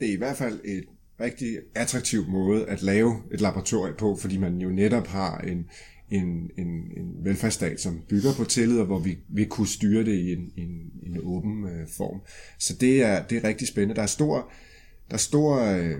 Det 0.00 0.08
er 0.08 0.12
i 0.12 0.18
hvert 0.18 0.36
fald 0.36 0.60
et 0.64 0.84
rigtig 1.20 1.58
attraktiv 1.74 2.28
måde 2.28 2.66
at 2.66 2.82
lave 2.82 3.12
et 3.32 3.40
laboratorium 3.40 3.96
på, 3.98 4.16
fordi 4.20 4.38
man 4.38 4.60
jo 4.60 4.68
netop 4.68 5.06
har 5.06 5.38
en, 5.38 5.66
en, 6.10 6.50
en, 6.58 6.66
en 6.96 7.24
velfærdsstat, 7.24 7.80
som 7.80 8.00
bygger 8.08 8.32
på 8.36 8.44
tillid, 8.44 8.78
og 8.78 8.86
hvor 8.86 8.98
vi, 8.98 9.18
vi 9.28 9.44
kunne 9.44 9.66
styre 9.68 10.04
det 10.04 10.14
i 10.14 10.32
en, 10.32 10.52
en, 10.56 10.90
en 11.02 11.18
åben 11.22 11.64
øh, 11.64 11.88
form. 11.88 12.20
Så 12.58 12.76
det 12.80 13.02
er, 13.02 13.26
det 13.26 13.38
er 13.38 13.48
rigtig 13.48 13.68
spændende. 13.68 13.94
Der 13.94 14.02
er 14.02 14.06
stor, 14.06 14.50
der 15.08 15.14
er 15.14 15.18
stor 15.18 15.60
øh, 15.60 15.96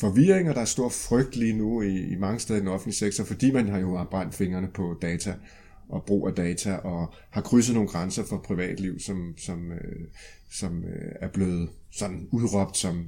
forvirring, 0.00 0.48
og 0.48 0.54
der 0.54 0.60
er 0.60 0.64
stor 0.64 0.88
frygt 0.88 1.36
lige 1.36 1.52
nu 1.52 1.82
i, 1.82 2.12
i 2.12 2.16
mange 2.16 2.38
steder 2.40 2.58
i 2.58 2.60
den 2.60 2.68
offentlige 2.68 2.96
sektor, 2.96 3.24
fordi 3.24 3.50
man 3.50 3.68
har 3.68 3.78
jo 3.78 4.04
brændt 4.10 4.34
fingrene 4.34 4.68
på 4.74 4.98
data 5.02 5.34
og 5.88 6.04
brug 6.06 6.28
af 6.28 6.34
data, 6.34 6.74
og 6.74 7.14
har 7.30 7.40
krydset 7.40 7.74
nogle 7.74 7.88
grænser 7.88 8.24
for 8.24 8.38
privatliv, 8.38 8.98
som, 9.00 9.34
som, 9.36 9.72
øh, 9.72 10.06
som 10.50 10.84
øh, 10.84 11.12
er 11.20 11.28
blevet 11.28 11.68
sådan 11.90 12.28
udråbt 12.30 12.76
som 12.76 13.04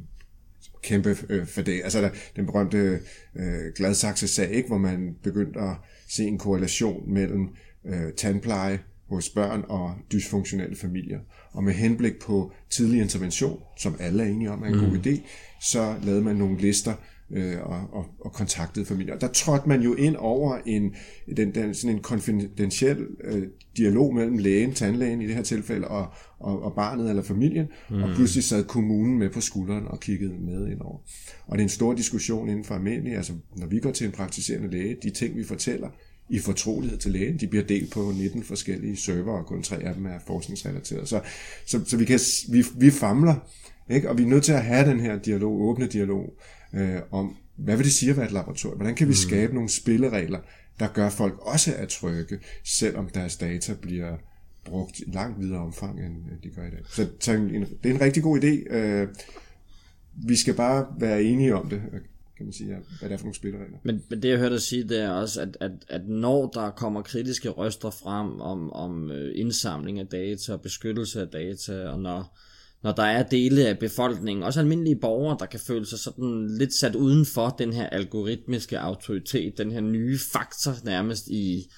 kæmpe 0.83 1.17
øh, 1.29 1.47
for 1.47 1.63
det. 1.63 1.81
Altså 1.85 2.01
der, 2.01 2.11
den 2.37 2.47
berømte 2.47 3.01
øh, 3.37 3.73
Gladsaxe-sag, 3.77 4.51
ikke, 4.51 4.69
hvor 4.69 4.79
man 4.79 5.17
begyndte 5.23 5.61
at 5.61 5.77
se 6.09 6.25
en 6.25 6.39
korrelation 6.39 7.13
mellem 7.13 7.49
øh, 7.85 8.13
tandpleje 8.17 8.81
hos 9.09 9.29
børn 9.29 9.65
og 9.69 9.95
dysfunktionelle 10.13 10.77
familier. 10.77 11.19
Og 11.53 11.65
med 11.65 11.73
henblik 11.73 12.13
på 12.23 12.53
tidlig 12.71 13.01
intervention, 13.01 13.61
som 13.79 13.97
alle 14.01 14.23
er 14.23 14.29
enige 14.29 14.51
om 14.51 14.63
er 14.63 14.67
en 14.67 14.75
mm. 14.75 14.81
god 14.81 14.99
idé, 14.99 15.21
så 15.61 15.95
lavede 16.03 16.23
man 16.23 16.37
nogle 16.37 16.59
lister 16.59 16.95
øh, 17.31 17.57
og, 17.63 17.81
og, 17.93 18.07
og 18.21 18.33
kontaktede 18.33 18.87
familier. 18.87 19.19
Der 19.19 19.29
trådte 19.29 19.69
man 19.69 19.81
jo 19.83 19.95
ind 19.95 20.17
over 20.17 20.59
en, 20.67 20.95
den, 21.37 21.55
den, 21.55 21.75
sådan 21.75 21.97
en 21.97 22.03
konfidentiel 22.03 23.07
øh, 23.25 23.43
dialog 23.77 24.15
mellem 24.15 24.39
lægen, 24.39 24.73
tandlægen 24.73 25.23
i 25.23 25.27
det 25.27 25.35
her 25.35 25.43
tilfælde, 25.43 25.89
og, 25.89 26.07
og, 26.39 26.63
og 26.63 26.75
barnet 26.75 27.11
eller 27.11 27.23
familien, 27.23 27.67
mm. 27.91 28.03
og 28.03 28.15
pludselig 28.15 28.45
sad 28.45 28.65
kommunen 28.65 29.19
med 29.19 29.31
på 29.31 29.41
skulderen 29.41 29.89
og 29.89 30.01
kiggede 30.01 30.35
med 30.39 30.69
ind 30.69 30.81
over. 30.81 30.99
Og 31.47 31.59
det 31.59 31.63
er 31.63 31.65
en 31.65 31.69
stor 31.69 31.95
diskussion 31.95 32.49
inden 32.49 32.65
for 32.65 32.75
almindelig, 32.75 33.17
altså 33.17 33.33
når 33.57 33.67
vi 33.67 33.81
går 33.81 33.91
til 33.91 34.07
en 34.07 34.13
praktiserende 34.13 34.71
læge, 34.71 34.97
de 35.03 35.11
ting 35.11 35.37
vi 35.37 35.45
fortæller, 35.45 35.89
i 36.31 36.39
fortrolighed 36.39 36.99
til 36.99 37.13
lægen. 37.13 37.37
De 37.37 37.47
bliver 37.47 37.65
delt 37.65 37.93
på 37.93 38.13
19 38.17 38.43
forskellige 38.43 38.97
server, 38.97 39.39
og 39.39 39.47
kun 39.47 39.63
tre 39.63 39.77
af 39.77 39.95
dem 39.95 40.07
er 40.07 40.19
forskningsrelateret. 40.27 41.09
Så, 41.09 41.21
så, 41.67 41.81
så 41.85 41.97
vi, 41.97 42.05
kan, 42.05 42.21
vi, 42.51 42.65
vi 42.77 42.91
famler, 42.91 43.35
ikke? 43.91 44.11
og 44.11 44.19
vi 44.19 44.23
er 44.23 44.27
nødt 44.27 44.45
til 44.45 44.53
at 44.53 44.65
have 44.65 44.91
den 44.91 45.01
her 45.01 45.19
dialog, 45.19 45.61
åbne 45.61 45.87
dialog, 45.87 46.39
øh, 46.75 47.01
om, 47.11 47.37
hvad 47.57 47.77
vil 47.77 47.85
det 47.85 47.93
sige 47.93 48.11
at 48.11 48.17
være 48.17 48.27
et 48.27 48.33
laboratorium? 48.33 48.79
Hvordan 48.79 48.95
kan 48.95 49.07
vi 49.07 49.13
mm. 49.13 49.29
skabe 49.29 49.55
nogle 49.55 49.69
spilleregler, 49.69 50.39
der 50.81 50.89
gør 50.89 51.11
folk 51.11 51.39
også 51.39 51.75
er 51.75 51.87
trygge, 51.87 52.39
selvom 52.65 53.09
deres 53.09 53.37
data 53.37 53.75
bliver 53.75 54.17
brugt 54.65 55.01
i 55.01 55.11
langt 55.13 55.41
videre 55.41 55.61
omfang, 55.61 56.07
end 56.07 56.15
de 56.43 56.49
gør 56.49 56.67
i 56.67 56.71
dag. 56.71 56.81
Så, 56.91 57.07
så 57.21 57.33
en, 57.33 57.51
det 57.83 57.91
er 57.91 57.95
en 57.95 58.01
rigtig 58.01 58.23
god 58.23 58.41
idé. 58.41 58.75
Øh, 58.75 59.09
vi 60.27 60.37
skal 60.37 60.55
bare 60.55 60.87
være 60.99 61.23
enige 61.23 61.55
om 61.55 61.69
det, 61.69 61.83
kan 62.37 62.47
man 62.47 62.53
sige, 62.53 62.69
hvad 62.69 63.09
det 63.09 63.13
er 63.13 63.17
for 63.17 63.25
nogle 63.25 63.35
spilleregler. 63.35 63.79
Men, 63.83 64.03
men 64.09 64.23
det 64.23 64.29
jeg 64.29 64.39
hørte 64.39 64.55
dig 64.55 64.63
sige, 64.63 64.89
det 64.89 65.01
er 65.01 65.11
også, 65.11 65.41
at, 65.41 65.57
at, 65.61 65.73
at 65.89 66.09
når 66.09 66.51
der 66.51 66.71
kommer 66.71 67.03
kritiske 67.03 67.49
røster 67.49 67.91
frem 67.91 68.41
om, 68.41 68.73
om 68.73 69.11
øh, 69.11 69.33
indsamling 69.39 69.99
af 69.99 70.07
data 70.07 70.53
og 70.53 70.61
beskyttelse 70.61 71.21
af 71.21 71.29
data, 71.29 71.89
og 71.89 72.01
når, 72.01 72.39
når 72.83 72.93
der 72.93 73.03
er 73.03 73.23
dele 73.23 73.67
af 73.67 73.79
befolkningen, 73.79 74.43
også 74.43 74.61
almindelige 74.61 74.97
borgere, 74.97 75.37
der 75.41 75.47
kan 75.47 75.61
føle 75.61 75.87
sig 75.87 75.99
sådan 75.99 76.57
lidt 76.59 76.75
sat 76.75 76.95
uden 76.95 77.27
for 77.27 77.49
den 77.49 77.73
her 77.73 77.87
algoritmiske 77.87 78.79
autoritet, 78.79 79.59
den 79.59 79.73
her 79.73 79.81
nye 79.81 80.19
faktor 80.33 80.73
nærmest 80.85 81.29
i, 81.29 81.71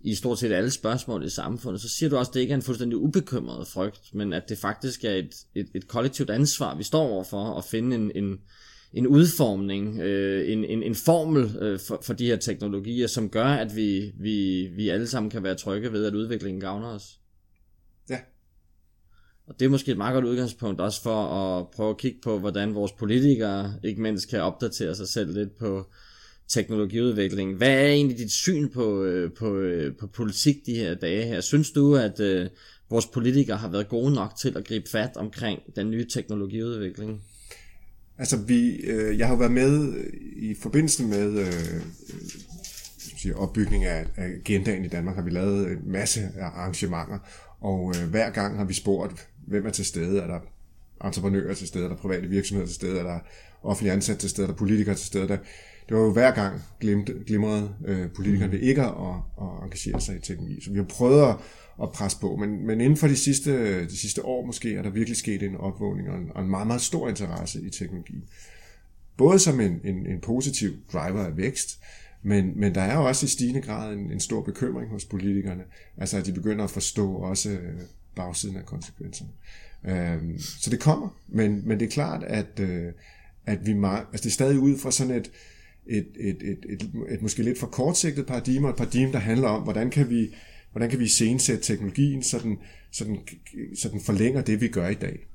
i 0.00 0.14
stort 0.14 0.38
set 0.38 0.52
alle 0.52 0.70
spørgsmål 0.70 1.24
i 1.24 1.30
samfundet, 1.30 1.82
så 1.82 1.88
siger 1.88 2.10
du 2.10 2.16
også, 2.16 2.30
at 2.30 2.34
det 2.34 2.40
ikke 2.40 2.52
er 2.52 2.56
en 2.56 2.62
fuldstændig 2.62 2.98
ubekymret 2.98 3.68
frygt, 3.68 4.14
men 4.14 4.32
at 4.32 4.48
det 4.48 4.58
faktisk 4.58 5.04
er 5.04 5.14
et, 5.14 5.34
et, 5.54 5.68
et 5.74 5.88
kollektivt 5.88 6.30
ansvar, 6.30 6.76
vi 6.76 6.82
står 6.82 7.08
overfor 7.08 7.58
at 7.58 7.64
finde 7.64 7.96
en, 7.96 8.12
en, 8.14 8.38
en 8.92 9.06
udformning, 9.06 10.00
øh, 10.00 10.52
en, 10.52 10.64
en, 10.64 10.82
en 10.82 10.94
formel 10.94 11.56
øh, 11.60 11.80
for, 11.80 12.00
for 12.02 12.14
de 12.14 12.26
her 12.26 12.36
teknologier, 12.36 13.06
som 13.06 13.30
gør, 13.30 13.46
at 13.46 13.76
vi, 13.76 14.12
vi, 14.20 14.66
vi 14.76 14.88
alle 14.88 15.06
sammen 15.06 15.30
kan 15.30 15.42
være 15.42 15.54
trygge 15.54 15.92
ved, 15.92 16.04
at 16.04 16.14
udviklingen 16.14 16.60
gavner 16.60 16.88
os. 16.88 17.20
Ja. 18.10 18.18
Og 19.46 19.60
det 19.60 19.66
er 19.66 19.70
måske 19.70 19.90
et 19.90 19.96
meget 19.96 20.14
godt 20.14 20.24
udgangspunkt 20.24 20.80
også 20.80 21.02
for 21.02 21.26
at 21.26 21.68
prøve 21.68 21.90
at 21.90 21.98
kigge 21.98 22.18
på, 22.22 22.38
hvordan 22.38 22.74
vores 22.74 22.92
politikere 22.92 23.74
ikke 23.84 24.02
mindst 24.02 24.30
kan 24.30 24.40
opdatere 24.40 24.94
sig 24.94 25.08
selv 25.08 25.34
lidt 25.34 25.58
på 25.58 25.86
teknologiudvikling. 26.48 27.56
Hvad 27.56 27.72
er 27.72 27.88
egentlig 27.88 28.18
dit 28.18 28.32
syn 28.32 28.68
på, 28.68 29.04
øh, 29.04 29.32
på, 29.32 29.56
øh, 29.56 29.96
på 29.96 30.06
politik 30.06 30.56
de 30.66 30.74
her 30.74 30.94
dage 30.94 31.24
her? 31.24 31.40
Synes 31.40 31.70
du, 31.70 31.96
at 31.96 32.20
øh, 32.20 32.48
vores 32.90 33.06
politikere 33.06 33.56
har 33.56 33.68
været 33.68 33.88
gode 33.88 34.14
nok 34.14 34.32
til 34.40 34.56
at 34.56 34.64
gribe 34.64 34.90
fat 34.90 35.16
omkring 35.16 35.60
den 35.76 35.90
nye 35.90 36.06
teknologiudvikling? 36.08 37.22
Altså, 38.18 38.36
vi, 38.36 38.70
øh, 38.70 39.18
jeg 39.18 39.28
har 39.28 39.36
været 39.36 39.52
med 39.52 39.94
i 40.36 40.54
forbindelse 40.62 41.04
med 41.04 41.38
øh, 41.38 41.82
sige, 43.24 43.36
opbygning 43.36 43.84
af, 43.84 44.06
af 44.16 44.26
agendaen 44.26 44.84
i 44.84 44.88
Danmark, 44.88 45.16
har 45.16 45.22
vi 45.22 45.30
lavet 45.30 45.70
en 45.70 45.92
masse 45.92 46.20
arrangementer, 46.40 47.18
og 47.60 47.94
øh, 47.96 48.10
hver 48.10 48.30
gang 48.30 48.56
har 48.56 48.64
vi 48.64 48.74
spurgt, 48.74 49.28
hvem 49.46 49.66
er 49.66 49.70
til 49.70 49.84
stede, 49.84 50.20
er 50.20 50.26
der 50.26 50.40
entreprenører 51.04 51.54
til 51.54 51.66
stede, 51.66 51.84
er 51.84 51.88
der 51.88 51.96
private 51.96 52.28
virksomheder 52.28 52.66
til 52.66 52.74
stede, 52.74 52.98
er 52.98 53.02
der 53.02 53.18
offentlige 53.62 53.92
ansatte 53.92 54.22
til 54.22 54.30
stede, 54.30 54.46
er 54.46 54.50
der 54.50 54.58
politikere 54.58 54.94
til 54.94 55.06
stede. 55.06 55.28
Der, 55.28 55.36
det 55.88 55.96
var 55.96 56.02
jo 56.02 56.12
hver 56.12 56.30
gang 56.30 56.62
glimrede 56.80 57.24
glimrede 57.26 57.74
øh, 57.86 58.12
politikerne 58.16 58.52
ved 58.52 58.60
ikke 58.60 58.82
at, 58.82 58.94
at 59.40 59.48
engagere 59.62 60.00
sig 60.00 60.16
i 60.16 60.20
teknologi. 60.20 60.60
Så 60.60 60.70
vi 60.70 60.76
har 60.76 60.84
prøvet 60.84 61.22
at, 61.22 61.36
at 61.82 61.90
presse 61.92 62.20
på, 62.20 62.36
men, 62.36 62.66
men 62.66 62.80
inden 62.80 62.96
for 62.96 63.08
de 63.08 63.16
sidste, 63.16 63.84
de 63.84 63.98
sidste 63.98 64.24
år 64.24 64.46
måske 64.46 64.74
er 64.74 64.82
der 64.82 64.90
virkelig 64.90 65.16
sket 65.16 65.42
en 65.42 65.56
opvågning 65.56 66.10
og 66.10 66.18
en, 66.18 66.30
og 66.34 66.42
en 66.42 66.50
meget, 66.50 66.66
meget 66.66 66.82
stor 66.82 67.08
interesse 67.08 67.62
i 67.62 67.70
teknologi. 67.70 68.24
Både 69.16 69.38
som 69.38 69.60
en, 69.60 69.80
en, 69.84 70.06
en 70.06 70.20
positiv 70.20 70.70
driver 70.92 71.24
af 71.24 71.36
vækst, 71.36 71.80
men, 72.22 72.52
men 72.56 72.74
der 72.74 72.80
er 72.80 72.98
jo 72.98 73.04
også 73.04 73.26
i 73.26 73.28
stigende 73.28 73.62
grad 73.62 73.92
en, 73.92 74.12
en 74.12 74.20
stor 74.20 74.42
bekymring 74.42 74.90
hos 74.90 75.04
politikerne, 75.04 75.62
altså 75.96 76.18
at 76.18 76.26
de 76.26 76.32
begynder 76.32 76.64
at 76.64 76.70
forstå 76.70 77.12
også 77.12 77.58
bagsiden 78.16 78.56
af 78.56 78.66
konsekvenserne. 78.66 79.30
Øhm, 79.84 80.38
så 80.38 80.70
det 80.70 80.80
kommer, 80.80 81.08
men, 81.28 81.62
men 81.68 81.80
det 81.80 81.86
er 81.86 81.90
klart, 81.90 82.22
at, 82.22 82.60
øh, 82.60 82.92
at 83.46 83.66
vi 83.66 83.72
meget, 83.72 84.06
altså 84.12 84.24
det 84.24 84.30
er 84.30 84.34
stadig 84.34 84.58
ud 84.58 84.78
fra 84.78 84.90
sådan 84.90 85.16
et, 85.16 85.30
et, 85.86 86.06
et, 86.20 86.42
et, 86.42 86.58
et, 86.68 86.90
et, 87.08 87.22
måske 87.22 87.42
lidt 87.42 87.58
for 87.58 87.66
kortsigtet 87.66 88.26
paradigme, 88.26 88.68
et 88.68 88.76
paradigme, 88.76 89.12
der 89.12 89.18
handler 89.18 89.48
om, 89.48 89.62
hvordan 89.62 89.90
kan 89.90 90.10
vi, 90.10 90.34
hvordan 90.72 90.90
kan 90.90 90.98
vi 90.98 91.08
sensætte 91.08 91.62
teknologien, 91.62 92.22
så 92.22 92.38
den, 92.38 92.58
så, 92.90 93.04
den, 93.04 93.18
så 93.76 93.88
den 93.88 94.00
forlænger 94.00 94.42
det, 94.42 94.60
vi 94.60 94.68
gør 94.68 94.88
i 94.88 94.94
dag. 94.94 95.26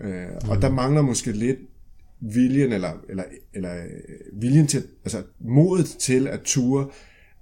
Øh, 0.00 0.28
mm. 0.42 0.48
Og 0.48 0.62
der 0.62 0.70
mangler 0.70 1.02
måske 1.02 1.32
lidt 1.32 1.58
viljen, 2.20 2.72
eller, 2.72 3.04
eller, 3.08 3.24
eller 3.54 3.84
øh, 3.84 4.42
viljen 4.42 4.66
til, 4.66 4.86
altså 5.04 5.22
modet 5.40 5.86
til 5.86 6.26
at 6.26 6.40
ture 6.40 6.88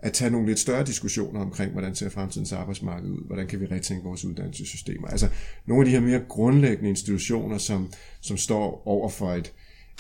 at 0.01 0.13
tage 0.13 0.31
nogle 0.31 0.47
lidt 0.47 0.59
større 0.59 0.85
diskussioner 0.85 1.41
omkring, 1.41 1.73
hvordan 1.73 1.95
ser 1.95 2.09
fremtidens 2.09 2.53
arbejdsmarked 2.53 3.11
ud, 3.11 3.27
hvordan 3.27 3.47
kan 3.47 3.61
vi 3.61 3.67
retænke 3.67 4.05
vores 4.05 4.25
uddannelsessystemer. 4.25 5.09
Altså 5.09 5.29
nogle 5.67 5.83
af 5.83 5.87
de 5.87 5.91
her 5.91 6.07
mere 6.07 6.25
grundlæggende 6.29 6.91
institutioner, 6.91 7.59
som, 7.59 7.93
som 8.21 8.37
står 8.37 8.83
over 8.87 9.09
for 9.09 9.33
et, 9.33 9.53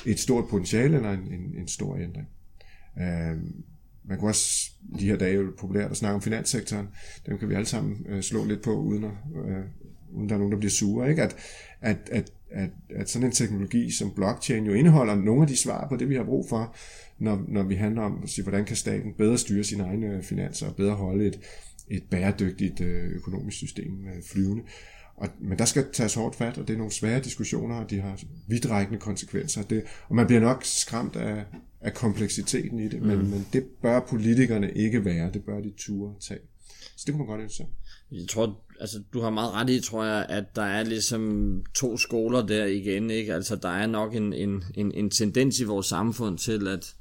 et 0.06 0.20
stort 0.20 0.48
potentiale 0.48 0.96
eller 0.96 1.10
en, 1.10 1.20
en, 1.20 1.54
en 1.60 1.68
stor 1.68 1.96
ændring. 1.96 2.28
Uh, 2.96 3.38
man 4.04 4.18
kunne 4.18 4.30
også, 4.30 4.70
de 4.98 5.06
her 5.06 5.16
dage 5.16 5.34
jo 5.34 5.52
populært 5.58 5.90
at 5.90 5.96
snakke 5.96 6.14
om 6.14 6.22
finanssektoren, 6.22 6.88
dem 7.26 7.38
kan 7.38 7.48
vi 7.48 7.54
alle 7.54 7.66
sammen 7.66 8.06
uh, 8.12 8.20
slå 8.20 8.44
lidt 8.44 8.62
på, 8.62 8.74
uden, 8.74 9.04
at, 9.04 9.10
uh, 9.34 10.16
uden 10.16 10.28
der 10.28 10.34
er 10.34 10.38
nogen, 10.38 10.52
der 10.52 10.58
bliver 10.58 10.70
sure. 10.70 11.10
Ikke? 11.10 11.22
At, 11.22 11.36
at, 11.80 11.96
at, 12.12 12.32
at, 12.50 12.70
at 12.90 13.10
sådan 13.10 13.26
en 13.26 13.32
teknologi 13.32 13.90
som 13.90 14.10
blockchain 14.14 14.64
jo 14.64 14.72
indeholder 14.72 15.14
nogle 15.14 15.42
af 15.42 15.48
de 15.48 15.56
svar 15.56 15.88
på 15.88 15.96
det, 15.96 16.08
vi 16.08 16.14
har 16.14 16.24
brug 16.24 16.48
for, 16.48 16.76
når, 17.18 17.44
når 17.48 17.62
vi 17.62 17.74
handler 17.74 18.02
om 18.02 18.20
at 18.22 18.28
sige, 18.28 18.42
hvordan 18.42 18.64
kan 18.64 18.76
staten 18.76 19.14
bedre 19.18 19.38
styre 19.38 19.64
sine 19.64 19.84
egne 19.84 20.22
finanser 20.22 20.66
og 20.66 20.76
bedre 20.76 20.94
holde 20.94 21.26
et, 21.26 21.40
et 21.88 22.02
bæredygtigt 22.10 22.80
økonomisk 22.80 23.56
system 23.56 24.06
flyvende. 24.32 24.62
Og, 25.16 25.28
men 25.40 25.58
der 25.58 25.64
skal 25.64 25.86
tages 25.92 26.14
hårdt 26.14 26.36
fat, 26.36 26.58
og 26.58 26.68
det 26.68 26.74
er 26.74 26.78
nogle 26.78 26.92
svære 26.92 27.20
diskussioner, 27.20 27.74
og 27.74 27.90
de 27.90 28.00
har 28.00 28.20
vidtrækkende 28.46 29.00
konsekvenser. 29.00 29.62
Det, 29.62 29.82
og 30.08 30.14
man 30.14 30.26
bliver 30.26 30.40
nok 30.40 30.64
skræmt 30.64 31.16
af, 31.16 31.44
af 31.80 31.94
kompleksiteten 31.94 32.80
i 32.80 32.88
det, 32.88 33.02
mm. 33.02 33.06
men, 33.06 33.30
men 33.30 33.46
det 33.52 33.64
bør 33.82 34.00
politikerne 34.00 34.72
ikke 34.72 35.04
være. 35.04 35.30
Det 35.32 35.44
bør 35.44 35.60
de 35.60 35.72
ture 35.78 36.14
tage. 36.20 36.40
Så 36.96 37.04
det 37.06 37.14
kunne 37.14 37.18
man 37.18 37.26
godt 37.26 37.40
ønske 37.40 37.66
Jeg 38.12 38.28
tror, 38.28 38.60
altså, 38.80 39.02
du 39.12 39.20
har 39.20 39.30
meget 39.30 39.52
ret 39.52 39.70
i, 39.70 39.80
tror 39.80 40.04
jeg, 40.04 40.26
at 40.28 40.44
der 40.56 40.62
er 40.62 40.84
ligesom 40.84 41.62
to 41.74 41.96
skoler 41.96 42.46
der 42.46 42.66
igen. 42.66 43.10
Ikke? 43.10 43.34
Altså, 43.34 43.56
der 43.56 43.68
er 43.68 43.86
nok 43.86 44.14
en, 44.14 44.32
en, 44.32 44.64
en, 44.74 44.92
en 44.94 45.10
tendens 45.10 45.60
i 45.60 45.64
vores 45.64 45.86
samfund 45.86 46.38
til, 46.38 46.68
at 46.68 46.94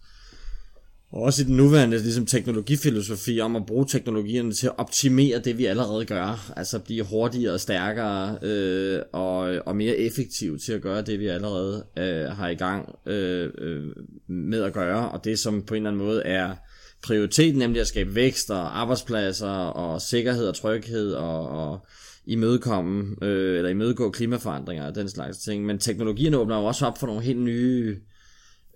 og 1.12 1.22
også 1.22 1.41
i 1.41 1.46
den 1.46 1.58
nuværende 1.58 1.98
ligesom, 1.98 2.26
teknologifilosofi 2.26 3.39
om 3.39 3.56
at 3.56 3.65
bruge 3.65 3.86
teknologierne 3.89 4.54
til 4.54 4.67
at 4.67 4.74
optimere 4.78 5.39
det, 5.39 5.58
vi 5.58 5.65
allerede 5.65 6.06
gør. 6.06 6.54
Altså 6.56 6.80
blive 6.80 7.04
hurtigere 7.04 7.54
og 7.54 7.60
stærkere 7.60 8.38
øh, 8.41 9.02
og, 9.13 9.39
og 9.65 9.76
mere 9.76 9.96
effektiv 9.96 10.60
til 10.60 10.74
at 10.74 10.82
gøre 10.82 11.02
det, 11.02 11.20
vi 11.20 11.28
allerede 11.28 11.86
øh, 11.98 12.26
har 12.26 12.50
i 12.50 12.56
gang 12.56 12.96
øh, 13.06 13.50
øh, 13.58 13.84
med 14.28 14.63
at 14.63 14.74
gøre. 14.74 15.10
Og 15.10 15.24
det, 15.24 15.39
som 15.39 15.63
på 15.63 15.74
en 15.74 15.78
eller 15.78 15.89
anden 15.89 16.06
måde 16.06 16.24
er 16.24 16.56
prioriteten, 17.04 17.60
nemlig 17.60 17.82
at 17.82 17.88
skabe 17.88 18.15
vækst 18.15 18.52
og 18.52 18.80
arbejdspladser 18.80 19.48
og 19.50 20.02
sikkerhed 20.02 20.48
og 20.48 20.56
tryghed 20.56 21.13
og, 21.13 21.50
og 21.50 21.86
imødekomme, 22.26 23.15
øh, 23.22 23.58
eller 23.58 23.70
imødegå 23.70 24.12
klimaforandringer 24.12 24.88
og 24.88 24.96
den 24.96 25.10
slags 25.10 25.38
ting. 25.38 25.65
Men 25.65 25.80
teknologierne 25.80 26.38
åbner 26.38 26.58
jo 26.58 26.65
også 26.65 26.86
op 26.86 26.98
for 26.98 27.08
nogle 27.08 27.22
helt 27.22 27.39
nye 27.39 27.88
øh, 27.89 27.98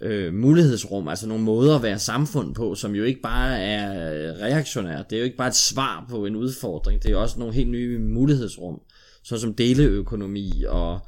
øh, 0.01 0.33
mulighedsrum, 0.33 1.07
altså 1.07 1.27
nogle 1.27 1.43
måder 1.43 1.75
at 1.75 1.83
være 1.83 1.99
samfund 1.99 2.55
på, 2.55 2.75
som 2.75 2.95
jo 2.95 3.03
ikke 3.03 3.21
bare 3.21 3.59
er 3.59 4.13
øh, 4.13 4.41
reaktionære. 4.41 5.03
Det 5.09 5.15
er 5.15 5.19
jo 5.19 5.25
ikke 5.25 5.37
bare 5.37 5.47
et 5.47 5.55
svar 5.55 6.05
på 6.09 6.25
en 6.25 6.35
udfordring, 6.35 7.03
det 7.03 7.11
er 7.11 7.15
også 7.15 7.39
nogle 7.39 7.53
helt 7.53 7.69
nye 7.69 7.99
mulighedsrum, 7.99 8.81
såsom 9.23 9.53
deleøkonomi 9.53 10.63
og 10.67 10.99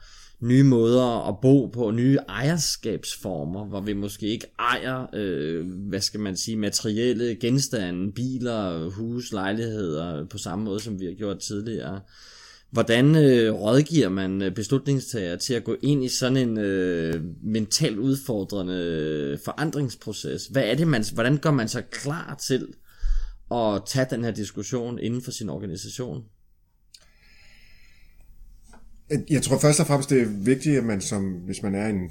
nye 0.41 0.63
måder 0.63 1.27
at 1.27 1.35
bo 1.41 1.65
på, 1.65 1.91
nye 1.91 2.17
ejerskabsformer, 2.29 3.65
hvor 3.65 3.81
vi 3.81 3.93
måske 3.93 4.27
ikke 4.27 4.47
ejer, 4.59 5.05
øh, 5.13 5.67
hvad 5.89 6.01
skal 6.01 6.19
man 6.19 6.37
sige, 6.37 6.57
materielle 6.57 7.35
genstande, 7.35 8.11
biler, 8.11 8.89
hus, 8.89 9.31
lejligheder 9.31 10.25
på 10.25 10.37
samme 10.37 10.65
måde, 10.65 10.79
som 10.79 10.99
vi 10.99 11.05
har 11.05 11.13
gjort 11.13 11.39
tidligere. 11.39 11.99
Hvordan 12.73 13.15
øh, 13.15 13.53
rådgiver 13.53 14.09
man 14.09 14.41
øh, 14.41 14.55
beslutningstager 14.55 15.35
til 15.35 15.53
at 15.53 15.63
gå 15.63 15.75
ind 15.81 16.03
i 16.03 16.07
sådan 16.07 16.37
en 16.37 16.57
øh, 16.57 17.23
mentalt 17.43 17.97
udfordrende 17.97 18.73
øh, 18.73 19.39
forandringsproces? 19.45 20.47
Hvad 20.47 20.63
er 20.63 20.75
det, 20.75 20.87
man, 20.87 21.03
hvordan 21.13 21.37
gør 21.37 21.51
man 21.51 21.67
sig 21.67 21.83
klar 21.91 22.35
til 22.47 22.67
at 23.51 23.81
tage 23.87 24.07
den 24.09 24.23
her 24.23 24.31
diskussion 24.31 24.99
inden 24.99 25.21
for 25.21 25.31
sin 25.31 25.49
organisation? 25.49 26.23
Jeg 29.29 29.41
tror 29.41 29.59
først 29.59 29.79
og 29.79 29.87
fremmest, 29.87 30.09
det 30.09 30.21
er 30.21 30.43
vigtigt, 30.45 30.77
at 30.77 30.83
man 30.83 31.01
som, 31.01 31.31
hvis 31.31 31.63
man 31.63 31.75
er 31.75 31.87
en 31.87 32.09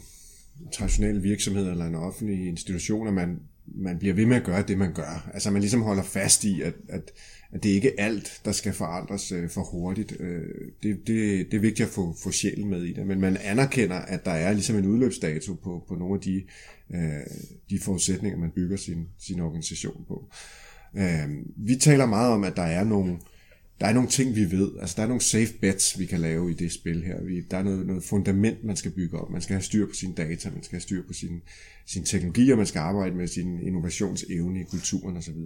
traditionel 0.75 1.23
virksomhed 1.23 1.71
eller 1.71 1.85
en 1.85 1.95
offentlig 1.95 2.49
institution, 2.49 3.09
at 3.09 3.15
man, 3.15 3.41
man 3.67 3.99
bliver 3.99 4.15
ved 4.15 4.27
med 4.27 4.37
at 4.37 4.45
gøre 4.45 4.65
det, 4.69 4.79
man 4.79 4.95
gør. 4.95 5.31
Altså 5.35 5.51
man 5.51 5.63
ligesom 5.63 5.83
holder 5.83 6.03
fast 6.03 6.45
i, 6.45 6.61
at, 6.61 6.75
at 6.89 7.11
at 7.53 7.63
det 7.63 7.71
er 7.71 7.75
ikke 7.75 8.01
alt, 8.01 8.41
der 8.45 8.53
skal 8.53 8.73
forandres 8.73 9.33
øh, 9.33 9.51
for 9.51 9.63
hurtigt. 9.63 10.21
Øh, 10.21 10.43
det, 10.83 11.07
det, 11.07 11.47
det 11.51 11.57
er 11.57 11.61
vigtigt 11.61 11.87
at 11.87 11.95
få, 11.95 12.17
få 12.23 12.31
sjælen 12.31 12.71
med 12.71 12.83
i 12.83 12.93
det, 12.93 13.07
men 13.07 13.21
man 13.21 13.37
anerkender, 13.37 13.97
at 13.97 14.25
der 14.25 14.31
er 14.31 14.53
ligesom 14.53 14.77
en 14.77 14.87
udløbsdato 14.87 15.55
på, 15.55 15.85
på 15.89 15.95
nogle 15.95 16.15
af 16.15 16.21
de, 16.21 16.43
øh, 16.95 17.27
de 17.71 17.79
forudsætninger, 17.79 18.39
man 18.39 18.51
bygger 18.51 18.77
sin, 18.77 19.09
sin 19.19 19.41
organisation 19.41 20.05
på. 20.09 20.31
Øh, 20.97 21.29
vi 21.57 21.77
taler 21.77 22.07
meget 22.07 22.33
om, 22.33 22.45
at 22.45 22.57
der 22.57 22.63
er 22.63 22.85
nogle 22.85 23.19
der 23.81 23.89
er 23.89 23.93
nogle 23.93 24.09
ting, 24.09 24.37
vi 24.37 24.51
ved. 24.51 24.71
Altså, 24.81 24.97
der 24.97 25.03
er 25.03 25.07
nogle 25.07 25.23
safe 25.23 25.53
bets, 25.61 25.99
vi 25.99 26.07
kan 26.07 26.21
lave 26.21 26.51
i 26.51 26.55
det 26.55 26.73
spil 26.73 27.05
her. 27.05 27.23
Vi, 27.25 27.41
der 27.51 27.57
er 27.57 27.63
noget, 27.63 27.87
noget 27.87 28.05
fundament, 28.05 28.65
man 28.65 28.77
skal 28.77 28.91
bygge 28.91 29.19
op. 29.19 29.31
Man 29.31 29.43
skal 29.43 29.55
have 29.55 29.63
styr 29.63 29.87
på 29.87 29.95
sine 29.95 30.15
data, 30.15 30.51
man 30.51 30.63
skal 30.63 30.77
have 30.77 30.81
styr 30.81 31.03
på 31.07 31.13
sin, 31.13 31.43
sin 31.87 32.05
teknologi, 32.05 32.51
og 32.51 32.59
man 32.59 32.67
skal 32.67 32.79
arbejde 32.79 33.17
med 33.17 33.27
sin 33.27 33.61
innovationsevne 33.61 34.61
i 34.61 34.65
kulturen 34.65 35.17
osv. 35.17 35.37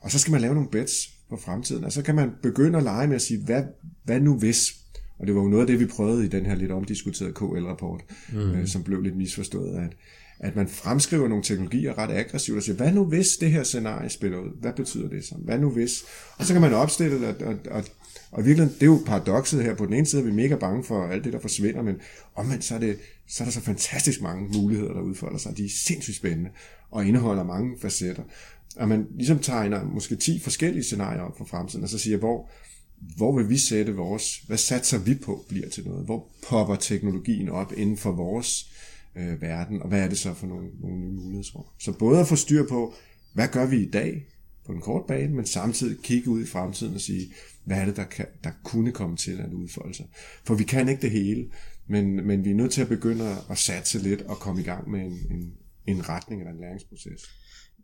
Og 0.00 0.10
så 0.10 0.18
skal 0.18 0.32
man 0.32 0.40
lave 0.40 0.54
nogle 0.54 0.70
bets, 0.70 1.13
for 1.36 1.44
fremtiden. 1.44 1.84
Og 1.84 1.92
så 1.92 2.02
kan 2.02 2.14
man 2.14 2.30
begynde 2.42 2.78
at 2.78 2.84
lege 2.84 3.06
med 3.06 3.16
at 3.16 3.22
sige, 3.22 3.44
hvad, 3.44 3.62
hvad 4.04 4.20
nu 4.20 4.38
hvis? 4.38 4.74
Og 5.18 5.26
det 5.26 5.34
var 5.34 5.42
jo 5.42 5.48
noget 5.48 5.62
af 5.62 5.66
det, 5.66 5.80
vi 5.80 5.86
prøvede 5.86 6.24
i 6.24 6.28
den 6.28 6.46
her 6.46 6.54
lidt 6.54 6.72
omdiskuterede 6.72 7.32
KL-rapport, 7.32 8.00
mm. 8.32 8.38
øh, 8.38 8.66
som 8.66 8.82
blev 8.82 9.02
lidt 9.02 9.16
misforstået, 9.16 9.76
at, 9.76 9.96
at 10.38 10.56
man 10.56 10.68
fremskriver 10.68 11.28
nogle 11.28 11.44
teknologier 11.44 11.98
ret 11.98 12.10
aggressivt 12.10 12.56
og 12.56 12.62
siger, 12.62 12.76
hvad 12.76 12.92
nu 12.92 13.04
hvis 13.04 13.28
det 13.40 13.50
her 13.50 13.62
scenarie 13.62 14.08
spiller 14.08 14.38
ud? 14.38 14.60
Hvad 14.60 14.72
betyder 14.72 15.08
det 15.08 15.24
så? 15.24 15.34
Hvad 15.38 15.58
nu 15.58 15.70
hvis? 15.70 16.04
Og 16.38 16.44
så 16.44 16.52
kan 16.52 16.62
man 16.62 16.74
opstille 16.74 17.20
det, 17.20 17.42
og, 17.42 17.46
og, 17.46 17.56
og, 17.70 17.84
og 18.30 18.42
i 18.42 18.44
virkeligheden, 18.44 18.74
det 18.74 18.82
er 18.82 18.86
jo 18.86 19.02
paradokset 19.06 19.62
her. 19.62 19.74
På 19.74 19.86
den 19.86 19.94
ene 19.94 20.06
side 20.06 20.22
er 20.22 20.26
vi 20.26 20.32
mega 20.32 20.56
bange 20.56 20.84
for 20.84 21.06
alt 21.06 21.24
det, 21.24 21.32
der 21.32 21.40
forsvinder, 21.40 21.82
men 21.82 21.96
omvendt 22.34 22.64
så 22.64 22.74
er, 22.74 22.78
det, 22.78 22.98
så 23.28 23.42
er 23.42 23.46
der 23.46 23.52
så 23.52 23.60
fantastisk 23.60 24.22
mange 24.22 24.48
muligheder, 24.58 24.92
der 24.92 25.00
udfolder 25.00 25.38
sig. 25.38 25.56
De 25.56 25.64
er 25.64 25.70
sindssygt 25.86 26.16
spændende 26.16 26.50
og 26.90 27.06
indeholder 27.06 27.44
mange 27.44 27.76
facetter 27.80 28.22
at 28.76 28.88
man 28.88 29.06
ligesom 29.14 29.38
tegner 29.38 29.84
måske 29.84 30.16
10 30.16 30.40
forskellige 30.40 30.82
scenarier 30.82 31.20
op 31.20 31.38
for 31.38 31.44
fremtiden, 31.44 31.82
og 31.82 31.88
så 31.88 31.98
siger, 31.98 32.16
hvor, 32.16 32.50
hvor 33.16 33.36
vil 33.36 33.48
vi 33.48 33.58
sætte 33.58 33.94
vores, 33.94 34.38
hvad 34.38 34.58
satser 34.58 34.98
vi 34.98 35.14
på 35.14 35.44
bliver 35.48 35.68
til 35.68 35.84
noget? 35.84 36.04
Hvor 36.04 36.28
popper 36.48 36.76
teknologien 36.76 37.48
op 37.48 37.72
inden 37.76 37.96
for 37.96 38.12
vores 38.12 38.70
øh, 39.16 39.42
verden, 39.42 39.82
og 39.82 39.88
hvad 39.88 40.00
er 40.00 40.08
det 40.08 40.18
så 40.18 40.34
for 40.34 40.46
nogle, 40.46 40.68
nogle 40.80 40.98
nye 40.98 41.12
mulighedsrum? 41.12 41.64
Så 41.78 41.92
både 41.92 42.20
at 42.20 42.28
få 42.28 42.36
styr 42.36 42.68
på, 42.68 42.94
hvad 43.32 43.48
gør 43.48 43.66
vi 43.66 43.76
i 43.76 43.90
dag 43.90 44.26
på 44.66 44.72
den 44.72 44.80
korte 44.80 45.04
bane, 45.08 45.34
men 45.34 45.46
samtidig 45.46 45.98
kigge 46.02 46.30
ud 46.30 46.42
i 46.42 46.46
fremtiden 46.46 46.94
og 46.94 47.00
sige, 47.00 47.32
hvad 47.64 47.76
er 47.76 47.84
det, 47.84 47.96
der, 47.96 48.04
kan, 48.04 48.26
der 48.44 48.50
kunne 48.62 48.92
komme 48.92 49.16
til 49.16 49.40
at 49.40 49.52
udfolde 49.52 49.94
sig? 49.94 50.06
For 50.44 50.54
vi 50.54 50.64
kan 50.64 50.88
ikke 50.88 51.02
det 51.02 51.10
hele, 51.10 51.50
men, 51.86 52.26
men 52.26 52.44
vi 52.44 52.50
er 52.50 52.54
nødt 52.54 52.72
til 52.72 52.82
at 52.82 52.88
begynde 52.88 53.36
at 53.50 53.58
satse 53.58 53.98
lidt 53.98 54.22
og 54.22 54.36
komme 54.36 54.60
i 54.60 54.64
gang 54.64 54.90
med 54.90 55.00
en, 55.00 55.18
en, 55.30 55.52
en 55.86 56.08
retning 56.08 56.40
eller 56.40 56.52
en 56.52 56.60
læringsproces. 56.60 57.30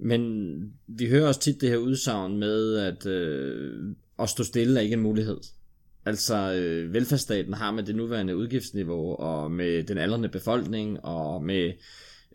Men 0.02 0.60
vi 0.86 1.08
hører 1.08 1.28
også 1.28 1.40
tit 1.40 1.60
det 1.60 1.68
her 1.68 1.76
udsagn 1.76 2.38
med, 2.38 2.76
at 2.76 3.06
øh, 3.06 3.94
at 4.18 4.28
stå 4.28 4.44
stille 4.44 4.78
er 4.78 4.82
ikke 4.82 4.94
en 4.94 5.00
mulighed. 5.00 5.36
Altså, 6.06 6.52
øh, 6.52 6.92
velfærdsstaten 6.92 7.54
har 7.54 7.70
med 7.70 7.82
det 7.82 7.96
nuværende 7.96 8.36
udgiftsniveau, 8.36 9.14
og 9.14 9.50
med 9.50 9.82
den 9.82 9.98
aldrende 9.98 10.28
befolkning, 10.28 11.04
og 11.04 11.44
med 11.44 11.72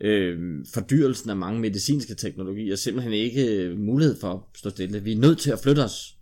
øh, 0.00 0.64
fordyrelsen 0.74 1.30
af 1.30 1.36
mange 1.36 1.60
medicinske 1.60 2.14
teknologier, 2.14 2.76
simpelthen 2.76 3.12
ikke 3.12 3.62
øh, 3.62 3.78
mulighed 3.78 4.16
for 4.20 4.32
at 4.32 4.58
stå 4.58 4.70
stille. 4.70 5.02
Vi 5.02 5.12
er 5.12 5.18
nødt 5.18 5.38
til 5.38 5.50
at 5.50 5.58
flytte 5.58 5.80
os. 5.80 6.15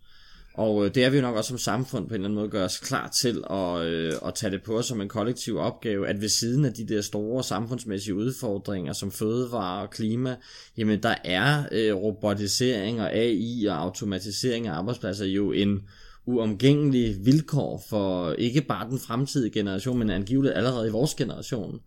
Og 0.54 0.84
øh, 0.84 0.94
det 0.94 1.04
er 1.04 1.10
vi 1.10 1.16
jo 1.16 1.22
nok 1.22 1.36
også 1.36 1.48
som 1.48 1.58
samfund 1.58 2.08
på 2.08 2.14
en 2.14 2.14
eller 2.14 2.28
anden 2.28 2.38
måde 2.38 2.48
gør 2.48 2.64
os 2.64 2.78
klar 2.78 3.08
til 3.08 3.44
at, 3.50 3.80
øh, 3.80 4.12
at 4.26 4.34
tage 4.34 4.50
det 4.50 4.62
på 4.62 4.78
os 4.78 4.86
som 4.86 5.00
en 5.00 5.08
kollektiv 5.08 5.56
opgave, 5.56 6.08
at 6.08 6.20
ved 6.20 6.28
siden 6.28 6.64
af 6.64 6.72
de 6.72 6.88
der 6.88 7.00
store 7.00 7.44
samfundsmæssige 7.44 8.14
udfordringer 8.14 8.92
som 8.92 9.12
fødevare 9.12 9.82
og 9.82 9.90
klima, 9.90 10.36
jamen 10.76 11.02
der 11.02 11.14
er 11.24 11.64
øh, 11.72 11.94
robotisering 11.94 13.00
og 13.00 13.12
AI 13.14 13.66
og 13.66 13.80
automatisering 13.80 14.66
af 14.66 14.72
arbejdspladser 14.72 15.26
jo 15.26 15.52
en 15.52 15.82
uomgængelig 16.26 17.16
vilkår 17.26 17.84
for 17.88 18.32
ikke 18.32 18.60
bare 18.60 18.90
den 18.90 18.98
fremtidige 18.98 19.50
generation, 19.50 19.98
men 19.98 20.10
angiveligt 20.10 20.54
allerede 20.54 20.88
i 20.88 20.90
vores 20.90 21.14
generation. 21.14 21.80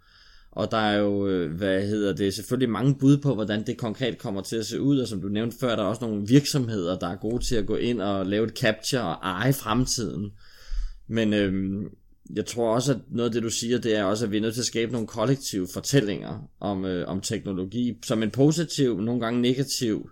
Og 0.58 0.72
der 0.72 0.78
er 0.78 0.98
jo, 0.98 1.28
øh, 1.28 1.52
hvad 1.52 1.88
hedder 1.88 2.14
det, 2.14 2.34
selvfølgelig 2.34 2.70
mange 2.70 2.96
bud 2.96 3.18
på, 3.18 3.34
hvordan 3.34 3.66
det 3.68 3.78
konkret 3.78 4.18
kommer 4.18 4.42
til 4.42 4.56
at 4.56 4.66
se 4.66 4.82
ud, 4.82 5.00
og 5.00 5.08
som 5.08 5.22
du 5.22 5.28
nævnte 5.28 5.58
før, 5.60 5.76
der 5.76 5.84
er 5.84 5.88
også 5.88 6.06
nogle 6.06 6.28
virksomheder, 6.28 7.00
der 7.00 7.08
er 7.08 7.16
gode 7.16 7.44
til 7.44 7.56
at 7.56 7.66
gå 7.66 7.76
ind 7.76 8.02
og 8.02 8.26
lave 8.26 8.46
et 8.46 8.58
capture 8.58 9.02
og 9.02 9.14
eje 9.24 9.54
fremtiden. 9.54 10.32
Men 11.08 11.34
øhm, 11.34 11.86
jeg 12.36 12.46
tror 12.46 12.76
også, 12.76 12.94
at 12.94 13.00
noget 13.10 13.30
af 13.30 13.34
det, 13.34 13.44
du 13.44 13.50
siger, 13.50 13.78
det 13.78 13.96
er 13.96 14.04
også, 14.04 14.26
at 14.26 14.32
vi 14.32 14.38
er 14.38 14.42
nødt 14.42 14.54
til 14.54 14.62
at 14.62 14.66
skabe 14.66 14.92
nogle 14.92 15.08
kollektive 15.08 15.68
fortællinger 15.74 16.50
om, 16.60 16.86
øh, 16.86 17.08
om 17.08 17.22
teknologi, 17.22 17.98
som 18.06 18.24
en 18.24 18.32
positiv, 18.32 19.02
nogle 19.02 19.22
gange 19.22 19.42
negativ 19.42 20.10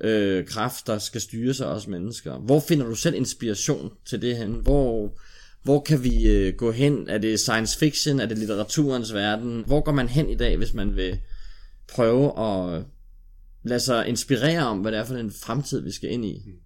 øh, 0.00 0.46
kraft, 0.46 0.86
der 0.86 0.98
skal 0.98 1.20
styre 1.20 1.54
sig 1.54 1.66
os 1.66 1.86
mennesker. 1.86 2.38
Hvor 2.38 2.60
finder 2.60 2.86
du 2.86 2.94
selv 2.94 3.14
inspiration 3.14 3.90
til 4.06 4.22
det 4.22 4.36
hen? 4.36 4.52
Hvor, 4.52 5.18
hvor 5.62 5.80
kan 5.80 6.04
vi 6.04 6.28
øh, 6.28 6.54
gå 6.54 6.70
hen? 6.70 7.08
Er 7.08 7.18
det 7.18 7.40
science 7.40 7.78
fiction? 7.78 8.20
Er 8.20 8.26
det 8.26 8.38
litteraturens 8.38 9.14
verden? 9.14 9.62
Hvor 9.66 9.80
går 9.80 9.92
man 9.92 10.08
hen 10.08 10.30
i 10.30 10.34
dag, 10.34 10.56
hvis 10.56 10.74
man 10.74 10.96
vil 10.96 11.18
prøve 11.88 12.40
at 12.40 12.78
øh, 12.78 12.84
lade 13.62 13.80
sig 13.80 14.08
inspirere 14.08 14.66
om, 14.66 14.78
hvad 14.78 14.92
det 14.92 15.00
er 15.00 15.04
for 15.04 15.14
en 15.14 15.32
fremtid, 15.42 15.80
vi 15.80 15.92
skal 15.92 16.10
ind 16.10 16.24
i? 16.24 16.42
Hmm. 16.44 16.58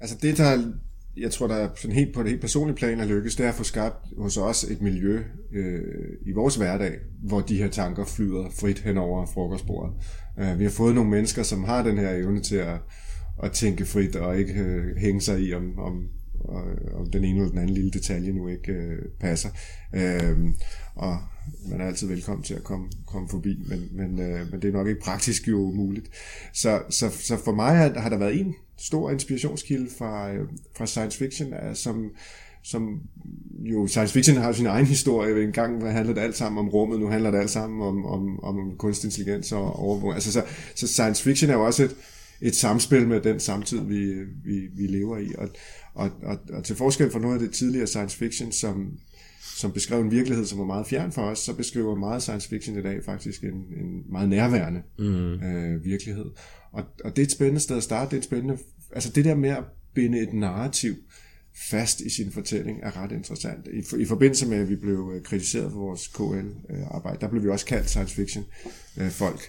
Altså 0.00 0.16
det, 0.22 0.38
der 0.38 0.72
jeg 1.20 1.30
tror, 1.30 1.46
der 1.46 1.54
er 1.54 1.68
sådan 1.76 1.96
helt 1.96 2.14
på 2.14 2.22
det 2.22 2.30
helt 2.30 2.40
personlige 2.40 2.76
plan 2.76 3.00
er 3.00 3.04
lykkes, 3.04 3.36
det 3.36 3.44
er 3.44 3.48
at 3.48 3.54
få 3.54 3.64
skabt 3.64 4.06
hos 4.18 4.36
os 4.36 4.64
et 4.64 4.82
miljø 4.82 5.22
øh, 5.52 5.82
i 6.26 6.32
vores 6.32 6.56
hverdag, 6.56 6.92
hvor 7.22 7.40
de 7.40 7.56
her 7.56 7.68
tanker 7.68 8.04
flyder 8.04 8.50
frit 8.60 8.78
hen 8.78 8.98
over 8.98 9.26
frokostbordet. 9.26 9.94
Uh, 10.36 10.58
vi 10.58 10.64
har 10.64 10.70
fået 10.70 10.94
nogle 10.94 11.10
mennesker, 11.10 11.42
som 11.42 11.64
har 11.64 11.82
den 11.82 11.98
her 11.98 12.10
evne 12.10 12.40
til 12.40 12.56
at, 12.56 12.76
at 13.42 13.52
tænke 13.52 13.84
frit 13.84 14.16
og 14.16 14.38
ikke 14.38 14.54
øh, 14.54 14.96
hænge 14.96 15.20
sig 15.20 15.40
i, 15.40 15.54
om, 15.54 15.78
om, 15.78 16.08
og, 16.40 16.62
og 16.92 17.12
den 17.12 17.24
ene 17.24 17.38
eller 17.38 17.50
den 17.50 17.58
anden 17.58 17.74
lille 17.74 17.90
detalje 17.90 18.32
nu 18.32 18.48
ikke 18.48 18.72
øh, 18.72 19.02
passer. 19.20 19.48
Øh, 19.94 20.38
og 20.94 21.18
man 21.70 21.80
er 21.80 21.86
altid 21.86 22.08
velkommen 22.08 22.42
til 22.42 22.54
at 22.54 22.64
komme, 22.64 22.88
komme 23.06 23.28
forbi, 23.28 23.58
men, 23.68 23.88
men, 23.92 24.20
øh, 24.20 24.50
men 24.50 24.62
det 24.62 24.68
er 24.68 24.72
nok 24.72 24.88
ikke 24.88 25.00
praktisk 25.00 25.48
jo 25.48 25.70
muligt. 25.70 26.06
Så, 26.52 26.82
så, 26.90 27.10
så 27.10 27.36
for 27.44 27.52
mig 27.52 27.76
har, 27.76 28.00
har 28.00 28.08
der 28.08 28.18
været 28.18 28.40
en 28.40 28.54
stor 28.78 29.10
inspirationskilde 29.10 29.88
fra, 29.98 30.32
øh, 30.32 30.48
fra 30.76 30.86
science 30.86 31.18
fiction, 31.18 31.54
øh, 31.54 31.74
som, 31.74 32.10
som 32.62 33.00
jo, 33.60 33.86
science 33.86 34.12
fiction 34.12 34.36
har 34.36 34.52
sin 34.52 34.66
egen 34.66 34.86
historie. 34.86 35.44
En 35.44 35.52
gang 35.52 35.92
handlede 35.92 36.14
det 36.14 36.24
alt 36.24 36.36
sammen 36.36 36.58
om 36.58 36.68
rummet, 36.68 37.00
nu 37.00 37.08
handler 37.08 37.30
det 37.30 37.38
alt 37.38 37.50
sammen 37.50 37.82
om, 37.82 38.04
om, 38.06 38.44
om 38.44 38.76
kunstig 38.78 39.08
intelligens 39.08 39.52
og 39.52 39.76
overvågning. 39.76 40.14
Altså, 40.14 40.32
så, 40.32 40.42
så 40.74 40.88
science 40.88 41.22
fiction 41.22 41.50
er 41.50 41.54
jo 41.54 41.66
også 41.66 41.84
et, 41.84 41.96
et 42.40 42.56
samspil 42.56 43.08
med 43.08 43.20
den 43.20 43.40
samtid, 43.40 43.80
vi, 43.80 44.14
vi, 44.44 44.66
vi 44.76 44.86
lever 44.86 45.18
i. 45.18 45.34
Og, 45.38 45.48
og, 45.94 46.10
og, 46.22 46.38
og 46.52 46.64
til 46.64 46.76
forskel 46.76 47.10
fra 47.10 47.18
noget 47.18 47.34
af 47.34 47.40
det 47.40 47.50
tidligere 47.50 47.86
science 47.86 48.16
fiction, 48.16 48.52
som, 48.52 48.98
som 49.56 49.72
beskrev 49.72 50.00
en 50.00 50.10
virkelighed, 50.10 50.46
som 50.46 50.58
var 50.58 50.64
meget 50.64 50.86
fjern 50.86 51.12
for 51.12 51.22
os, 51.22 51.38
så 51.38 51.54
beskriver 51.54 51.94
meget 51.94 52.22
science 52.22 52.48
fiction 52.48 52.78
i 52.78 52.82
dag 52.82 53.04
faktisk 53.04 53.42
en, 53.42 53.54
en 53.54 54.02
meget 54.12 54.28
nærværende 54.28 54.82
mm. 54.98 55.42
øh, 55.42 55.84
virkelighed. 55.84 56.26
Og, 56.72 56.84
og 57.04 57.16
det 57.16 57.22
er 57.22 57.26
et 57.26 57.32
spændende 57.32 57.60
sted 57.60 57.76
at 57.76 57.82
starte. 57.82 58.10
Det 58.10 58.16
er 58.16 58.18
et 58.18 58.24
spændende, 58.24 58.58
altså 58.92 59.10
det 59.14 59.24
der 59.24 59.34
med 59.34 59.50
at 59.50 59.64
binde 59.94 60.18
et 60.20 60.32
narrativ 60.32 60.94
fast 61.70 62.00
i 62.00 62.10
sin 62.10 62.32
fortælling 62.32 62.80
er 62.82 62.96
ret 62.96 63.12
interessant. 63.12 63.66
I, 63.66 64.02
i 64.02 64.04
forbindelse 64.04 64.46
med, 64.46 64.56
at 64.56 64.68
vi 64.68 64.76
blev 64.76 65.12
øh, 65.14 65.22
kritiseret 65.22 65.72
for 65.72 65.78
vores 65.78 66.08
KL-arbejde, 66.08 67.20
der 67.20 67.28
blev 67.28 67.42
vi 67.42 67.48
også 67.48 67.66
kaldt 67.66 67.90
science 67.90 68.14
fiction 68.14 68.44
øh, 68.96 69.10
folk. 69.10 69.40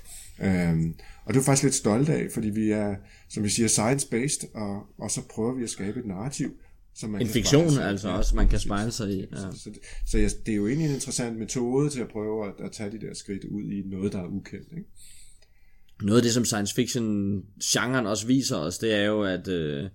Øhm, 0.42 0.96
og 1.26 1.34
det 1.34 1.40
er 1.40 1.44
faktisk 1.44 1.64
lidt 1.64 1.76
stolt 1.76 2.10
af, 2.10 2.28
fordi 2.34 2.50
vi 2.50 2.72
er, 2.72 2.96
som 3.30 3.44
vi 3.44 3.50
siger, 3.50 3.68
science-based, 3.68 4.48
og, 4.54 4.84
og 4.98 5.12
så 5.12 5.22
prøver 5.30 5.54
vi 5.56 5.64
at 5.64 5.70
skabe 5.70 6.00
et 6.00 6.06
narrativ, 6.06 6.58
som 6.96 7.10
man 7.10 7.22
en 7.22 7.28
fiktion 7.28 7.78
altså 7.78 8.10
også, 8.10 8.36
man 8.36 8.48
kan 8.48 8.60
spejle 8.60 8.92
sig 8.92 9.10
i. 9.10 9.20
Ja. 9.20 9.36
Så, 9.36 9.52
så, 9.52 9.64
så, 9.64 9.72
så 10.08 10.18
jeg, 10.18 10.32
det 10.46 10.52
er 10.52 10.56
jo 10.56 10.68
egentlig 10.68 10.88
en 10.88 10.94
interessant 10.94 11.40
metode 11.40 11.90
til 11.90 12.02
at 12.02 12.08
prøve 12.08 12.48
at, 12.48 12.54
at 12.66 12.72
tage 12.72 12.92
de 12.92 13.00
der 13.00 13.14
skridt 13.14 13.44
ud 13.44 13.64
i 13.64 13.82
noget, 13.86 14.14
der 14.14 14.20
er 14.20 14.28
ukendt. 14.28 14.68
Ikke? 14.72 14.90
Noget 16.02 16.20
af 16.20 16.24
det, 16.24 16.34
som 16.34 16.46
science 16.46 16.76
fiction-genren 16.76 18.06
også 18.06 18.28
viser 18.28 18.58
os, 18.58 18.78
det 18.78 18.96
er 18.96 19.06
jo, 19.06 19.24
at 19.24 19.48
øh, 19.48 19.90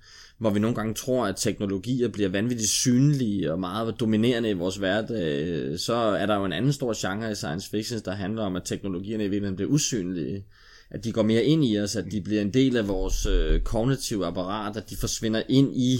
hvor 0.44 0.50
vi 0.50 0.60
nogle 0.60 0.76
gange 0.76 0.94
tror, 0.94 1.26
at 1.26 1.36
teknologier 1.36 2.08
bliver 2.08 2.28
vanvittigt 2.28 2.70
synlige 2.70 3.52
og 3.52 3.60
meget 3.60 4.00
dominerende 4.00 4.50
i 4.50 4.52
vores 4.52 4.76
hverdag, 4.76 5.48
øh, 5.48 5.78
så 5.78 5.94
er 5.94 6.26
der 6.26 6.36
jo 6.36 6.44
en 6.44 6.52
anden 6.52 6.72
stor 6.72 6.94
genre 6.96 7.32
i 7.32 7.34
science 7.34 7.70
fiction, 7.70 8.00
der 8.04 8.12
handler 8.12 8.42
om, 8.42 8.56
at 8.56 8.62
teknologierne 8.64 9.24
i 9.24 9.28
virkeligheden 9.28 9.56
bliver 9.56 9.70
usynlige 9.70 10.44
at 10.90 11.04
de 11.04 11.12
går 11.12 11.22
mere 11.22 11.44
ind 11.44 11.64
i 11.64 11.78
os, 11.78 11.96
at 11.96 12.04
de 12.12 12.20
bliver 12.20 12.42
en 12.42 12.54
del 12.54 12.76
af 12.76 12.88
vores 12.88 13.26
øh, 13.26 13.60
kognitive 13.60 14.26
apparat, 14.26 14.76
at 14.76 14.90
de 14.90 14.96
forsvinder 14.96 15.42
ind 15.48 15.76
i 15.76 15.98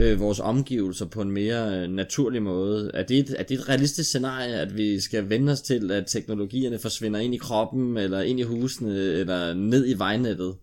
øh, 0.00 0.20
vores 0.20 0.40
omgivelser 0.40 1.06
på 1.06 1.22
en 1.22 1.30
mere 1.30 1.82
øh, 1.82 1.88
naturlig 1.88 2.42
måde. 2.42 2.90
Er 2.94 3.02
det, 3.02 3.18
et, 3.18 3.34
er 3.38 3.42
det 3.42 3.58
et 3.58 3.68
realistisk 3.68 4.08
scenarie, 4.08 4.54
at 4.54 4.76
vi 4.76 5.00
skal 5.00 5.28
vende 5.28 5.52
os 5.52 5.60
til, 5.60 5.90
at 5.90 6.04
teknologierne 6.06 6.78
forsvinder 6.78 7.20
ind 7.20 7.34
i 7.34 7.38
kroppen, 7.38 7.96
eller 7.96 8.20
ind 8.20 8.40
i 8.40 8.42
husene, 8.42 8.94
eller 8.94 9.54
ned 9.54 9.88
i 9.88 9.98
vejnettet? 9.98 10.54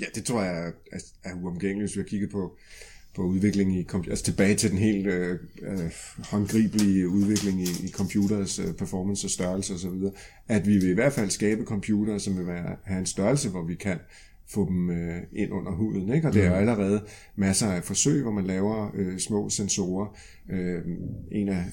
Ja, 0.00 0.06
det 0.14 0.24
tror 0.24 0.42
jeg 0.42 0.72
er, 0.92 0.98
er 1.24 1.34
uomgængeligt, 1.42 1.90
hvis 1.90 1.96
vi 1.96 2.00
har 2.00 2.08
kigget 2.08 2.30
på 2.30 2.56
på 3.14 3.22
udviklingen 3.22 3.76
i 3.76 3.86
altså 4.10 4.24
tilbage 4.24 4.54
til 4.54 4.70
den 4.70 4.78
helt 4.78 5.06
øh, 5.06 5.38
øh, 5.62 5.90
håndgribelige 6.18 7.08
udvikling 7.08 7.62
i, 7.62 7.86
i 7.86 7.90
computers 7.90 8.58
øh, 8.58 8.74
performance 8.74 9.26
og 9.26 9.30
størrelse 9.30 9.74
osv., 9.74 10.02
at 10.48 10.66
vi 10.66 10.72
vil 10.72 10.90
i 10.90 10.94
hvert 10.94 11.12
fald 11.12 11.30
skabe 11.30 11.64
computere, 11.64 12.20
som 12.20 12.38
vil 12.38 12.46
være, 12.46 12.76
have 12.84 12.98
en 12.98 13.06
størrelse, 13.06 13.48
hvor 13.48 13.62
vi 13.62 13.74
kan 13.74 13.98
få 14.46 14.68
dem 14.68 14.90
øh, 14.90 15.22
ind 15.32 15.52
under 15.52 15.72
huden. 15.72 16.14
Ikke? 16.14 16.28
Og 16.28 16.34
det 16.34 16.42
er 16.42 16.46
jo 16.46 16.52
mm. 16.52 16.58
allerede 16.58 17.04
masser 17.36 17.66
af 17.66 17.84
forsøg, 17.84 18.22
hvor 18.22 18.32
man 18.32 18.46
laver 18.46 18.90
øh, 18.94 19.18
små 19.18 19.50
sensorer. 19.50 20.16
Øh, 20.50 20.82
en 21.30 21.48
af 21.48 21.64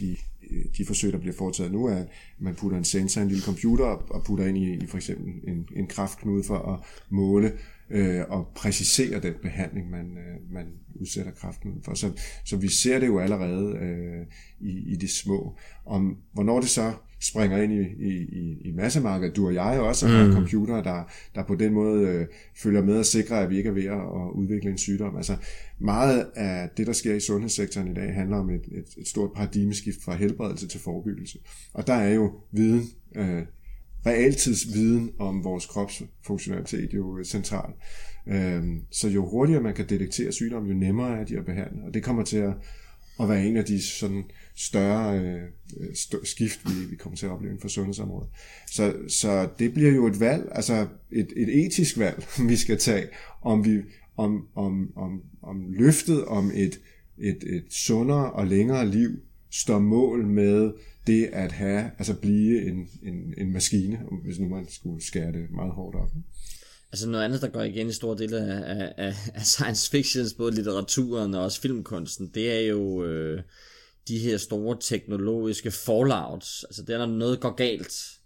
de, 0.00 0.16
de 0.78 0.84
forsøg, 0.86 1.12
der 1.12 1.18
bliver 1.18 1.34
foretaget 1.34 1.72
nu, 1.72 1.86
er, 1.86 1.96
at 1.96 2.08
man 2.38 2.54
putter 2.54 2.78
en 2.78 2.84
sensor 2.84 3.20
i 3.20 3.22
en 3.22 3.28
lille 3.28 3.42
computer 3.44 3.84
og 3.84 4.24
putter 4.24 4.46
ind 4.46 4.58
i, 4.58 4.74
i 4.74 4.86
for 4.86 4.96
eksempel 4.96 5.34
en, 5.48 5.68
en 5.76 5.86
kraftknude 5.86 6.44
for 6.44 6.58
at 6.58 7.04
måle 7.10 7.52
øh, 7.90 8.24
og 8.28 8.48
præcisere 8.54 9.20
den 9.20 9.34
behandling, 9.42 9.90
man, 9.90 10.18
øh, 10.18 10.52
man 10.52 10.66
udsætter 10.94 11.32
kraften 11.32 11.82
for. 11.82 11.94
Så, 11.94 12.12
så 12.44 12.56
vi 12.56 12.68
ser 12.68 12.98
det 12.98 13.06
jo 13.06 13.18
allerede 13.18 13.76
øh, 13.76 14.26
i, 14.60 14.92
i 14.92 14.96
det 14.96 15.10
små. 15.10 15.56
Om 15.84 16.18
hvornår 16.32 16.60
det 16.60 16.68
så 16.68 16.92
springer 17.20 17.62
ind 17.62 17.72
i, 17.72 17.80
i, 17.80 18.60
i 18.68 18.72
massemarkedet, 18.72 19.36
du 19.36 19.46
og 19.46 19.54
jeg 19.54 19.80
også, 19.80 20.06
har 20.06 20.26
mm. 20.26 20.32
computere, 20.32 20.84
der, 20.84 21.10
der 21.34 21.42
på 21.42 21.54
den 21.54 21.72
måde 21.72 22.08
øh, 22.08 22.26
følger 22.56 22.82
med 22.82 22.98
og 22.98 23.06
sikrer, 23.06 23.36
at 23.36 23.50
vi 23.50 23.56
ikke 23.56 23.68
er 23.68 23.74
ved 23.74 23.84
at 23.84 24.30
udvikle 24.34 24.70
en 24.70 24.78
sygdom. 24.78 25.16
Altså 25.16 25.36
meget 25.78 26.26
af 26.34 26.68
det, 26.76 26.86
der 26.86 26.92
sker 26.92 27.14
i 27.14 27.20
sundhedssektoren 27.20 27.88
i 27.88 27.94
dag, 27.94 28.14
handler 28.14 28.36
om 28.36 28.50
et, 28.50 28.64
et, 28.72 28.86
et 28.98 29.08
stort 29.08 29.30
paradigmeskift 29.36 30.04
fra 30.04 30.14
helbredelse 30.14 30.68
til 30.68 30.80
forebyggelse. 30.80 31.38
Og 31.74 31.86
der 31.86 31.94
er 31.94 32.14
jo 32.14 32.32
viden 32.52 32.82
øh, 33.16 33.42
realtidsviden 34.06 35.10
om 35.18 35.44
vores 35.44 35.66
kropsfunktionalitet 35.66 36.94
jo 36.94 37.24
central. 37.24 37.72
Øhm, 38.28 38.82
så 38.90 39.08
jo 39.08 39.28
hurtigere 39.28 39.62
man 39.62 39.74
kan 39.74 39.88
detektere 39.88 40.32
sygdom, 40.32 40.66
jo 40.66 40.74
nemmere 40.74 41.20
er 41.20 41.24
de 41.24 41.38
at 41.38 41.44
behandle. 41.44 41.84
Og 41.86 41.94
det 41.94 42.02
kommer 42.02 42.24
til 42.24 42.36
at, 42.36 42.54
at 43.20 43.28
være 43.28 43.46
en 43.46 43.56
af 43.56 43.64
de 43.64 43.82
sådan 43.82 44.24
større 44.56 45.18
øh, 45.18 45.42
st- 45.92 46.24
skift, 46.24 46.60
vi, 46.64 46.84
vi 46.90 46.96
kommer 46.96 47.16
til 47.16 47.26
at 47.26 47.32
opleve 47.32 47.50
inden 47.50 47.60
for 47.60 47.68
sundhedsområdet. 47.68 48.28
Så, 48.70 48.94
så 49.08 49.48
det 49.58 49.74
bliver 49.74 49.92
jo 49.92 50.06
et 50.06 50.20
valg, 50.20 50.48
altså 50.52 50.86
et, 51.12 51.32
et 51.36 51.66
etisk 51.66 51.98
valg, 51.98 52.24
vi 52.48 52.56
skal 52.56 52.78
tage, 52.78 53.08
om 53.42 53.64
vi 53.64 53.82
om, 54.16 54.48
om, 54.54 54.92
om, 54.96 55.22
om 55.42 55.72
løftet 55.72 56.24
om 56.24 56.50
et, 56.54 56.80
et, 57.18 57.44
et 57.46 57.64
sundere 57.70 58.32
og 58.32 58.46
længere 58.46 58.90
liv 58.90 59.10
står 59.50 59.78
mål 59.78 60.26
med 60.26 60.72
det 61.06 61.28
at 61.32 61.52
have, 61.52 61.90
altså 61.98 62.14
blive 62.14 62.68
en, 62.68 62.88
en, 63.02 63.34
en 63.38 63.52
maskine, 63.52 63.98
hvis 64.24 64.38
nu 64.38 64.48
man 64.48 64.66
skulle 64.68 65.04
skære 65.04 65.32
det 65.32 65.50
meget 65.50 65.72
hårdt 65.72 65.96
op. 65.96 66.10
Altså 66.92 67.08
noget 67.08 67.24
andet, 67.24 67.42
der 67.42 67.48
går 67.48 67.62
igen 67.62 67.88
i 67.88 67.92
store 67.92 68.18
dele 68.18 68.38
af, 68.38 68.92
af, 68.96 69.14
af 69.34 69.46
science 69.46 69.90
fiction, 69.90 70.26
både 70.38 70.54
litteraturen 70.54 71.34
og 71.34 71.42
også 71.42 71.60
filmkunsten, 71.60 72.30
det 72.34 72.52
er 72.52 72.68
jo 72.68 73.04
øh, 73.04 73.42
de 74.08 74.18
her 74.18 74.36
store 74.36 74.76
teknologiske 74.80 75.70
fallouts. 75.70 76.64
Altså 76.64 76.82
det 76.82 76.94
er, 76.94 76.98
når 76.98 77.06
noget 77.06 77.40
går 77.40 77.54
galt. 77.54 78.16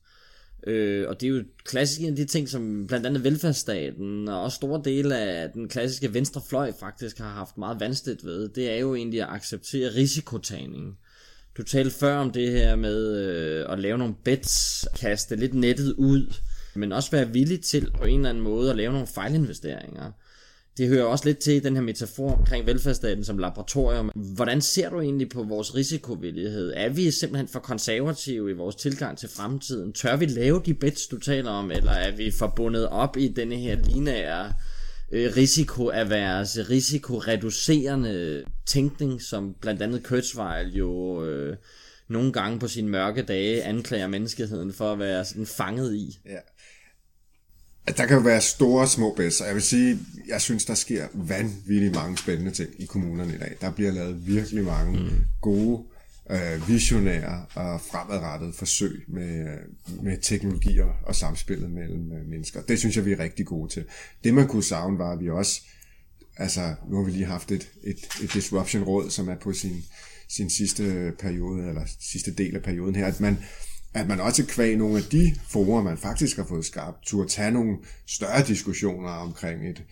Øh, 0.66 1.08
og 1.08 1.20
det 1.20 1.26
er 1.26 1.30
jo 1.30 1.44
klassisk 1.64 2.00
en 2.00 2.08
af 2.08 2.16
de 2.16 2.24
ting, 2.24 2.48
som 2.48 2.86
blandt 2.86 3.06
andet 3.06 3.24
velfærdsstaten 3.24 4.28
og 4.28 4.42
også 4.42 4.56
store 4.56 4.82
dele 4.84 5.18
af 5.18 5.50
den 5.50 5.68
klassiske 5.68 6.14
venstrefløj 6.14 6.72
faktisk 6.80 7.18
har 7.18 7.28
haft 7.28 7.58
meget 7.58 7.80
vanskeligt 7.80 8.24
ved. 8.24 8.48
Det 8.48 8.70
er 8.70 8.76
jo 8.76 8.94
egentlig 8.94 9.22
at 9.22 9.28
acceptere 9.30 9.94
risikotagning. 9.94 10.98
Du 11.56 11.62
talte 11.62 11.90
før 11.90 12.16
om 12.16 12.30
det 12.30 12.52
her 12.52 12.76
med 12.76 13.16
øh, 13.16 13.72
at 13.72 13.78
lave 13.78 13.98
nogle 13.98 14.14
bets, 14.24 14.88
kaste 14.96 15.36
lidt 15.36 15.54
nettet 15.54 15.92
ud, 15.92 16.34
men 16.74 16.92
også 16.92 17.10
være 17.10 17.32
villig 17.32 17.60
til 17.60 17.90
på 17.90 18.04
en 18.04 18.16
eller 18.16 18.30
anden 18.30 18.44
måde 18.44 18.70
at 18.70 18.76
lave 18.76 18.92
nogle 18.92 19.06
fejlinvesteringer 19.06 20.12
det 20.80 20.88
hører 20.88 21.04
også 21.04 21.24
lidt 21.24 21.38
til 21.38 21.64
den 21.64 21.74
her 21.74 21.82
metafor 21.82 22.32
omkring 22.32 22.66
velfærdsstaten 22.66 23.24
som 23.24 23.38
laboratorium. 23.38 24.10
Hvordan 24.14 24.60
ser 24.60 24.90
du 24.90 25.00
egentlig 25.00 25.28
på 25.28 25.42
vores 25.42 25.74
risikovillighed? 25.74 26.72
Er 26.76 26.88
vi 26.88 27.10
simpelthen 27.10 27.48
for 27.48 27.60
konservative 27.60 28.50
i 28.50 28.52
vores 28.52 28.76
tilgang 28.76 29.18
til 29.18 29.28
fremtiden? 29.28 29.92
Tør 29.92 30.16
vi 30.16 30.26
lave 30.26 30.62
de 30.66 30.74
bets, 30.74 31.06
du 31.06 31.18
taler 31.18 31.50
om, 31.50 31.70
eller 31.70 31.92
er 31.92 32.16
vi 32.16 32.30
forbundet 32.30 32.88
op 32.88 33.16
i 33.16 33.28
denne 33.28 33.56
her 33.56 33.76
lineære 33.76 34.52
øh, 35.12 35.32
risikoreducerende 36.70 38.44
tænkning, 38.66 39.22
som 39.22 39.54
blandt 39.60 39.82
andet 39.82 40.02
Kurzweil 40.02 40.74
jo 40.74 41.24
øh, 41.24 41.56
nogle 42.08 42.32
gange 42.32 42.58
på 42.58 42.68
sine 42.68 42.88
mørke 42.88 43.22
dage 43.22 43.62
anklager 43.62 44.06
menneskeheden 44.06 44.72
for 44.72 44.92
at 44.92 44.98
være 44.98 45.24
sådan 45.24 45.46
fanget 45.46 45.94
i. 45.94 46.18
Ja. 46.26 46.38
Der 47.86 48.06
kan 48.06 48.16
jo 48.16 48.22
være 48.22 48.40
store 48.40 48.88
små 48.88 49.14
bets, 49.16 49.40
og 49.40 49.46
jeg 49.46 49.54
vil 49.54 49.62
sige, 49.62 49.98
jeg 50.28 50.40
synes, 50.40 50.64
der 50.64 50.74
sker 50.74 51.08
vanvittigt 51.14 51.94
mange 51.94 52.18
spændende 52.18 52.50
ting 52.50 52.70
i 52.78 52.84
kommunerne 52.84 53.34
i 53.34 53.38
dag. 53.38 53.54
Der 53.60 53.70
bliver 53.70 53.90
lavet 53.90 54.26
virkelig 54.26 54.64
mange 54.64 55.00
mm. 55.00 55.10
gode, 55.40 55.84
øh, 56.30 56.68
visionære 56.68 57.46
og 57.54 57.80
fremadrettede 57.80 58.52
forsøg 58.52 59.04
med, 59.08 59.58
med 60.02 60.18
teknologier 60.22 60.86
og 61.06 61.14
samspillet 61.14 61.70
mellem 61.70 62.12
øh, 62.12 62.26
mennesker. 62.26 62.62
Det 62.62 62.78
synes 62.78 62.96
jeg, 62.96 63.04
vi 63.04 63.12
er 63.12 63.18
rigtig 63.18 63.46
gode 63.46 63.72
til. 63.72 63.84
Det 64.24 64.34
man 64.34 64.48
kunne 64.48 64.64
savne 64.64 64.98
var, 64.98 65.12
at 65.12 65.20
vi 65.20 65.30
også, 65.30 65.60
altså 66.36 66.74
nu 66.90 66.96
har 66.96 67.04
vi 67.04 67.10
lige 67.10 67.26
haft 67.26 67.52
et, 67.52 67.68
et, 67.84 68.08
et 68.22 68.32
disruption-råd, 68.34 69.10
som 69.10 69.28
er 69.28 69.36
på 69.36 69.52
sin, 69.52 69.84
sin 70.28 70.50
sidste 70.50 71.12
periode, 71.18 71.68
eller 71.68 71.82
sidste 72.00 72.34
del 72.34 72.56
af 72.56 72.62
perioden 72.62 72.96
her, 72.96 73.06
at 73.06 73.20
man, 73.20 73.38
at 73.94 74.08
man 74.08 74.20
også 74.20 74.46
kvæg 74.46 74.76
nogle 74.76 74.96
af 74.96 75.02
de 75.02 75.34
forer, 75.48 75.82
man 75.82 75.98
faktisk 75.98 76.36
har 76.36 76.44
fået 76.44 76.64
skabt, 76.64 77.02
turde 77.02 77.28
tage 77.28 77.50
nogle 77.50 77.78
større 78.06 78.42
diskussioner 78.46 79.08
omkring 79.08 79.68
et, 79.70 79.84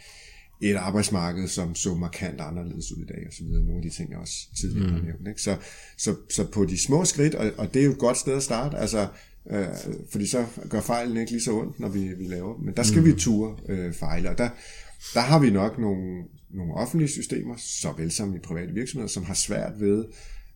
et 0.61 0.75
arbejdsmarked, 0.75 1.49
som 1.49 1.75
så 1.75 1.95
markant 1.95 2.41
anderledes 2.41 2.93
ud 2.93 3.03
i 3.03 3.07
dag, 3.07 3.25
og 3.27 3.33
så 3.33 3.45
videre. 3.45 3.63
Nogle 3.63 3.77
af 3.77 3.83
de 3.83 3.97
ting, 3.97 4.11
jeg 4.11 4.19
også 4.19 4.35
tidligere 4.61 4.89
mm. 4.89 4.95
har 4.95 5.03
nævnt. 5.03 5.29
Ikke? 5.29 5.43
Så, 5.43 5.57
så, 5.97 6.15
så 6.31 6.45
på 6.45 6.65
de 6.65 6.83
små 6.83 7.05
skridt, 7.05 7.35
og, 7.35 7.51
og 7.59 7.75
det 7.75 7.81
er 7.81 7.85
jo 7.85 7.93
et 7.93 7.99
godt 7.99 8.17
sted 8.17 8.37
at 8.37 8.43
starte, 8.43 8.77
altså, 8.77 9.09
øh, 9.51 9.67
fordi 10.11 10.27
så 10.27 10.47
gør 10.71 10.81
fejlen 10.81 11.17
ikke 11.17 11.33
lige 11.33 11.43
så 11.43 11.53
ondt, 11.53 11.81
når 11.81 11.89
vi, 11.89 12.09
vi 12.19 12.25
laver 12.25 12.59
Men 12.59 12.77
der 12.77 12.83
skal 12.83 13.01
mm. 13.01 13.07
vi 13.07 13.13
ture 13.13 13.57
øh, 13.69 13.93
fejle, 13.93 14.31
og 14.31 14.39
der, 14.39 14.49
der 15.15 15.21
har 15.21 15.39
vi 15.39 15.51
nok 15.51 15.79
nogle, 15.79 16.25
nogle 16.51 16.75
offentlige 16.75 17.09
systemer, 17.09 17.55
såvel 17.59 18.11
som 18.11 18.35
i 18.35 18.39
private 18.39 18.73
virksomheder, 18.73 19.09
som 19.09 19.25
har 19.25 19.35
svært 19.35 19.81
ved 19.81 20.05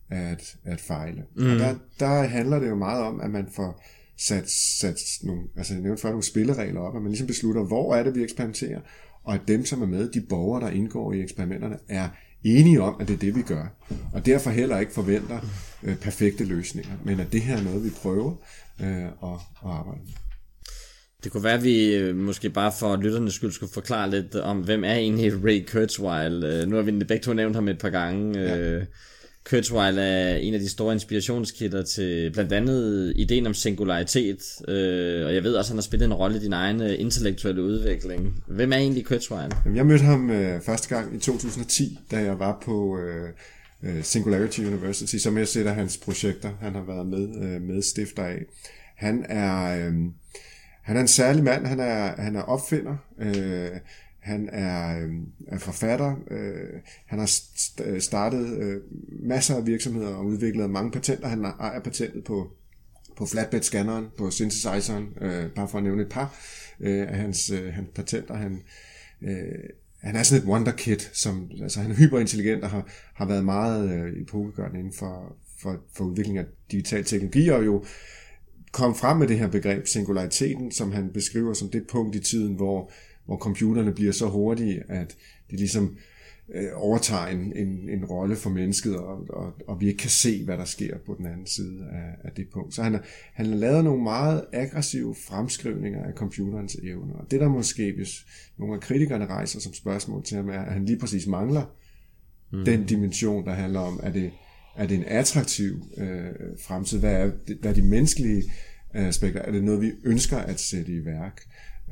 at, 0.09 0.55
at 0.63 0.81
fejle. 0.81 1.23
Mm. 1.35 1.51
Og 1.51 1.59
der, 1.59 1.75
der 1.99 2.23
handler 2.23 2.59
det 2.59 2.69
jo 2.69 2.75
meget 2.75 3.03
om, 3.03 3.21
at 3.21 3.29
man 3.29 3.47
får 3.55 3.83
sat, 4.17 4.49
sat 4.49 4.99
nogle, 5.23 5.41
altså 5.57 5.73
jeg 5.73 5.83
nævnte 5.83 6.01
før 6.01 6.09
nogle 6.09 6.23
spilleregler 6.23 6.81
op, 6.81 6.95
at 6.95 7.01
man 7.01 7.11
ligesom 7.11 7.27
beslutter, 7.27 7.63
hvor 7.63 7.95
er 7.95 8.03
det, 8.03 8.15
vi 8.15 8.23
eksperimenterer, 8.23 8.79
og 9.23 9.33
at 9.33 9.41
dem, 9.47 9.65
som 9.65 9.81
er 9.81 9.85
med, 9.85 10.09
de 10.09 10.21
borgere, 10.21 10.61
der 10.61 10.69
indgår 10.69 11.13
i 11.13 11.21
eksperimenterne, 11.21 11.77
er 11.87 12.09
enige 12.43 12.81
om, 12.81 12.95
at 12.99 13.07
det 13.07 13.13
er 13.13 13.17
det, 13.17 13.35
vi 13.35 13.41
gør. 13.41 13.65
Og 14.13 14.25
derfor 14.25 14.49
heller 14.49 14.79
ikke 14.79 14.93
forventer 14.93 15.39
øh, 15.83 15.95
perfekte 15.95 16.45
løsninger, 16.45 16.91
men 17.05 17.19
at 17.19 17.27
det 17.31 17.41
her 17.41 17.57
er 17.57 17.63
noget, 17.63 17.83
vi 17.83 17.89
prøver 17.89 18.35
øh, 18.81 19.03
at, 19.03 19.39
at 19.63 19.69
arbejde 19.69 19.99
med. 20.05 20.13
Det 21.23 21.31
kunne 21.31 21.43
være, 21.43 21.53
at 21.53 21.63
vi 21.63 21.95
øh, 21.95 22.15
måske 22.15 22.49
bare 22.49 22.71
for 22.79 22.95
lytternes 22.95 23.33
skyld 23.33 23.51
skulle 23.51 23.73
forklare 23.73 24.09
lidt 24.09 24.35
om, 24.35 24.61
hvem 24.61 24.83
er 24.83 24.93
egentlig 24.93 25.45
Ray 25.45 25.65
Kurzweil. 25.71 26.43
Øh, 26.43 26.67
nu 26.67 26.75
har 26.75 26.83
vi 26.83 26.91
begge 26.91 27.23
to 27.23 27.33
nævnt 27.33 27.55
ham 27.55 27.67
et 27.67 27.79
par 27.79 27.89
gange. 27.89 28.39
Ja. 28.39 28.79
Kurzweil 29.49 29.97
er 29.97 30.35
en 30.35 30.53
af 30.53 30.59
de 30.59 30.69
store 30.69 30.93
inspirationskilder 30.93 31.83
til 31.83 32.31
blandt 32.31 32.53
andet 32.53 33.13
ideen 33.15 33.47
om 33.47 33.53
singularitet, 33.53 34.61
øh, 34.67 35.25
og 35.25 35.33
jeg 35.33 35.43
ved 35.43 35.55
også, 35.55 35.67
at 35.67 35.71
han 35.71 35.77
har 35.77 35.81
spillet 35.81 36.05
en 36.05 36.13
rolle 36.13 36.37
i 36.37 36.39
din 36.39 36.53
egen 36.53 36.81
øh, 36.81 36.99
intellektuelle 36.99 37.63
udvikling. 37.63 38.43
Hvem 38.47 38.73
er 38.73 38.77
egentlig 38.77 39.05
Kurzweil? 39.05 39.51
Jeg 39.75 39.85
mødte 39.85 40.03
ham 40.03 40.29
øh, 40.29 40.61
første 40.61 40.95
gang 40.95 41.15
i 41.15 41.19
2010, 41.19 41.99
da 42.11 42.17
jeg 42.17 42.39
var 42.39 42.61
på 42.65 42.97
øh, 42.99 43.29
øh 43.83 44.03
Singularity 44.03 44.59
University, 44.59 45.15
som 45.15 45.37
jeg 45.37 45.47
sætter 45.47 45.73
hans 45.73 45.97
projekter, 45.97 46.49
han 46.61 46.75
har 46.75 46.83
været 46.87 47.07
med, 47.07 47.43
øh, 47.43 47.61
medstifter 47.61 48.23
af. 48.23 48.45
Han 48.97 49.25
er, 49.29 49.87
øh, 49.87 49.93
han 50.83 50.97
er 50.97 51.01
en 51.01 51.07
særlig 51.07 51.43
mand, 51.43 51.65
han 51.65 51.79
er, 51.79 52.21
han 52.21 52.35
er 52.35 52.41
opfinder, 52.41 52.95
øh, 53.19 53.71
han 54.23 54.49
er, 54.51 54.99
øh, 54.99 55.11
er 55.47 55.57
forfatter. 55.57 56.15
Øh, 56.31 56.79
han 57.05 57.19
har 57.19 57.25
st- 57.25 57.83
øh, 57.83 58.01
startet 58.01 58.57
øh, 58.57 58.81
masser 59.29 59.55
af 59.55 59.67
virksomheder 59.67 60.15
og 60.15 60.25
udviklet 60.25 60.69
mange 60.69 60.91
patenter. 60.91 61.27
Han 61.27 61.45
ejer 61.45 61.79
patentet 61.79 62.23
på, 62.23 62.51
på 63.17 63.25
flatbed-scanneren, 63.25 64.17
på 64.17 64.31
synthesizeren, 64.31 65.07
øh, 65.21 65.51
bare 65.55 65.67
for 65.67 65.77
at 65.77 65.83
nævne 65.83 66.01
et 66.01 66.09
par 66.09 66.35
øh, 66.79 67.07
af 67.07 67.17
hans, 67.17 67.51
øh, 67.51 67.73
hans 67.73 67.89
patenter. 67.95 68.35
Han, 68.35 68.61
øh, 69.21 69.69
han 70.01 70.15
er 70.15 70.23
sådan 70.23 70.43
et 70.43 70.49
wonderkid, 70.49 70.99
som, 71.13 71.51
altså 71.61 71.79
han 71.79 71.91
er 71.91 71.95
hyperintelligent 71.95 72.63
og 72.63 72.69
har, 72.69 72.87
har 73.13 73.25
været 73.25 73.45
meget 73.45 73.91
øh, 73.91 74.21
epokegørende 74.21 74.79
inden 74.79 74.93
for, 74.93 75.35
for, 75.59 75.77
for 75.95 76.03
udvikling 76.03 76.37
af 76.37 76.45
digital 76.71 77.03
teknologi, 77.03 77.47
og 77.49 77.65
jo 77.65 77.83
kom 78.71 78.95
frem 78.95 79.17
med 79.17 79.27
det 79.27 79.39
her 79.39 79.47
begreb 79.47 79.87
singulariteten, 79.87 80.71
som 80.71 80.91
han 80.91 81.09
beskriver 81.13 81.53
som 81.53 81.69
det 81.69 81.87
punkt 81.87 82.15
i 82.15 82.19
tiden, 82.19 82.55
hvor 82.55 82.91
hvor 83.25 83.37
computerne 83.37 83.93
bliver 83.93 84.11
så 84.11 84.29
hurtige, 84.29 84.83
at 84.89 85.15
de 85.51 85.55
ligesom 85.55 85.97
øh, 86.53 86.69
overtager 86.73 87.25
en, 87.25 87.53
en, 87.55 87.89
en 87.89 88.05
rolle 88.05 88.35
for 88.35 88.49
mennesket, 88.49 88.97
og, 88.97 89.25
og, 89.29 89.53
og 89.67 89.81
vi 89.81 89.87
ikke 89.87 89.97
kan 89.97 90.09
se, 90.09 90.45
hvad 90.45 90.57
der 90.57 90.65
sker 90.65 90.97
på 91.05 91.15
den 91.17 91.25
anden 91.25 91.47
side 91.47 91.85
af, 91.91 92.27
af 92.27 92.31
det 92.31 92.47
punkt. 92.53 92.73
Så 92.73 92.83
han 92.83 92.93
har, 92.93 93.03
han 93.33 93.45
har 93.45 93.55
lavet 93.55 93.83
nogle 93.83 94.03
meget 94.03 94.45
aggressive 94.53 95.15
fremskrivninger 95.27 96.03
af 96.03 96.13
computerens 96.13 96.75
evner. 96.75 97.13
Og 97.13 97.31
det 97.31 97.39
der 97.41 97.49
måske, 97.49 97.93
hvis 97.95 98.25
nogle 98.57 98.75
af 98.75 98.81
kritikerne 98.81 99.25
rejser 99.25 99.59
som 99.59 99.73
spørgsmål 99.73 100.23
til 100.23 100.37
ham, 100.37 100.49
er, 100.49 100.59
at 100.59 100.73
han 100.73 100.85
lige 100.85 100.99
præcis 100.99 101.27
mangler 101.27 101.75
mm. 102.51 102.65
den 102.65 102.85
dimension, 102.85 103.45
der 103.45 103.53
handler 103.53 103.79
om, 103.79 103.99
er 104.03 104.11
det, 104.11 104.31
er 104.75 104.87
det 104.87 104.97
en 104.97 105.05
attraktiv 105.07 105.83
øh, 105.97 106.31
fremtid? 106.59 106.99
Hvad 106.99 107.13
er, 107.13 107.31
hvad 107.61 107.71
er 107.71 107.75
de 107.75 107.81
menneskelige 107.81 108.43
aspekter? 108.93 109.41
Er 109.41 109.51
det 109.51 109.63
noget, 109.63 109.81
vi 109.81 109.91
ønsker 110.03 110.37
at 110.37 110.59
sætte 110.59 110.91
i 110.91 111.05
værk? 111.05 111.41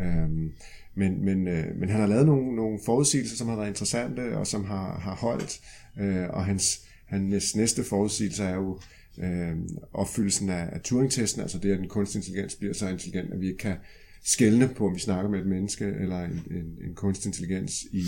Øhm, 0.02 0.52
men, 0.96 1.26
men, 1.26 1.48
øh, 1.48 1.76
men 1.80 1.90
han 1.90 2.00
har 2.00 2.08
lavet 2.08 2.26
nogle, 2.26 2.56
nogle 2.56 2.80
forudsigelser, 2.86 3.38
som 3.38 3.48
har 3.48 3.56
været 3.56 3.68
interessante, 3.68 4.38
og 4.38 4.48
som 4.48 4.66
har, 4.66 5.00
har 5.00 5.16
holdt. 5.16 5.62
Øh, 6.00 6.30
og 6.30 6.46
hans, 6.46 6.82
hans 7.06 7.56
næste 7.56 7.84
forudsigelse 7.84 8.44
er 8.44 8.56
jo 8.56 8.80
øh, 9.18 9.58
opfyldelsen 9.94 10.50
af, 10.50 10.70
af 10.72 10.82
Turing-testen, 10.82 11.42
altså 11.42 11.58
det, 11.58 11.72
at 11.72 11.80
den 11.80 11.88
kunstig 11.88 12.20
intelligens 12.20 12.56
bliver 12.56 12.74
så 12.74 12.88
intelligent, 12.90 13.34
at 13.34 13.42
vi 13.42 13.48
ikke 13.48 13.58
kan 13.58 13.78
skelne 14.24 14.68
på, 14.68 14.88
om 14.88 14.96
vi 14.96 15.00
snakker 15.00 15.30
med 15.30 15.40
et 15.40 15.48
menneske 15.48 15.86
eller 15.86 16.20
en, 16.20 16.44
en, 16.52 16.78
en 16.88 16.96
kunstig 16.96 17.30
intelligens 17.30 17.84
i, 17.92 18.04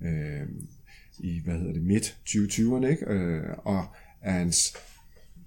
øh, 0.00 0.46
i 1.18 1.40
hvad 1.44 1.54
hedder 1.54 1.72
det, 1.72 1.82
midt 1.82 2.18
2020'erne, 2.28 2.86
ikke? 2.86 3.06
Øh, 3.06 3.42
og 3.58 3.84
hans 4.20 4.76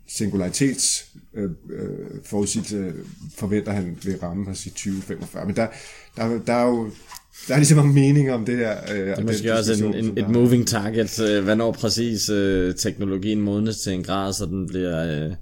singularitets 0.09 1.05
øh, 1.33 1.43
øh, 1.43 1.89
forudsigelse 2.23 2.93
forventer 3.37 3.71
han 3.71 3.97
vil 4.03 4.17
ramme 4.23 4.51
os 4.51 4.65
i 4.65 4.69
2045. 4.69 5.45
Men 5.45 5.55
der, 5.55 5.67
der, 6.17 6.39
der 6.47 6.53
er 6.53 6.65
jo 6.65 6.91
der 7.47 7.53
er 7.53 7.57
lige 7.57 7.67
så 7.67 7.75
mange 7.75 7.93
meninger 7.93 8.33
om 8.33 8.45
det 8.45 8.57
her. 8.57 8.77
Øh, 8.91 8.99
det 8.99 9.19
er 9.19 9.23
måske 9.23 9.53
også 9.53 9.85
en, 9.85 9.93
en, 9.93 10.17
et 10.17 10.29
moving 10.29 10.67
target. 10.67 11.19
Øh, 11.19 11.43
hvornår 11.43 11.71
præcis 11.71 12.29
øh, 12.29 12.75
teknologien 12.75 13.41
modnes 13.41 13.77
til 13.77 13.93
en 13.93 14.03
grad, 14.03 14.33
så 14.33 14.45
den 14.45 14.67
bliver... 14.67 15.25
Øh, 15.27 15.33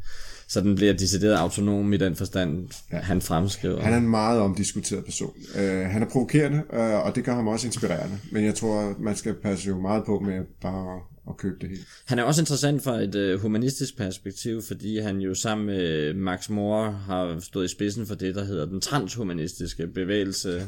så 0.49 0.61
den 0.61 0.75
bliver 0.75 0.93
decideret 0.93 1.35
autonom 1.35 1.93
i 1.93 1.97
den 1.97 2.15
forstand, 2.15 2.67
ja. 2.91 2.97
han 2.97 3.21
fremskriver. 3.21 3.81
Han 3.81 3.93
er 3.93 3.97
en 3.97 4.09
meget 4.09 4.39
omdiskuteret 4.39 5.05
person. 5.05 5.33
Uh, 5.55 5.61
han 5.61 6.01
er 6.01 6.05
provokerende, 6.05 6.61
uh, 6.73 6.79
og 6.79 7.15
det 7.15 7.23
gør 7.23 7.35
ham 7.35 7.47
også 7.47 7.67
inspirerende. 7.67 8.17
Men 8.31 8.45
jeg 8.45 8.55
tror, 8.55 8.95
man 8.99 9.15
skal 9.15 9.33
passe 9.33 9.67
jo 9.67 9.79
meget 9.79 10.03
på 10.05 10.19
med 10.19 10.41
bare 10.61 10.99
at 11.29 11.37
købe 11.37 11.55
det 11.61 11.69
hele. 11.69 11.81
Han 12.05 12.19
er 12.19 12.23
også 12.23 12.41
interessant 12.41 12.83
fra 12.83 13.01
et 13.01 13.15
øh, 13.15 13.39
humanistisk 13.39 13.97
perspektiv, 13.97 14.61
fordi 14.61 14.99
han 14.99 15.19
jo 15.19 15.33
sammen 15.33 15.65
med 15.65 16.13
Max 16.13 16.49
Moore 16.49 16.91
har 16.91 17.39
stået 17.39 17.65
i 17.65 17.67
spidsen 17.67 18.05
for 18.05 18.15
det, 18.15 18.35
der 18.35 18.45
hedder 18.45 18.65
den 18.65 18.81
transhumanistiske 18.81 19.87
bevægelse, 19.87 20.67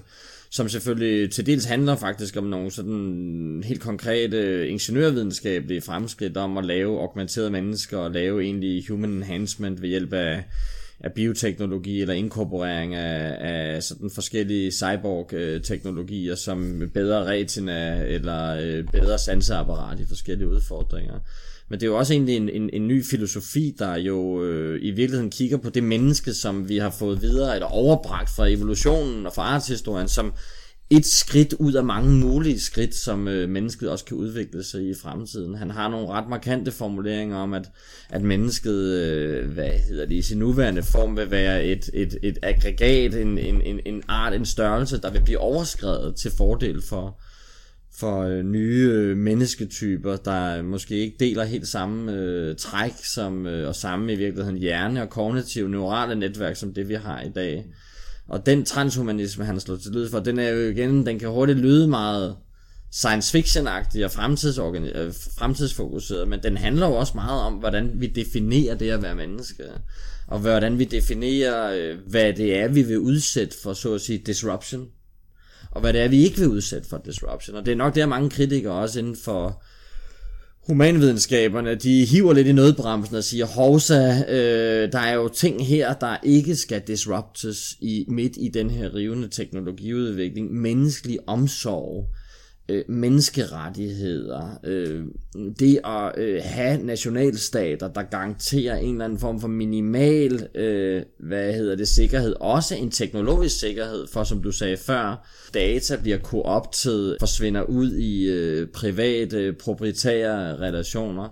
som 0.49 0.69
selvfølgelig 0.69 1.31
til 1.31 1.45
dels 1.45 1.65
handler 1.65 1.95
faktisk 1.95 2.37
om 2.37 2.43
nogle 2.43 2.71
sådan 2.71 3.63
helt 3.65 3.81
konkrete 3.81 4.67
ingeniørvidenskabelige 4.67 5.81
fremskridt 5.81 6.37
om 6.37 6.57
at 6.57 6.65
lave 6.65 6.99
augmenterede 6.99 7.49
mennesker 7.49 7.97
og 7.97 8.11
lave 8.11 8.43
egentlig 8.43 8.87
human 8.89 9.09
enhancement 9.09 9.81
ved 9.81 9.89
hjælp 9.89 10.13
af 10.13 10.43
af 10.99 11.13
bioteknologi 11.13 12.01
eller 12.01 12.13
inkorporering 12.13 12.95
af, 12.95 13.37
af 13.39 13.83
sådan 13.83 14.09
forskellige 14.09 14.71
cyborg-teknologier 14.71 16.35
som 16.35 16.89
bedre 16.93 17.25
retina 17.25 18.03
eller 18.05 18.55
øh, 18.61 18.83
bedre 18.83 19.19
sanseapparat 19.19 19.99
i 19.99 20.05
forskellige 20.05 20.49
udfordringer. 20.49 21.19
Men 21.69 21.79
det 21.79 21.85
er 21.85 21.91
jo 21.91 21.97
også 21.97 22.13
egentlig 22.13 22.35
en, 22.35 22.49
en, 22.49 22.69
en 22.73 22.87
ny 22.87 23.05
filosofi, 23.05 23.75
der 23.79 23.97
jo 23.97 24.43
øh, 24.43 24.79
i 24.81 24.91
virkeligheden 24.91 25.31
kigger 25.31 25.57
på 25.57 25.69
det 25.69 25.83
menneske, 25.83 26.33
som 26.33 26.69
vi 26.69 26.77
har 26.77 26.89
fået 26.89 27.21
videre, 27.21 27.55
eller 27.55 27.67
overbragt 27.67 28.29
fra 28.35 28.47
evolutionen 28.47 29.25
og 29.25 29.33
fra 29.33 29.41
artshistorien, 29.41 30.07
som 30.07 30.33
et 30.91 31.05
skridt 31.05 31.53
ud 31.53 31.73
af 31.73 31.83
mange 31.83 32.11
mulige 32.11 32.59
skridt, 32.59 32.95
som 32.95 33.27
øh, 33.27 33.49
mennesket 33.49 33.89
også 33.89 34.05
kan 34.05 34.17
udvikle 34.17 34.63
sig 34.63 34.89
i 34.89 34.93
fremtiden. 34.93 35.55
Han 35.55 35.69
har 35.69 35.89
nogle 35.89 36.07
ret 36.07 36.29
markante 36.29 36.71
formuleringer 36.71 37.37
om, 37.37 37.53
at, 37.53 37.69
at 38.09 38.21
mennesket, 38.21 38.75
øh, 38.75 39.51
hvad 39.51 39.69
hedder 39.69 40.05
det, 40.05 40.15
i 40.15 40.21
sin 40.21 40.37
nuværende 40.37 40.83
form 40.83 41.17
vil 41.17 41.31
være 41.31 41.65
et, 41.65 41.89
et, 41.93 42.17
et 42.23 42.37
aggregat, 42.41 43.15
en, 43.15 43.37
en, 43.37 43.61
en, 43.61 43.79
en 43.85 44.03
art, 44.07 44.33
en 44.33 44.45
størrelse, 44.45 45.01
der 45.01 45.11
vil 45.11 45.23
blive 45.23 45.39
overskrevet 45.39 46.15
til 46.15 46.31
fordel 46.37 46.81
for, 46.81 47.21
for 47.99 48.21
øh, 48.21 48.43
nye 48.43 48.89
øh, 48.91 49.17
mennesketyper, 49.17 50.15
der 50.15 50.61
måske 50.61 50.95
ikke 50.95 51.17
deler 51.19 51.43
helt 51.43 51.67
samme 51.67 52.13
øh, 52.13 52.55
træk 52.55 52.93
som, 53.03 53.47
øh, 53.47 53.67
og 53.67 53.75
samme 53.75 54.13
i 54.13 54.15
virkeligheden 54.15 54.57
hjerne 54.57 55.01
og 55.01 55.09
kognitive 55.09 55.69
neurale 55.69 56.15
netværk, 56.15 56.55
som 56.55 56.73
det 56.73 56.89
vi 56.89 56.93
har 56.93 57.21
i 57.21 57.29
dag. 57.29 57.65
Og 58.29 58.45
den 58.45 58.65
transhumanisme, 58.65 59.45
han 59.45 59.59
slår 59.59 59.77
til 59.77 59.91
lyd 59.91 60.09
for, 60.09 60.19
den 60.19 60.39
er 60.39 60.49
jo 60.49 60.69
igen, 60.69 61.05
den 61.05 61.19
kan 61.19 61.29
hurtigt 61.29 61.59
lyde 61.59 61.87
meget 61.87 62.35
science 62.91 63.37
fiction-agtig 63.37 64.05
og 64.05 64.75
øh, 64.75 65.13
fremtidsfokuseret, 65.37 66.27
men 66.27 66.43
den 66.43 66.57
handler 66.57 66.87
jo 66.87 66.93
også 66.93 67.13
meget 67.15 67.41
om, 67.41 67.53
hvordan 67.53 67.91
vi 67.93 68.07
definerer 68.07 68.75
det 68.75 68.89
at 68.89 69.03
være 69.03 69.15
menneske, 69.15 69.63
og 70.27 70.39
hvordan 70.39 70.79
vi 70.79 70.83
definerer, 70.83 71.73
øh, 71.73 71.97
hvad 72.07 72.33
det 72.33 72.55
er, 72.55 72.67
vi 72.67 72.81
vil 72.81 72.99
udsætte 72.99 73.55
for, 73.63 73.73
så 73.73 73.93
at 73.93 74.01
sige, 74.01 74.21
disruption, 74.25 74.87
og 75.71 75.81
hvad 75.81 75.93
det 75.93 76.01
er, 76.01 76.07
vi 76.07 76.23
ikke 76.23 76.37
vil 76.37 76.47
udsætte 76.47 76.89
for 76.89 77.01
disruption. 77.05 77.55
Og 77.55 77.65
det 77.65 77.71
er 77.71 77.75
nok 77.75 77.95
der, 77.95 78.05
mange 78.05 78.29
kritikere 78.29 78.73
også 78.73 78.99
inden 78.99 79.15
for 79.15 79.63
humanvidenskaberne, 80.67 81.75
de 81.75 82.05
hiver 82.05 82.33
lidt 82.33 82.47
i 82.47 82.51
nødbremsen 82.51 83.15
og 83.15 83.23
siger, 83.23 83.45
hovsa, 83.45 84.23
øh, 84.29 84.91
der 84.91 84.99
er 84.99 85.13
jo 85.13 85.27
ting 85.27 85.67
her, 85.67 85.93
der 85.93 86.17
ikke 86.23 86.55
skal 86.55 86.81
disruptes 86.87 87.77
i, 87.81 88.05
midt 88.07 88.33
i 88.37 88.47
den 88.47 88.69
her 88.69 88.95
rivende 88.95 89.27
teknologiudvikling. 89.27 90.53
Menneskelig 90.53 91.19
omsorg, 91.27 92.05
øh, 92.69 92.83
menneskerettigheder, 92.87 94.59
øh, 94.63 95.03
det 95.59 95.79
at 95.85 96.11
øh, 96.17 96.41
have 96.43 96.83
nationalstater, 96.83 97.87
der 97.87 98.01
garanterer 98.01 98.75
en 98.75 98.91
eller 98.91 99.05
anden 99.05 99.19
form 99.19 99.41
for 99.41 99.47
minimal, 99.47 100.47
øh, 100.55 101.03
hvad 101.19 101.53
hedder 101.53 101.75
det, 101.75 101.87
sikkerhed, 101.87 102.35
også 102.39 102.75
en 102.75 102.91
teknologisk 102.91 103.59
sikkerhed, 103.59 104.07
for 104.07 104.23
som 104.23 104.43
du 104.43 104.51
sagde 104.51 104.77
før, 104.77 105.27
data 105.53 105.95
bliver 105.95 106.17
kooptet, 106.17 107.17
forsvinder 107.19 107.63
ud 107.63 107.93
i 107.93 108.29
øh, 108.29 108.67
private, 108.67 109.53
proprietære 109.53 110.57
relationer. 110.57 111.29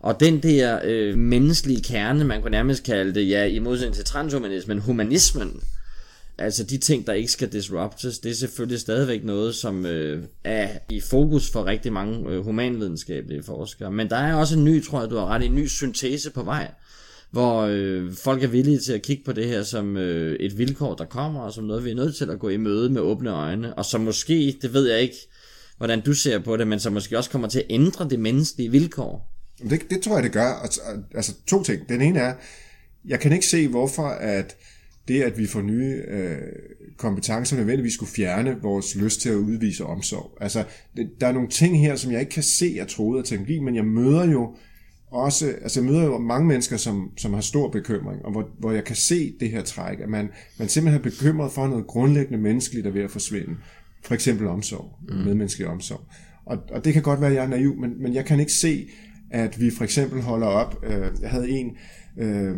Og 0.00 0.20
den 0.20 0.42
der 0.42 0.80
øh, 0.84 1.18
menneskelige 1.18 1.82
kerne, 1.82 2.24
man 2.24 2.42
kunne 2.42 2.50
nærmest 2.50 2.84
kalde 2.84 3.14
det, 3.14 3.28
ja, 3.28 3.44
i 3.44 3.58
modsætning 3.58 3.94
til 3.94 4.04
transhumanismen, 4.04 4.78
humanismen, 4.78 5.62
altså 6.40 6.64
de 6.64 6.78
ting, 6.78 7.06
der 7.06 7.12
ikke 7.12 7.32
skal 7.32 7.52
disruptes, 7.52 8.18
det 8.18 8.30
er 8.30 8.34
selvfølgelig 8.34 8.80
stadigvæk 8.80 9.24
noget, 9.24 9.54
som 9.54 9.86
øh, 9.86 10.24
er 10.44 10.68
i 10.90 11.00
fokus 11.00 11.50
for 11.50 11.66
rigtig 11.66 11.92
mange 11.92 12.30
øh, 12.30 12.44
humanvidenskabelige 12.44 13.42
forskere. 13.42 13.92
Men 13.92 14.10
der 14.10 14.16
er 14.16 14.34
også 14.34 14.58
en 14.58 14.64
ny, 14.64 14.84
tror 14.84 15.00
jeg, 15.00 15.10
du 15.10 15.16
har 15.16 15.26
ret, 15.26 15.42
en 15.42 15.54
ny 15.54 15.66
syntese 15.66 16.30
på 16.30 16.42
vej, 16.42 16.70
hvor 17.30 17.60
øh, 17.70 18.14
folk 18.14 18.42
er 18.42 18.48
villige 18.48 18.78
til 18.78 18.92
at 18.92 19.02
kigge 19.02 19.24
på 19.24 19.32
det 19.32 19.46
her 19.46 19.62
som 19.62 19.96
øh, 19.96 20.36
et 20.40 20.58
vilkår, 20.58 20.94
der 20.94 21.04
kommer, 21.04 21.40
og 21.40 21.52
som 21.52 21.64
noget, 21.64 21.84
vi 21.84 21.90
er 21.90 21.94
nødt 21.94 22.16
til 22.16 22.30
at 22.30 22.38
gå 22.38 22.48
i 22.48 22.56
møde 22.56 22.90
med 22.90 23.00
åbne 23.00 23.30
øjne, 23.30 23.74
og 23.74 23.84
som 23.84 24.00
måske, 24.00 24.58
det 24.62 24.72
ved 24.72 24.90
jeg 24.90 25.00
ikke, 25.00 25.16
hvordan 25.76 26.00
du 26.00 26.12
ser 26.12 26.38
på 26.38 26.56
det, 26.56 26.68
men 26.68 26.80
som 26.80 26.92
måske 26.92 27.18
også 27.18 27.30
kommer 27.30 27.48
til 27.48 27.58
at 27.58 27.66
ændre 27.70 28.08
det 28.08 28.20
menneskelige 28.20 28.70
vilkår. 28.70 29.32
Det, 29.70 29.80
det 29.90 30.02
tror 30.02 30.14
jeg, 30.14 30.22
det 30.22 30.32
gør. 30.32 30.68
Altså 31.14 31.32
to 31.46 31.62
ting. 31.62 31.88
Den 31.88 32.00
ene 32.00 32.18
er, 32.18 32.34
jeg 33.04 33.20
kan 33.20 33.32
ikke 33.32 33.46
se, 33.46 33.68
hvorfor 33.68 34.08
at 34.08 34.56
det, 35.10 35.22
at 35.22 35.38
vi 35.38 35.46
får 35.46 35.62
nye 35.62 36.02
øh, 36.08 36.38
kompetencer, 36.96 37.56
nødvendigvis 37.56 37.94
skulle 37.94 38.12
fjerne 38.12 38.56
vores 38.62 38.96
lyst 38.96 39.20
til 39.20 39.28
at 39.28 39.34
udvise 39.34 39.84
omsorg. 39.84 40.38
Altså, 40.40 40.64
det, 40.96 41.10
der 41.20 41.26
er 41.26 41.32
nogle 41.32 41.48
ting 41.48 41.80
her, 41.80 41.96
som 41.96 42.12
jeg 42.12 42.20
ikke 42.20 42.32
kan 42.32 42.42
se 42.42 42.78
er 42.78 42.84
troet 42.84 43.18
af 43.18 43.24
teknologi, 43.24 43.60
men 43.60 43.76
jeg 43.76 43.84
møder 43.84 44.24
jo 44.24 44.54
også, 45.10 45.46
altså 45.62 45.80
jeg 45.80 45.90
møder 45.90 46.04
jo 46.04 46.18
mange 46.18 46.48
mennesker, 46.48 46.76
som, 46.76 47.10
som 47.16 47.34
har 47.34 47.40
stor 47.40 47.70
bekymring, 47.70 48.24
og 48.24 48.32
hvor, 48.32 48.48
hvor 48.58 48.72
jeg 48.72 48.84
kan 48.84 48.96
se 48.96 49.34
det 49.40 49.50
her 49.50 49.62
træk, 49.62 50.00
at 50.00 50.08
man, 50.08 50.28
man 50.58 50.68
simpelthen 50.68 51.00
er 51.00 51.10
bekymret 51.10 51.52
for 51.52 51.66
noget 51.66 51.86
grundlæggende 51.86 52.38
menneskeligt, 52.38 52.84
der 52.84 52.90
er 52.90 52.94
ved 52.94 53.02
at 53.02 53.10
forsvinde. 53.10 53.56
For 54.02 54.14
eksempel 54.14 54.46
omsorg, 54.46 54.98
mm. 55.08 55.14
medmenneskelig 55.14 55.68
omsorg. 55.68 56.00
Og, 56.44 56.58
og 56.70 56.84
det 56.84 56.92
kan 56.92 57.02
godt 57.02 57.20
være, 57.20 57.30
at 57.30 57.36
jeg 57.36 57.44
er 57.44 57.48
naiv, 57.48 57.76
men, 57.76 58.02
men 58.02 58.14
jeg 58.14 58.24
kan 58.24 58.40
ikke 58.40 58.52
se, 58.52 58.88
at 59.30 59.60
vi 59.60 59.70
for 59.70 59.84
eksempel 59.84 60.22
holder 60.22 60.46
op. 60.46 60.84
Øh, 60.84 61.08
jeg 61.22 61.30
havde 61.30 61.50
en, 61.50 61.66
øh, 61.66 61.76
øh, 62.20 62.56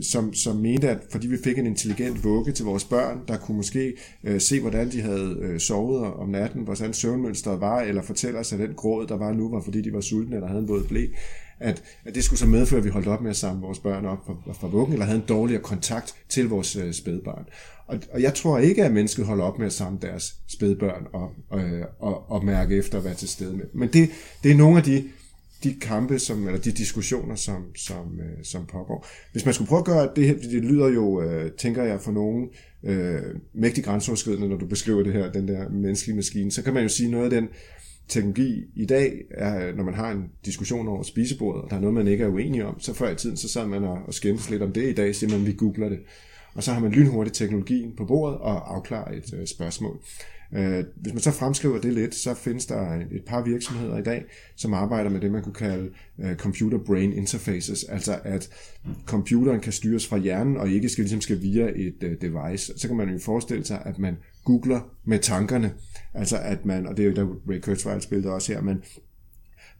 som, 0.00 0.34
som 0.34 0.56
mente, 0.56 0.90
at 0.90 0.98
fordi 1.10 1.26
vi 1.26 1.36
fik 1.44 1.58
en 1.58 1.66
intelligent 1.66 2.24
vugge 2.24 2.52
til 2.52 2.64
vores 2.64 2.84
børn, 2.84 3.20
der 3.28 3.36
kunne 3.36 3.56
måske 3.56 3.92
øh, 4.24 4.40
se, 4.40 4.60
hvordan 4.60 4.90
de 4.92 5.00
havde 5.00 5.36
øh, 5.40 5.60
sovet 5.60 6.04
om 6.04 6.28
natten, 6.28 6.62
hvordan 6.62 6.92
søvnmønstret 6.92 7.60
var, 7.60 7.80
eller 7.80 8.02
fortælle 8.02 8.38
os, 8.38 8.52
at 8.52 8.58
den 8.58 8.74
gråd, 8.74 9.06
der 9.06 9.16
var 9.16 9.32
nu, 9.32 9.50
var 9.50 9.60
fordi 9.60 9.82
de 9.82 9.92
var 9.92 10.00
sultne 10.00 10.36
eller 10.36 10.48
havde 10.48 10.60
en 10.60 10.68
våd 10.68 10.84
blæ, 10.84 11.06
at, 11.60 11.82
at 12.04 12.14
det 12.14 12.24
skulle 12.24 12.38
så 12.38 12.46
medføre, 12.46 12.78
at 12.78 12.84
vi 12.84 12.90
holdt 12.90 13.08
op 13.08 13.20
med 13.20 13.30
at 13.30 13.36
samle 13.36 13.62
vores 13.62 13.78
børn 13.78 14.06
op 14.06 14.18
fra, 14.26 14.52
fra 14.52 14.68
vuggen, 14.68 14.92
eller 14.92 15.06
havde 15.06 15.18
en 15.18 15.24
dårligere 15.28 15.62
kontakt 15.62 16.14
til 16.28 16.48
vores 16.48 16.76
øh, 16.76 16.92
spædbarn. 16.92 17.44
Og, 17.86 17.98
og 18.12 18.22
jeg 18.22 18.34
tror 18.34 18.58
ikke, 18.58 18.84
at 18.84 18.92
mennesket 18.92 19.26
holder 19.26 19.44
op 19.44 19.58
med 19.58 19.66
at 19.66 19.72
samle 19.72 19.98
deres 20.02 20.34
spædbørn 20.48 21.06
og, 21.12 21.30
og, 21.50 21.60
og, 21.98 22.30
og 22.30 22.44
mærke 22.44 22.76
efter 22.76 22.98
at 22.98 23.04
være 23.04 23.14
til 23.14 23.28
stede 23.28 23.56
med. 23.56 23.64
Men 23.74 23.88
det, 23.92 24.10
det 24.42 24.50
er 24.50 24.56
nogle 24.56 24.76
af 24.76 24.82
de 24.82 25.04
de 25.64 25.74
kampe, 25.80 26.18
som, 26.18 26.46
eller 26.46 26.60
de 26.60 26.70
diskussioner, 26.70 27.34
som, 27.34 27.76
som, 27.76 28.20
øh, 28.20 28.44
som 28.44 28.66
pågår. 28.66 29.06
Hvis 29.32 29.44
man 29.44 29.54
skulle 29.54 29.68
prøve 29.68 29.78
at 29.78 29.84
gøre 29.84 30.08
det, 30.16 30.26
her, 30.26 30.34
det 30.34 30.64
lyder 30.64 30.88
jo, 30.88 31.22
øh, 31.22 31.50
tænker 31.52 31.82
jeg, 31.84 32.00
for 32.00 32.12
nogen 32.12 32.48
øh, 32.84 33.22
mægtig 33.54 33.84
grænseoverskridende, 33.84 34.48
når 34.48 34.56
du 34.56 34.66
beskriver 34.66 35.02
det 35.02 35.12
her, 35.12 35.32
den 35.32 35.48
der 35.48 35.68
menneskelige 35.68 36.16
maskine, 36.16 36.52
så 36.52 36.62
kan 36.62 36.74
man 36.74 36.82
jo 36.82 36.88
sige 36.88 37.10
noget 37.10 37.24
af 37.24 37.30
den 37.30 37.48
teknologi 38.08 38.64
i 38.76 38.84
dag, 38.84 39.24
er, 39.30 39.74
når 39.74 39.84
man 39.84 39.94
har 39.94 40.10
en 40.10 40.24
diskussion 40.44 40.88
over 40.88 41.02
spisebordet, 41.02 41.62
og 41.62 41.70
der 41.70 41.76
er 41.76 41.80
noget, 41.80 41.94
man 41.94 42.08
ikke 42.08 42.24
er 42.24 42.28
uenig 42.28 42.64
om, 42.64 42.80
så 42.80 42.94
før 42.94 43.10
i 43.10 43.14
tiden, 43.14 43.36
så 43.36 43.48
sad 43.48 43.66
man 43.66 43.84
og, 43.84 43.98
og 44.06 44.14
skændes 44.14 44.50
lidt 44.50 44.62
om 44.62 44.72
det. 44.72 44.90
I 44.90 44.94
dag 44.94 45.14
siger 45.14 45.38
man, 45.38 45.46
vi 45.46 45.52
googler 45.52 45.88
det. 45.88 45.98
Og 46.54 46.62
så 46.62 46.72
har 46.72 46.80
man 46.80 46.92
lynhurtigt 46.92 47.36
teknologien 47.36 47.92
på 47.96 48.04
bordet 48.04 48.38
og 48.38 48.76
afklarer 48.76 49.12
et 49.12 49.34
øh, 49.34 49.46
spørgsmål. 49.46 50.00
Øh, 50.52 50.84
hvis 50.96 51.12
man 51.12 51.22
så 51.22 51.30
fremskriver 51.30 51.80
det 51.80 51.92
lidt, 51.92 52.14
så 52.14 52.34
findes 52.34 52.66
der 52.66 52.94
et 53.10 53.24
par 53.26 53.42
virksomheder 53.44 53.98
i 53.98 54.02
dag, 54.02 54.24
som 54.56 54.74
arbejder 54.74 55.10
med 55.10 55.20
det, 55.20 55.32
man 55.32 55.42
kunne 55.42 55.54
kalde 55.54 55.90
øh, 56.18 56.36
computer-brain 56.36 57.12
interfaces, 57.12 57.84
altså 57.84 58.18
at 58.24 58.50
computeren 59.06 59.60
kan 59.60 59.72
styres 59.72 60.06
fra 60.06 60.18
hjernen, 60.18 60.56
og 60.56 60.68
ikke 60.68 60.88
skal, 60.88 61.02
ligesom 61.02 61.20
skal 61.20 61.42
via 61.42 61.70
et 61.76 62.02
øh, 62.02 62.16
device. 62.20 62.72
Så 62.76 62.88
kan 62.88 62.96
man 62.96 63.08
jo 63.08 63.18
forestille 63.18 63.64
sig, 63.64 63.82
at 63.84 63.98
man 63.98 64.16
googler 64.44 64.80
med 65.04 65.18
tankerne, 65.18 65.72
altså 66.14 66.38
at 66.38 66.66
man, 66.66 66.86
og 66.86 66.96
det 66.96 67.02
er 67.02 67.08
jo 67.08 67.14
der 67.14 67.26
Ray 67.50 67.60
Kurzweil 67.60 68.02
spillede 68.02 68.32
også 68.34 68.52
her, 68.52 68.60
men 68.60 68.82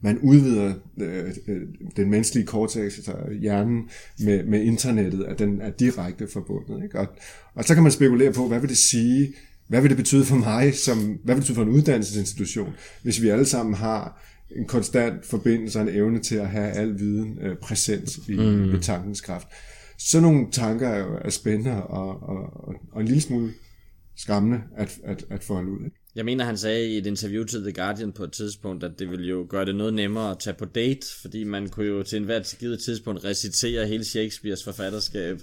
man 0.01 0.19
udvider 0.19 0.73
øh, 1.01 1.33
øh 1.47 1.61
den 1.95 2.09
menneskelige 2.09 2.47
cortex, 2.47 2.97
altså 2.97 3.15
hjernen, 3.41 3.89
med, 4.19 4.43
med 4.43 4.63
internettet, 4.63 5.23
at 5.23 5.39
den 5.39 5.61
er 5.61 5.69
direkte 5.69 6.27
forbundet. 6.27 6.83
Ikke? 6.83 6.99
Og, 6.99 7.07
og 7.55 7.63
så 7.63 7.73
kan 7.73 7.83
man 7.83 7.91
spekulere 7.91 8.33
på, 8.33 8.47
hvad 8.47 8.59
vil 8.59 8.69
det 8.69 8.77
sige, 8.77 9.33
hvad 9.67 9.81
vil 9.81 9.89
det 9.89 9.97
betyde 9.97 10.25
for 10.25 10.35
mig, 10.35 10.73
som, 10.75 10.97
hvad 10.97 11.35
vil 11.35 11.35
det 11.35 11.41
betyde 11.41 11.55
for 11.55 11.63
en 11.63 11.69
uddannelsesinstitution, 11.69 12.73
hvis 13.03 13.21
vi 13.21 13.29
alle 13.29 13.45
sammen 13.45 13.75
har 13.75 14.23
en 14.55 14.67
konstant 14.67 15.25
forbindelse 15.25 15.79
og 15.79 15.83
en 15.87 15.95
evne 15.95 16.19
til 16.19 16.35
at 16.35 16.47
have 16.47 16.71
al 16.71 16.99
viden 16.99 17.39
øh, 17.41 17.55
præsent 17.57 18.17
i, 18.17 18.35
mm. 18.35 18.71
ved 18.71 18.81
tankens 18.81 19.21
kraft. 19.21 19.47
Så 19.97 20.19
nogle 20.19 20.47
tanker 20.51 20.87
er, 20.87 20.99
jo, 20.99 21.19
er 21.25 21.29
spændende 21.29 21.83
og, 21.83 22.09
og, 22.09 22.67
og, 22.67 22.75
og 22.91 23.01
en 23.01 23.07
lille 23.07 23.21
smule 23.21 23.53
skræmmende 24.17 24.61
at, 24.77 24.99
at, 25.03 25.25
at 25.29 25.43
få 25.43 25.61
ud. 25.61 25.85
Ikke? 25.85 25.97
Jeg 26.15 26.25
mener, 26.25 26.45
han 26.45 26.57
sagde 26.57 26.89
i 26.89 26.97
et 26.97 27.05
interview 27.05 27.43
til 27.43 27.61
The 27.61 27.71
Guardian 27.71 28.11
på 28.11 28.23
et 28.23 28.31
tidspunkt, 28.31 28.83
at 28.83 28.91
det 28.99 29.09
ville 29.09 29.27
jo 29.27 29.47
gøre 29.49 29.65
det 29.65 29.75
noget 29.75 29.93
nemmere 29.93 30.31
at 30.31 30.39
tage 30.39 30.55
på 30.59 30.65
date, 30.65 31.07
fordi 31.21 31.43
man 31.43 31.69
kunne 31.69 31.85
jo 31.85 32.03
til 32.03 32.17
enhver 32.17 32.57
givet 32.59 32.79
tidspunkt 32.79 33.23
recitere 33.23 33.87
hele 33.87 34.03
Shakespeares 34.03 34.63
forfatterskab 34.63 35.39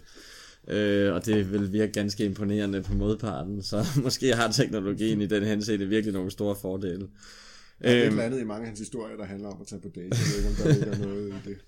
Øh, 0.69 1.15
og 1.15 1.27
det 1.27 1.53
vil 1.53 1.73
virke 1.73 1.93
ganske 1.93 2.25
imponerende 2.25 2.83
på 2.83 2.95
modparten, 2.95 3.63
så 3.63 3.87
måske 4.05 4.35
har 4.35 4.53
teknologien 4.53 5.21
i 5.21 5.27
den 5.27 5.43
henseende 5.43 5.87
virkelig 5.87 6.15
nogle 6.15 6.31
store 6.31 6.57
fordele. 6.63 7.07
Der 7.83 7.91
er 7.91 8.07
øhm, 8.07 8.19
et 8.19 8.23
andet 8.23 8.41
i 8.41 8.45
mange 8.45 8.63
af 8.63 8.67
hans 8.67 8.79
historier, 8.79 9.17
der 9.17 9.25
handler 9.25 9.49
om 9.49 9.61
at 9.61 9.67
tage 9.67 9.81
på 9.81 9.89
date. 9.89 10.09
Jeg 10.11 10.19
ved 10.31 10.37
ikke, 10.37 10.49
om 10.49 10.55
der 10.55 10.73
ligger 10.75 11.07
noget 11.07 11.29
i 11.29 11.49
det. 11.49 11.57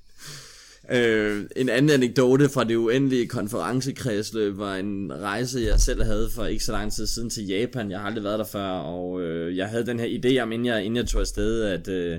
Øh, 0.91 1.45
en 1.57 1.69
anden 1.69 1.91
anekdote 1.91 2.49
fra 2.49 2.65
det 2.65 2.77
uendelige 2.77 3.27
konferencekredsløb 3.27 4.59
var 4.59 4.77
en 4.77 5.13
rejse, 5.21 5.61
jeg 5.61 5.81
selv 5.81 6.03
havde 6.03 6.31
for 6.35 6.45
ikke 6.45 6.65
så 6.65 6.73
lang 6.73 6.93
tid 6.93 7.07
siden 7.07 7.31
til 7.31 7.47
Japan. 7.47 7.91
Jeg 7.91 8.01
har 8.01 8.07
aldrig 8.07 8.25
været 8.25 8.39
der 8.39 8.45
før, 8.45 8.69
og 8.69 9.23
øh, 9.23 9.57
jeg 9.57 9.69
havde 9.69 9.87
den 9.87 10.01
her 10.01 10.07
idé 10.07 10.43
om, 10.43 10.53
inden 10.53 10.67
jeg, 10.67 10.85
inden 10.85 10.97
jeg 10.97 11.07
tog 11.07 11.21
afsted, 11.21 11.63
at 11.63 11.89
øh, 11.89 12.19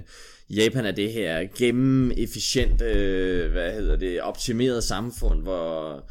Japan 0.49 0.85
er 0.85 0.91
det 0.91 1.11
her 1.11 1.47
gennem 1.57 2.11
efficient, 2.17 2.81
øh, 2.81 3.51
hvad 3.51 3.73
hedder 3.73 3.95
det, 3.95 4.21
optimeret 4.21 4.83
samfund, 4.83 5.41
hvor 5.41 6.03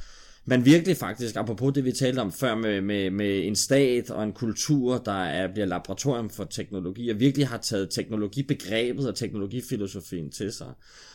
man 0.49 0.65
virkelig 0.65 0.97
faktisk, 0.97 1.37
apropos 1.37 1.75
det 1.75 1.85
vi 1.85 1.93
talte 1.93 2.21
om 2.21 2.33
før 2.33 2.55
med, 2.55 2.81
med, 2.81 3.11
med 3.11 3.47
en 3.47 3.57
stat 3.57 4.11
og 4.11 4.25
en 4.25 4.33
kultur, 4.33 4.99
der 4.99 5.25
er, 5.25 5.53
bliver 5.53 5.67
laboratorium 5.67 6.31
for 6.31 6.45
teknologi, 6.45 7.09
og 7.09 7.21
virkelig 7.21 7.47
har 7.47 7.59
taget 7.59 7.91
teknologibegrebet 7.91 9.09
og 9.09 9.15
teknologifilosofien 9.15 10.31
til 10.31 10.53
sig. 10.53 10.73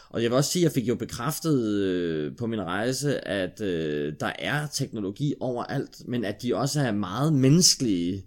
Og 0.10 0.24
jeg 0.24 0.32
vil 0.32 0.38
også 0.38 0.52
sige, 0.52 0.62
at 0.62 0.64
jeg 0.64 0.72
fik 0.72 0.88
jo 0.88 0.96
bekræftet 0.96 1.64
øh, 1.64 2.36
på 2.36 2.48
min 2.48 2.62
rejse, 2.62 3.28
at 3.28 3.62
øh, 3.62 4.14
der 4.20 4.32
er 4.40 4.68
teknologi 4.74 5.34
overalt, 5.40 6.08
men 6.08 6.26
at 6.26 6.42
de 6.42 6.56
også 6.56 6.82
er 6.82 6.92
meget 6.92 7.34
menneskelige 7.34 8.26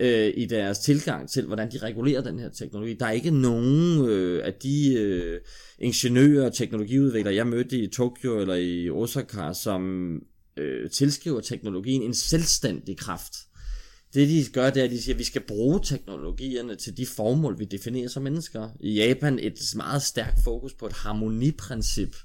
øh, 0.00 0.32
i 0.36 0.46
deres 0.46 0.78
tilgang 0.78 1.28
til, 1.28 1.46
hvordan 1.46 1.72
de 1.72 1.78
regulerer 1.78 2.22
den 2.22 2.38
her 2.38 2.48
teknologi. 2.48 2.94
Der 2.94 3.06
er 3.06 3.10
ikke 3.10 3.30
nogen 3.30 4.08
øh, 4.08 4.46
af 4.46 4.54
de 4.54 4.94
øh, 4.98 5.40
ingeniører 5.78 6.46
og 6.46 6.54
teknologiudviklere, 6.54 7.34
jeg 7.34 7.46
mødte 7.46 7.78
i 7.78 7.86
Tokyo 7.86 8.40
eller 8.40 8.54
i 8.54 8.90
Osaka, 8.90 9.52
som 9.52 10.12
øh, 10.56 10.90
tilskriver 10.90 11.40
teknologien 11.40 12.02
en 12.02 12.14
selvstændig 12.14 12.96
kraft. 12.96 13.34
Det 14.14 14.28
de 14.28 14.44
gør, 14.52 14.70
det 14.70 14.80
er, 14.80 14.84
at 14.84 14.90
de 14.90 15.02
siger, 15.02 15.14
at 15.14 15.18
vi 15.18 15.24
skal 15.24 15.40
bruge 15.40 15.80
teknologierne 15.84 16.76
til 16.76 16.96
de 16.96 17.06
formål, 17.06 17.58
vi 17.58 17.64
definerer 17.64 18.08
som 18.08 18.22
mennesker. 18.22 18.68
I 18.80 18.94
Japan 18.94 19.38
et 19.38 19.58
meget 19.76 20.02
stærkt 20.02 20.44
fokus 20.44 20.74
på 20.74 20.86
et 20.86 20.92
harmoniprincip, 20.92 22.16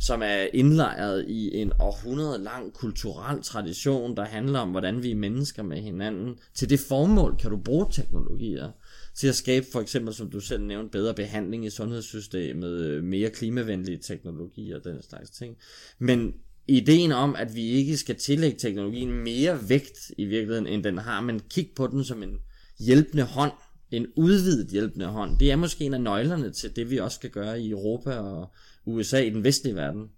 som 0.00 0.22
er 0.22 0.46
indlejret 0.54 1.24
i 1.28 1.56
en 1.56 1.72
århundrede 1.78 2.44
lang 2.44 2.72
kulturel 2.72 3.42
tradition, 3.42 4.16
der 4.16 4.24
handler 4.24 4.58
om, 4.58 4.70
hvordan 4.70 5.02
vi 5.02 5.10
er 5.10 5.14
mennesker 5.14 5.62
med 5.62 5.82
hinanden. 5.82 6.38
Til 6.54 6.70
det 6.70 6.80
formål 6.80 7.36
kan 7.36 7.50
du 7.50 7.56
bruge 7.56 7.86
teknologier 7.92 8.70
til 9.14 9.28
at 9.28 9.34
skabe 9.34 9.66
for 9.72 9.80
eksempel, 9.80 10.14
som 10.14 10.30
du 10.30 10.40
selv 10.40 10.62
nævnte, 10.62 10.90
bedre 10.90 11.14
behandling 11.14 11.66
i 11.66 11.70
sundhedssystemet, 11.70 12.80
øh, 12.80 13.04
mere 13.04 13.30
klimavenlige 13.30 13.98
teknologier 13.98 14.76
og 14.76 14.84
den 14.84 15.02
slags 15.02 15.30
ting. 15.30 15.56
Men 15.98 16.34
ideen 16.70 17.12
om, 17.12 17.36
at 17.36 17.54
vi 17.54 17.66
ikke 17.66 17.96
skal 17.96 18.16
tillægge 18.16 18.58
teknologien 18.58 19.12
mere 19.12 19.68
vægt 19.68 20.10
i 20.18 20.24
virkeligheden, 20.24 20.66
end 20.66 20.84
den 20.84 20.98
har, 20.98 21.20
men 21.20 21.40
kigge 21.50 21.70
på 21.76 21.86
den 21.86 22.04
som 22.04 22.22
en 22.22 22.36
hjælpende 22.78 23.24
hånd, 23.24 23.52
en 23.90 24.06
udvidet 24.16 24.70
hjælpende 24.70 25.06
hånd, 25.06 25.38
det 25.38 25.50
er 25.50 25.56
måske 25.56 25.84
en 25.84 25.94
af 25.94 26.00
nøglerne 26.00 26.52
til 26.52 26.76
det, 26.76 26.90
vi 26.90 26.98
også 26.98 27.14
skal 27.14 27.30
gøre 27.30 27.60
i 27.60 27.70
Europa 27.70 28.10
og 28.10 28.52
USA 28.86 29.18
i 29.18 29.30
den 29.30 29.44
vestlige 29.44 29.76
verden. 29.76 30.08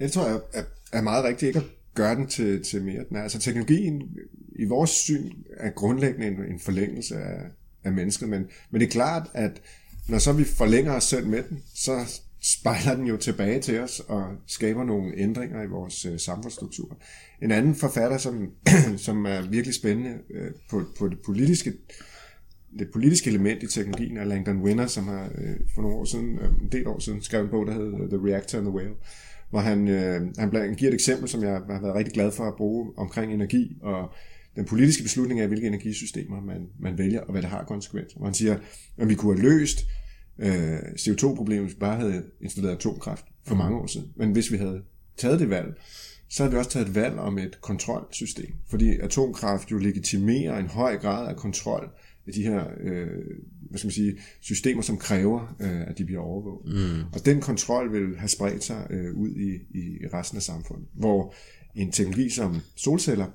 Jeg 0.00 0.12
tror, 0.12 0.26
jeg 0.26 0.40
er, 0.52 0.62
er 0.92 1.00
meget 1.00 1.24
rigtigt 1.24 1.48
ikke 1.48 1.58
at 1.58 1.66
gøre 1.94 2.14
den 2.14 2.26
til, 2.26 2.62
til 2.62 2.82
mere. 2.82 3.04
Den 3.08 3.16
er, 3.16 3.22
altså 3.22 3.38
teknologien 3.38 4.02
i 4.58 4.64
vores 4.64 4.90
syn 4.90 5.32
er 5.56 5.70
grundlæggende 5.70 6.26
en, 6.26 6.52
en 6.52 6.60
forlængelse 6.60 7.16
af, 7.16 7.40
af 7.84 7.92
mennesket, 7.92 8.28
men, 8.28 8.46
men 8.70 8.80
det 8.80 8.86
er 8.86 8.90
klart, 8.90 9.30
at 9.34 9.60
når 10.08 10.18
så 10.18 10.32
vi 10.32 10.44
forlænger 10.44 10.92
os 10.92 11.04
selv 11.04 11.26
med 11.26 11.42
den, 11.42 11.62
så 11.74 12.20
spejler 12.52 12.94
den 12.94 13.06
jo 13.06 13.16
tilbage 13.16 13.60
til 13.60 13.80
os 13.80 14.00
og 14.00 14.24
skaber 14.46 14.84
nogle 14.84 15.12
ændringer 15.16 15.62
i 15.62 15.66
vores 15.66 16.06
øh, 16.06 16.18
samfundsstruktur. 16.18 16.98
En 17.42 17.50
anden 17.50 17.74
forfatter, 17.74 18.18
som, 18.18 18.50
som 19.06 19.26
er 19.26 19.40
virkelig 19.40 19.74
spændende 19.74 20.18
øh, 20.30 20.50
på, 20.70 20.82
på 20.98 21.08
det 21.08 21.18
politiske 21.26 21.72
det 22.78 22.88
politiske 22.92 23.30
element 23.30 23.62
i 23.62 23.66
teknologien 23.66 24.16
er 24.16 24.24
Langdon 24.24 24.62
Winner, 24.62 24.86
som 24.86 25.04
har 25.08 25.30
øh, 25.34 25.56
for 25.74 25.82
nogle 25.82 25.96
år 25.96 26.04
siden, 26.04 26.38
øh, 26.38 26.48
en 26.62 26.68
del 26.72 26.86
år 26.86 26.98
siden, 26.98 27.22
skrevet 27.22 27.44
en 27.44 27.50
bog, 27.50 27.66
der 27.66 27.72
hedder 27.72 28.18
The 28.18 28.28
Reactor 28.28 28.58
and 28.58 28.66
the 28.66 28.74
Whale, 28.74 28.94
hvor 29.50 29.60
han, 29.60 29.88
øh, 29.88 30.20
han, 30.38 30.50
blandt, 30.50 30.78
giver 30.78 30.90
et 30.90 30.94
eksempel, 30.94 31.28
som 31.28 31.42
jeg 31.42 31.50
har 31.50 31.80
været 31.80 31.94
rigtig 31.94 32.14
glad 32.14 32.32
for 32.32 32.44
at 32.44 32.54
bruge 32.56 32.92
omkring 32.96 33.32
energi 33.32 33.76
og 33.82 34.10
den 34.56 34.64
politiske 34.64 35.02
beslutning 35.02 35.40
af, 35.40 35.48
hvilke 35.48 35.66
energisystemer 35.66 36.40
man, 36.40 36.66
man 36.80 36.98
vælger, 36.98 37.20
og 37.20 37.32
hvad 37.32 37.42
det 37.42 37.50
har 37.50 37.64
konsekvenser. 37.64 38.16
Hvor 38.16 38.26
han 38.26 38.34
siger, 38.34 38.58
at 38.98 39.08
vi 39.08 39.14
kunne 39.14 39.36
have 39.36 39.48
løst 39.48 39.86
øh, 40.38 40.78
CO2-problemet, 40.78 41.64
hvis 41.64 41.74
vi 41.74 41.78
bare 41.78 42.00
havde 42.00 42.24
installeret 42.40 42.74
atomkraft 42.74 43.24
for 43.46 43.54
mange 43.54 43.78
år 43.78 43.86
siden. 43.86 44.08
Men 44.16 44.32
hvis 44.32 44.52
vi 44.52 44.56
havde 44.56 44.82
taget 45.16 45.40
det 45.40 45.50
valg, 45.50 45.74
så 46.28 46.42
havde 46.42 46.52
vi 46.52 46.58
også 46.58 46.70
taget 46.70 46.88
et 46.88 46.94
valg 46.94 47.18
om 47.18 47.38
et 47.38 47.60
kontrolsystem. 47.60 48.54
Fordi 48.70 48.98
atomkraft 48.98 49.70
jo 49.70 49.78
legitimerer 49.78 50.58
en 50.58 50.66
høj 50.66 50.96
grad 50.98 51.28
af 51.28 51.36
kontrol 51.36 51.90
af 52.26 52.32
de 52.32 52.42
her 52.42 52.64
øh, 52.80 53.08
hvad 53.70 53.78
skal 53.78 53.86
man 53.86 53.92
sige, 53.92 54.18
systemer, 54.40 54.82
som 54.82 54.96
kræver, 54.96 55.56
øh, 55.60 55.80
at 55.80 55.98
de 55.98 56.04
bliver 56.04 56.20
overvåget. 56.20 56.74
Mm. 56.74 57.02
Og 57.12 57.24
den 57.24 57.40
kontrol 57.40 57.92
vil 57.92 58.18
have 58.18 58.28
spredt 58.28 58.64
sig 58.64 58.86
øh, 58.90 59.14
ud 59.14 59.30
i, 59.30 59.78
i 59.78 60.06
resten 60.14 60.36
af 60.36 60.42
samfundet. 60.42 60.86
Hvor 60.92 61.34
en 61.74 61.92
teknologi 61.92 62.30
som 62.30 62.60
solceller 62.76 63.26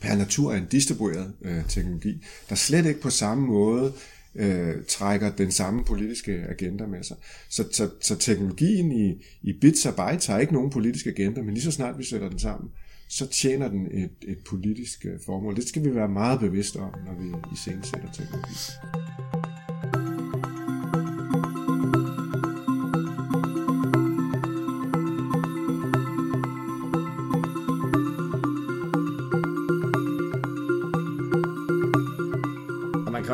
per 0.00 0.16
natur 0.16 0.52
er 0.52 0.56
en 0.56 0.66
distribueret 0.70 1.32
øh, 1.42 1.68
teknologi, 1.68 2.24
der 2.48 2.54
slet 2.54 2.86
ikke 2.86 3.00
på 3.00 3.10
samme 3.10 3.46
måde 3.46 3.92
øh, 4.34 4.74
trækker 4.88 5.30
den 5.30 5.50
samme 5.50 5.84
politiske 5.84 6.44
agenda 6.48 6.86
med 6.86 7.02
sig. 7.02 7.16
Så, 7.48 7.64
så, 7.72 7.90
så 8.00 8.16
teknologien 8.16 8.92
i, 8.92 9.24
i 9.42 9.52
bits 9.60 9.86
og 9.86 9.94
bytes 9.94 10.26
har 10.26 10.38
ikke 10.38 10.52
nogen 10.52 10.70
politisk 10.70 11.06
agenda, 11.06 11.42
men 11.42 11.54
lige 11.54 11.64
så 11.64 11.70
snart 11.70 11.98
vi 11.98 12.04
sætter 12.04 12.28
den 12.28 12.38
sammen, 12.38 12.70
så 13.08 13.26
tjener 13.26 13.68
den 13.68 13.86
et, 13.86 14.10
et 14.22 14.38
politisk 14.38 15.06
øh, 15.06 15.20
formål. 15.26 15.56
Det 15.56 15.68
skal 15.68 15.84
vi 15.84 15.94
være 15.94 16.08
meget 16.08 16.40
bevidste 16.40 16.76
om, 16.76 16.94
når 17.06 17.22
vi 17.22 17.54
iscenesætter 17.54 18.12
teknologi. 18.12 18.54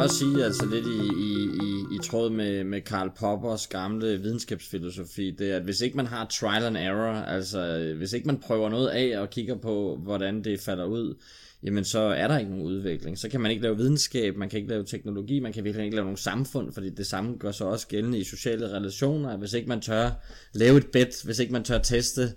Også 0.07 0.18
sige, 0.18 0.44
altså 0.44 0.66
lidt 0.66 0.86
i, 0.86 1.00
i, 1.22 1.32
i, 1.66 1.96
i 1.96 1.98
tråd 1.98 2.30
med, 2.30 2.64
med 2.64 2.80
Karl 2.80 3.11
Poppers 3.18 3.66
gamle 3.66 4.20
videnskabsfilosofi, 4.22 5.30
det 5.30 5.50
er, 5.50 5.57
at 5.57 5.62
hvis 5.62 5.80
ikke 5.80 5.96
man 5.96 6.07
har 6.07 6.26
trial 6.26 6.62
and 6.62 6.76
error, 6.76 7.12
altså 7.12 7.61
øh, 7.61 7.96
hvis 7.96 8.12
ikke 8.12 8.26
man 8.26 8.38
prøver 8.38 8.68
noget 8.68 8.88
af 8.88 9.20
og 9.20 9.30
kigger 9.30 9.54
på, 9.54 9.98
hvordan 10.02 10.44
det 10.44 10.61
falder 10.61 10.84
ud, 10.84 11.14
jamen 11.62 11.84
så 11.84 11.98
er 11.98 12.28
der 12.28 12.38
ikke 12.38 12.50
nogen 12.50 12.66
udvikling. 12.66 13.18
Så 13.18 13.28
kan 13.28 13.40
man 13.40 13.50
ikke 13.50 13.62
lave 13.62 13.76
videnskab, 13.76 14.36
man 14.36 14.48
kan 14.48 14.57
ikke 14.57 14.70
lave 14.70 14.84
teknologi, 14.84 15.40
man 15.40 15.52
kan 15.52 15.64
virkelig 15.64 15.84
ikke 15.84 15.96
lave 15.96 16.04
nogen 16.04 16.16
samfund, 16.16 16.72
fordi 16.72 16.90
det 16.90 17.07
samme 17.07 17.36
gør 17.36 17.50
så 17.50 17.64
også 17.64 17.88
gældende 17.88 18.18
i 18.18 18.24
sociale 18.24 18.68
relationer. 18.72 19.36
Hvis 19.36 19.52
ikke 19.52 19.68
man 19.68 19.80
tør 19.80 20.11
lave 20.52 20.76
et 20.76 20.86
bet, 20.86 21.22
hvis 21.24 21.38
ikke 21.38 21.52
man 21.52 21.64
tør 21.64 21.78
teste 21.78 22.32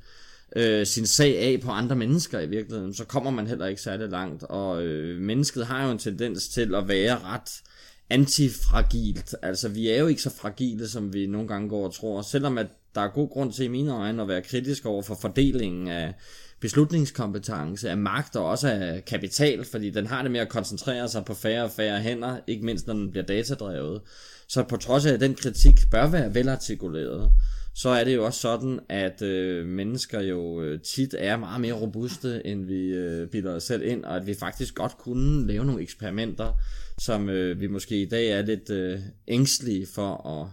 øh, 0.55 0.85
sin 0.85 1.05
sag 1.05 1.37
af 1.37 1.61
på 1.61 1.71
andre 1.71 1.95
mennesker 1.95 2.39
i 2.39 2.47
virkeligheden, 2.49 2.93
så 2.93 3.05
kommer 3.05 3.31
man 3.31 3.47
heller 3.47 3.65
ikke 3.65 3.81
særlig 3.81 4.09
langt. 4.09 4.43
Og 4.43 4.83
øh, 4.83 5.21
mennesket 5.21 5.65
har 5.65 5.85
jo 5.85 5.91
en 5.91 5.97
tendens 5.97 6.47
til 6.47 6.75
at 6.75 6.87
være 6.87 7.19
ret 7.19 7.61
antifragilt. 8.09 9.35
Altså, 9.41 9.69
vi 9.69 9.89
er 9.89 9.99
jo 9.99 10.07
ikke 10.07 10.21
så 10.21 10.29
fragile, 10.29 10.87
som 10.87 11.13
vi 11.13 11.27
nogle 11.27 11.47
gange 11.47 11.69
går 11.69 11.85
og 11.85 11.93
tror. 11.93 12.21
Selvom 12.21 12.57
at 12.57 12.67
der 12.95 13.01
er 13.01 13.07
god 13.07 13.29
grund 13.29 13.53
til 13.53 13.65
i 13.65 13.67
mine 13.67 13.93
øjne 13.93 14.21
at 14.21 14.27
være 14.27 14.41
kritisk 14.41 14.85
over 14.85 15.01
for 15.01 15.17
fordelingen 15.21 15.87
af 15.87 16.13
beslutningskompetence, 16.59 17.89
af 17.89 17.97
magt 17.97 18.35
og 18.35 18.45
også 18.45 18.69
af 18.69 19.05
kapital, 19.05 19.65
fordi 19.65 19.89
den 19.89 20.07
har 20.07 20.21
det 20.21 20.31
med 20.31 20.39
at 20.39 20.49
koncentrere 20.49 21.09
sig 21.09 21.25
på 21.25 21.33
færre 21.33 21.63
og 21.63 21.71
færre 21.71 21.99
hænder, 21.99 22.37
ikke 22.47 22.65
mindst 22.65 22.87
når 22.87 22.93
den 22.93 23.11
bliver 23.11 23.25
datadrevet. 23.25 24.01
Så 24.47 24.63
på 24.63 24.77
trods 24.77 25.05
af, 25.05 25.13
at 25.13 25.19
den 25.19 25.35
kritik 25.35 25.75
bør 25.91 26.07
være 26.07 26.33
velartikuleret, 26.33 27.31
så 27.73 27.89
er 27.89 28.03
det 28.03 28.15
jo 28.15 28.25
også 28.25 28.39
sådan, 28.39 28.79
at 28.89 29.21
øh, 29.21 29.65
mennesker 29.65 30.21
jo 30.21 30.61
øh, 30.61 30.81
tit 30.81 31.15
er 31.17 31.37
meget 31.37 31.61
mere 31.61 31.73
robuste, 31.73 32.45
end 32.45 32.65
vi 32.65 32.87
øh, 32.87 33.27
bilder 33.29 33.55
os 33.55 33.63
selv 33.63 33.83
ind, 33.85 34.03
og 34.03 34.15
at 34.15 34.27
vi 34.27 34.33
faktisk 34.33 34.75
godt 34.75 34.97
kunne 34.97 35.47
lave 35.47 35.65
nogle 35.65 35.81
eksperimenter, 35.81 36.53
som 37.01 37.29
øh, 37.29 37.59
vi 37.59 37.67
måske 37.67 38.01
i 38.01 38.09
dag 38.09 38.29
er 38.29 38.41
lidt 38.41 38.69
øh, 38.69 38.99
ængstlige 39.27 39.87
for 39.87 40.27
at 40.27 40.47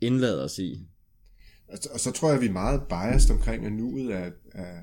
indlade 0.00 0.44
os 0.44 0.58
i. 0.58 0.88
Og 1.90 2.00
så 2.00 2.12
tror 2.12 2.28
jeg, 2.28 2.36
at 2.36 2.42
vi 2.42 2.46
er 2.46 2.52
meget 2.52 2.82
biased 2.88 3.30
omkring, 3.30 3.66
at 3.66 3.72
nuet 3.72 4.12
er, 4.14 4.30
er, 4.54 4.78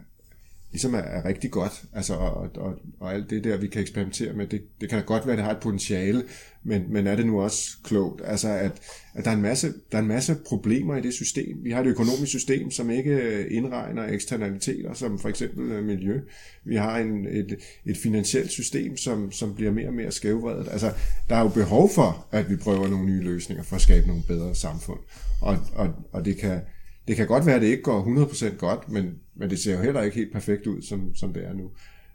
ligesom 0.75 0.93
er, 0.93 0.99
er 0.99 1.25
rigtig 1.25 1.51
godt, 1.51 1.83
altså, 1.93 2.13
og, 2.13 2.49
og, 2.55 2.73
og 2.99 3.13
alt 3.13 3.29
det 3.29 3.43
der, 3.43 3.57
vi 3.57 3.67
kan 3.67 3.81
eksperimentere 3.81 4.33
med, 4.33 4.47
det, 4.47 4.61
det 4.81 4.89
kan 4.89 4.99
da 4.99 5.05
godt 5.05 5.25
være, 5.25 5.33
at 5.33 5.37
det 5.37 5.45
har 5.45 5.51
et 5.51 5.59
potentiale, 5.59 6.23
men, 6.63 6.83
men 6.89 7.07
er 7.07 7.15
det 7.15 7.25
nu 7.25 7.41
også 7.41 7.77
klogt? 7.83 8.21
Altså, 8.25 8.49
at, 8.49 8.71
at 9.13 9.25
der, 9.25 9.31
er 9.31 9.35
en 9.35 9.41
masse, 9.41 9.73
der 9.91 9.97
er 9.97 10.01
en 10.01 10.07
masse 10.07 10.37
problemer 10.47 10.95
i 10.95 11.01
det 11.01 11.13
system. 11.13 11.63
Vi 11.63 11.71
har 11.71 11.81
et 11.81 11.87
økonomisk 11.87 12.27
system, 12.27 12.71
som 12.71 12.89
ikke 12.89 13.11
øh, 13.11 13.45
indregner 13.49 14.07
eksternaliteter, 14.07 14.93
som 14.93 15.19
for 15.19 15.29
eksempel 15.29 15.71
øh, 15.71 15.85
miljø. 15.85 16.19
Vi 16.65 16.75
har 16.75 16.97
en, 16.97 17.27
et, 17.27 17.57
et 17.85 17.97
finansielt 17.97 18.51
system, 18.51 18.97
som, 18.97 19.31
som 19.31 19.55
bliver 19.55 19.71
mere 19.71 19.87
og 19.87 19.93
mere 19.93 20.11
skævvredet. 20.11 20.67
Altså, 20.71 20.91
der 21.29 21.35
er 21.35 21.41
jo 21.41 21.49
behov 21.49 21.89
for, 21.89 22.27
at 22.31 22.49
vi 22.49 22.55
prøver 22.55 22.87
nogle 22.87 23.05
nye 23.05 23.23
løsninger 23.23 23.63
for 23.63 23.75
at 23.75 23.81
skabe 23.81 24.07
nogle 24.07 24.23
bedre 24.27 24.55
samfund. 24.55 24.99
Og, 25.41 25.57
og, 25.73 25.93
og 26.11 26.25
det 26.25 26.37
kan 26.37 26.61
det 27.07 27.15
kan 27.15 27.27
godt 27.27 27.45
være, 27.45 27.55
at 27.55 27.61
det 27.61 27.67
ikke 27.67 27.83
går 27.83 28.25
100% 28.25 28.57
godt, 28.57 28.91
men, 28.91 29.13
men 29.35 29.49
det 29.49 29.59
ser 29.59 29.75
jo 29.75 29.81
heller 29.81 30.01
ikke 30.01 30.17
helt 30.17 30.33
perfekt 30.33 30.67
ud, 30.67 30.81
som, 30.81 31.15
som 31.15 31.33
det 31.33 31.45
er 31.45 31.53
nu. 31.53 31.69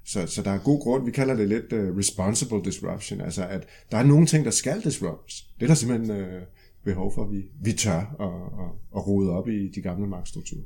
Så, 0.04 0.26
så 0.26 0.42
der 0.42 0.50
er 0.50 0.58
god 0.58 0.80
grund, 0.80 1.04
vi 1.04 1.10
kalder 1.10 1.34
det 1.34 1.48
lidt 1.48 1.72
uh, 1.72 1.98
responsible 1.98 2.64
disruption, 2.64 3.20
altså 3.20 3.46
at 3.46 3.66
der 3.90 3.98
er 3.98 4.02
nogle 4.02 4.26
ting, 4.26 4.44
der 4.44 4.50
skal 4.50 4.80
disrupts. 4.84 5.44
Det 5.56 5.62
er 5.62 5.66
der 5.66 5.74
simpelthen 5.74 6.10
uh, 6.20 6.42
behov 6.84 7.14
for, 7.14 7.24
at 7.24 7.32
vi, 7.32 7.42
vi 7.62 7.72
tør 7.72 7.98
at, 7.98 8.64
at, 8.64 8.70
at 8.96 9.06
rode 9.06 9.30
op 9.30 9.48
i 9.48 9.68
de 9.74 9.80
gamle 9.82 10.06
magtstrukturer. 10.06 10.62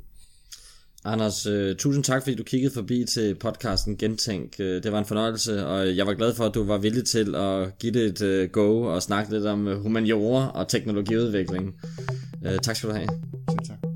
Anders, 1.05 1.47
uh, 1.47 1.75
tusind 1.77 2.03
tak, 2.03 2.23
fordi 2.23 2.35
du 2.35 2.43
kiggede 2.43 2.73
forbi 2.73 3.05
til 3.09 3.35
podcasten 3.35 3.97
Gentænk. 3.97 4.55
Uh, 4.59 4.65
det 4.65 4.91
var 4.91 4.99
en 4.99 5.05
fornøjelse, 5.05 5.67
og 5.67 5.97
jeg 5.97 6.07
var 6.07 6.13
glad 6.13 6.33
for, 6.33 6.43
at 6.45 6.53
du 6.53 6.63
var 6.63 6.77
villig 6.77 7.05
til 7.05 7.35
at 7.35 7.77
give 7.79 7.93
det 7.93 8.21
et 8.21 8.45
uh, 8.45 8.51
go 8.51 8.81
og 8.81 9.03
snakke 9.03 9.33
lidt 9.33 9.45
om 9.45 9.81
humaniora 9.81 10.51
og 10.51 10.67
teknologiudvikling. 10.67 11.75
Tak 12.63 12.75
skal 12.75 12.89
du 12.89 12.95
have. 12.95 13.94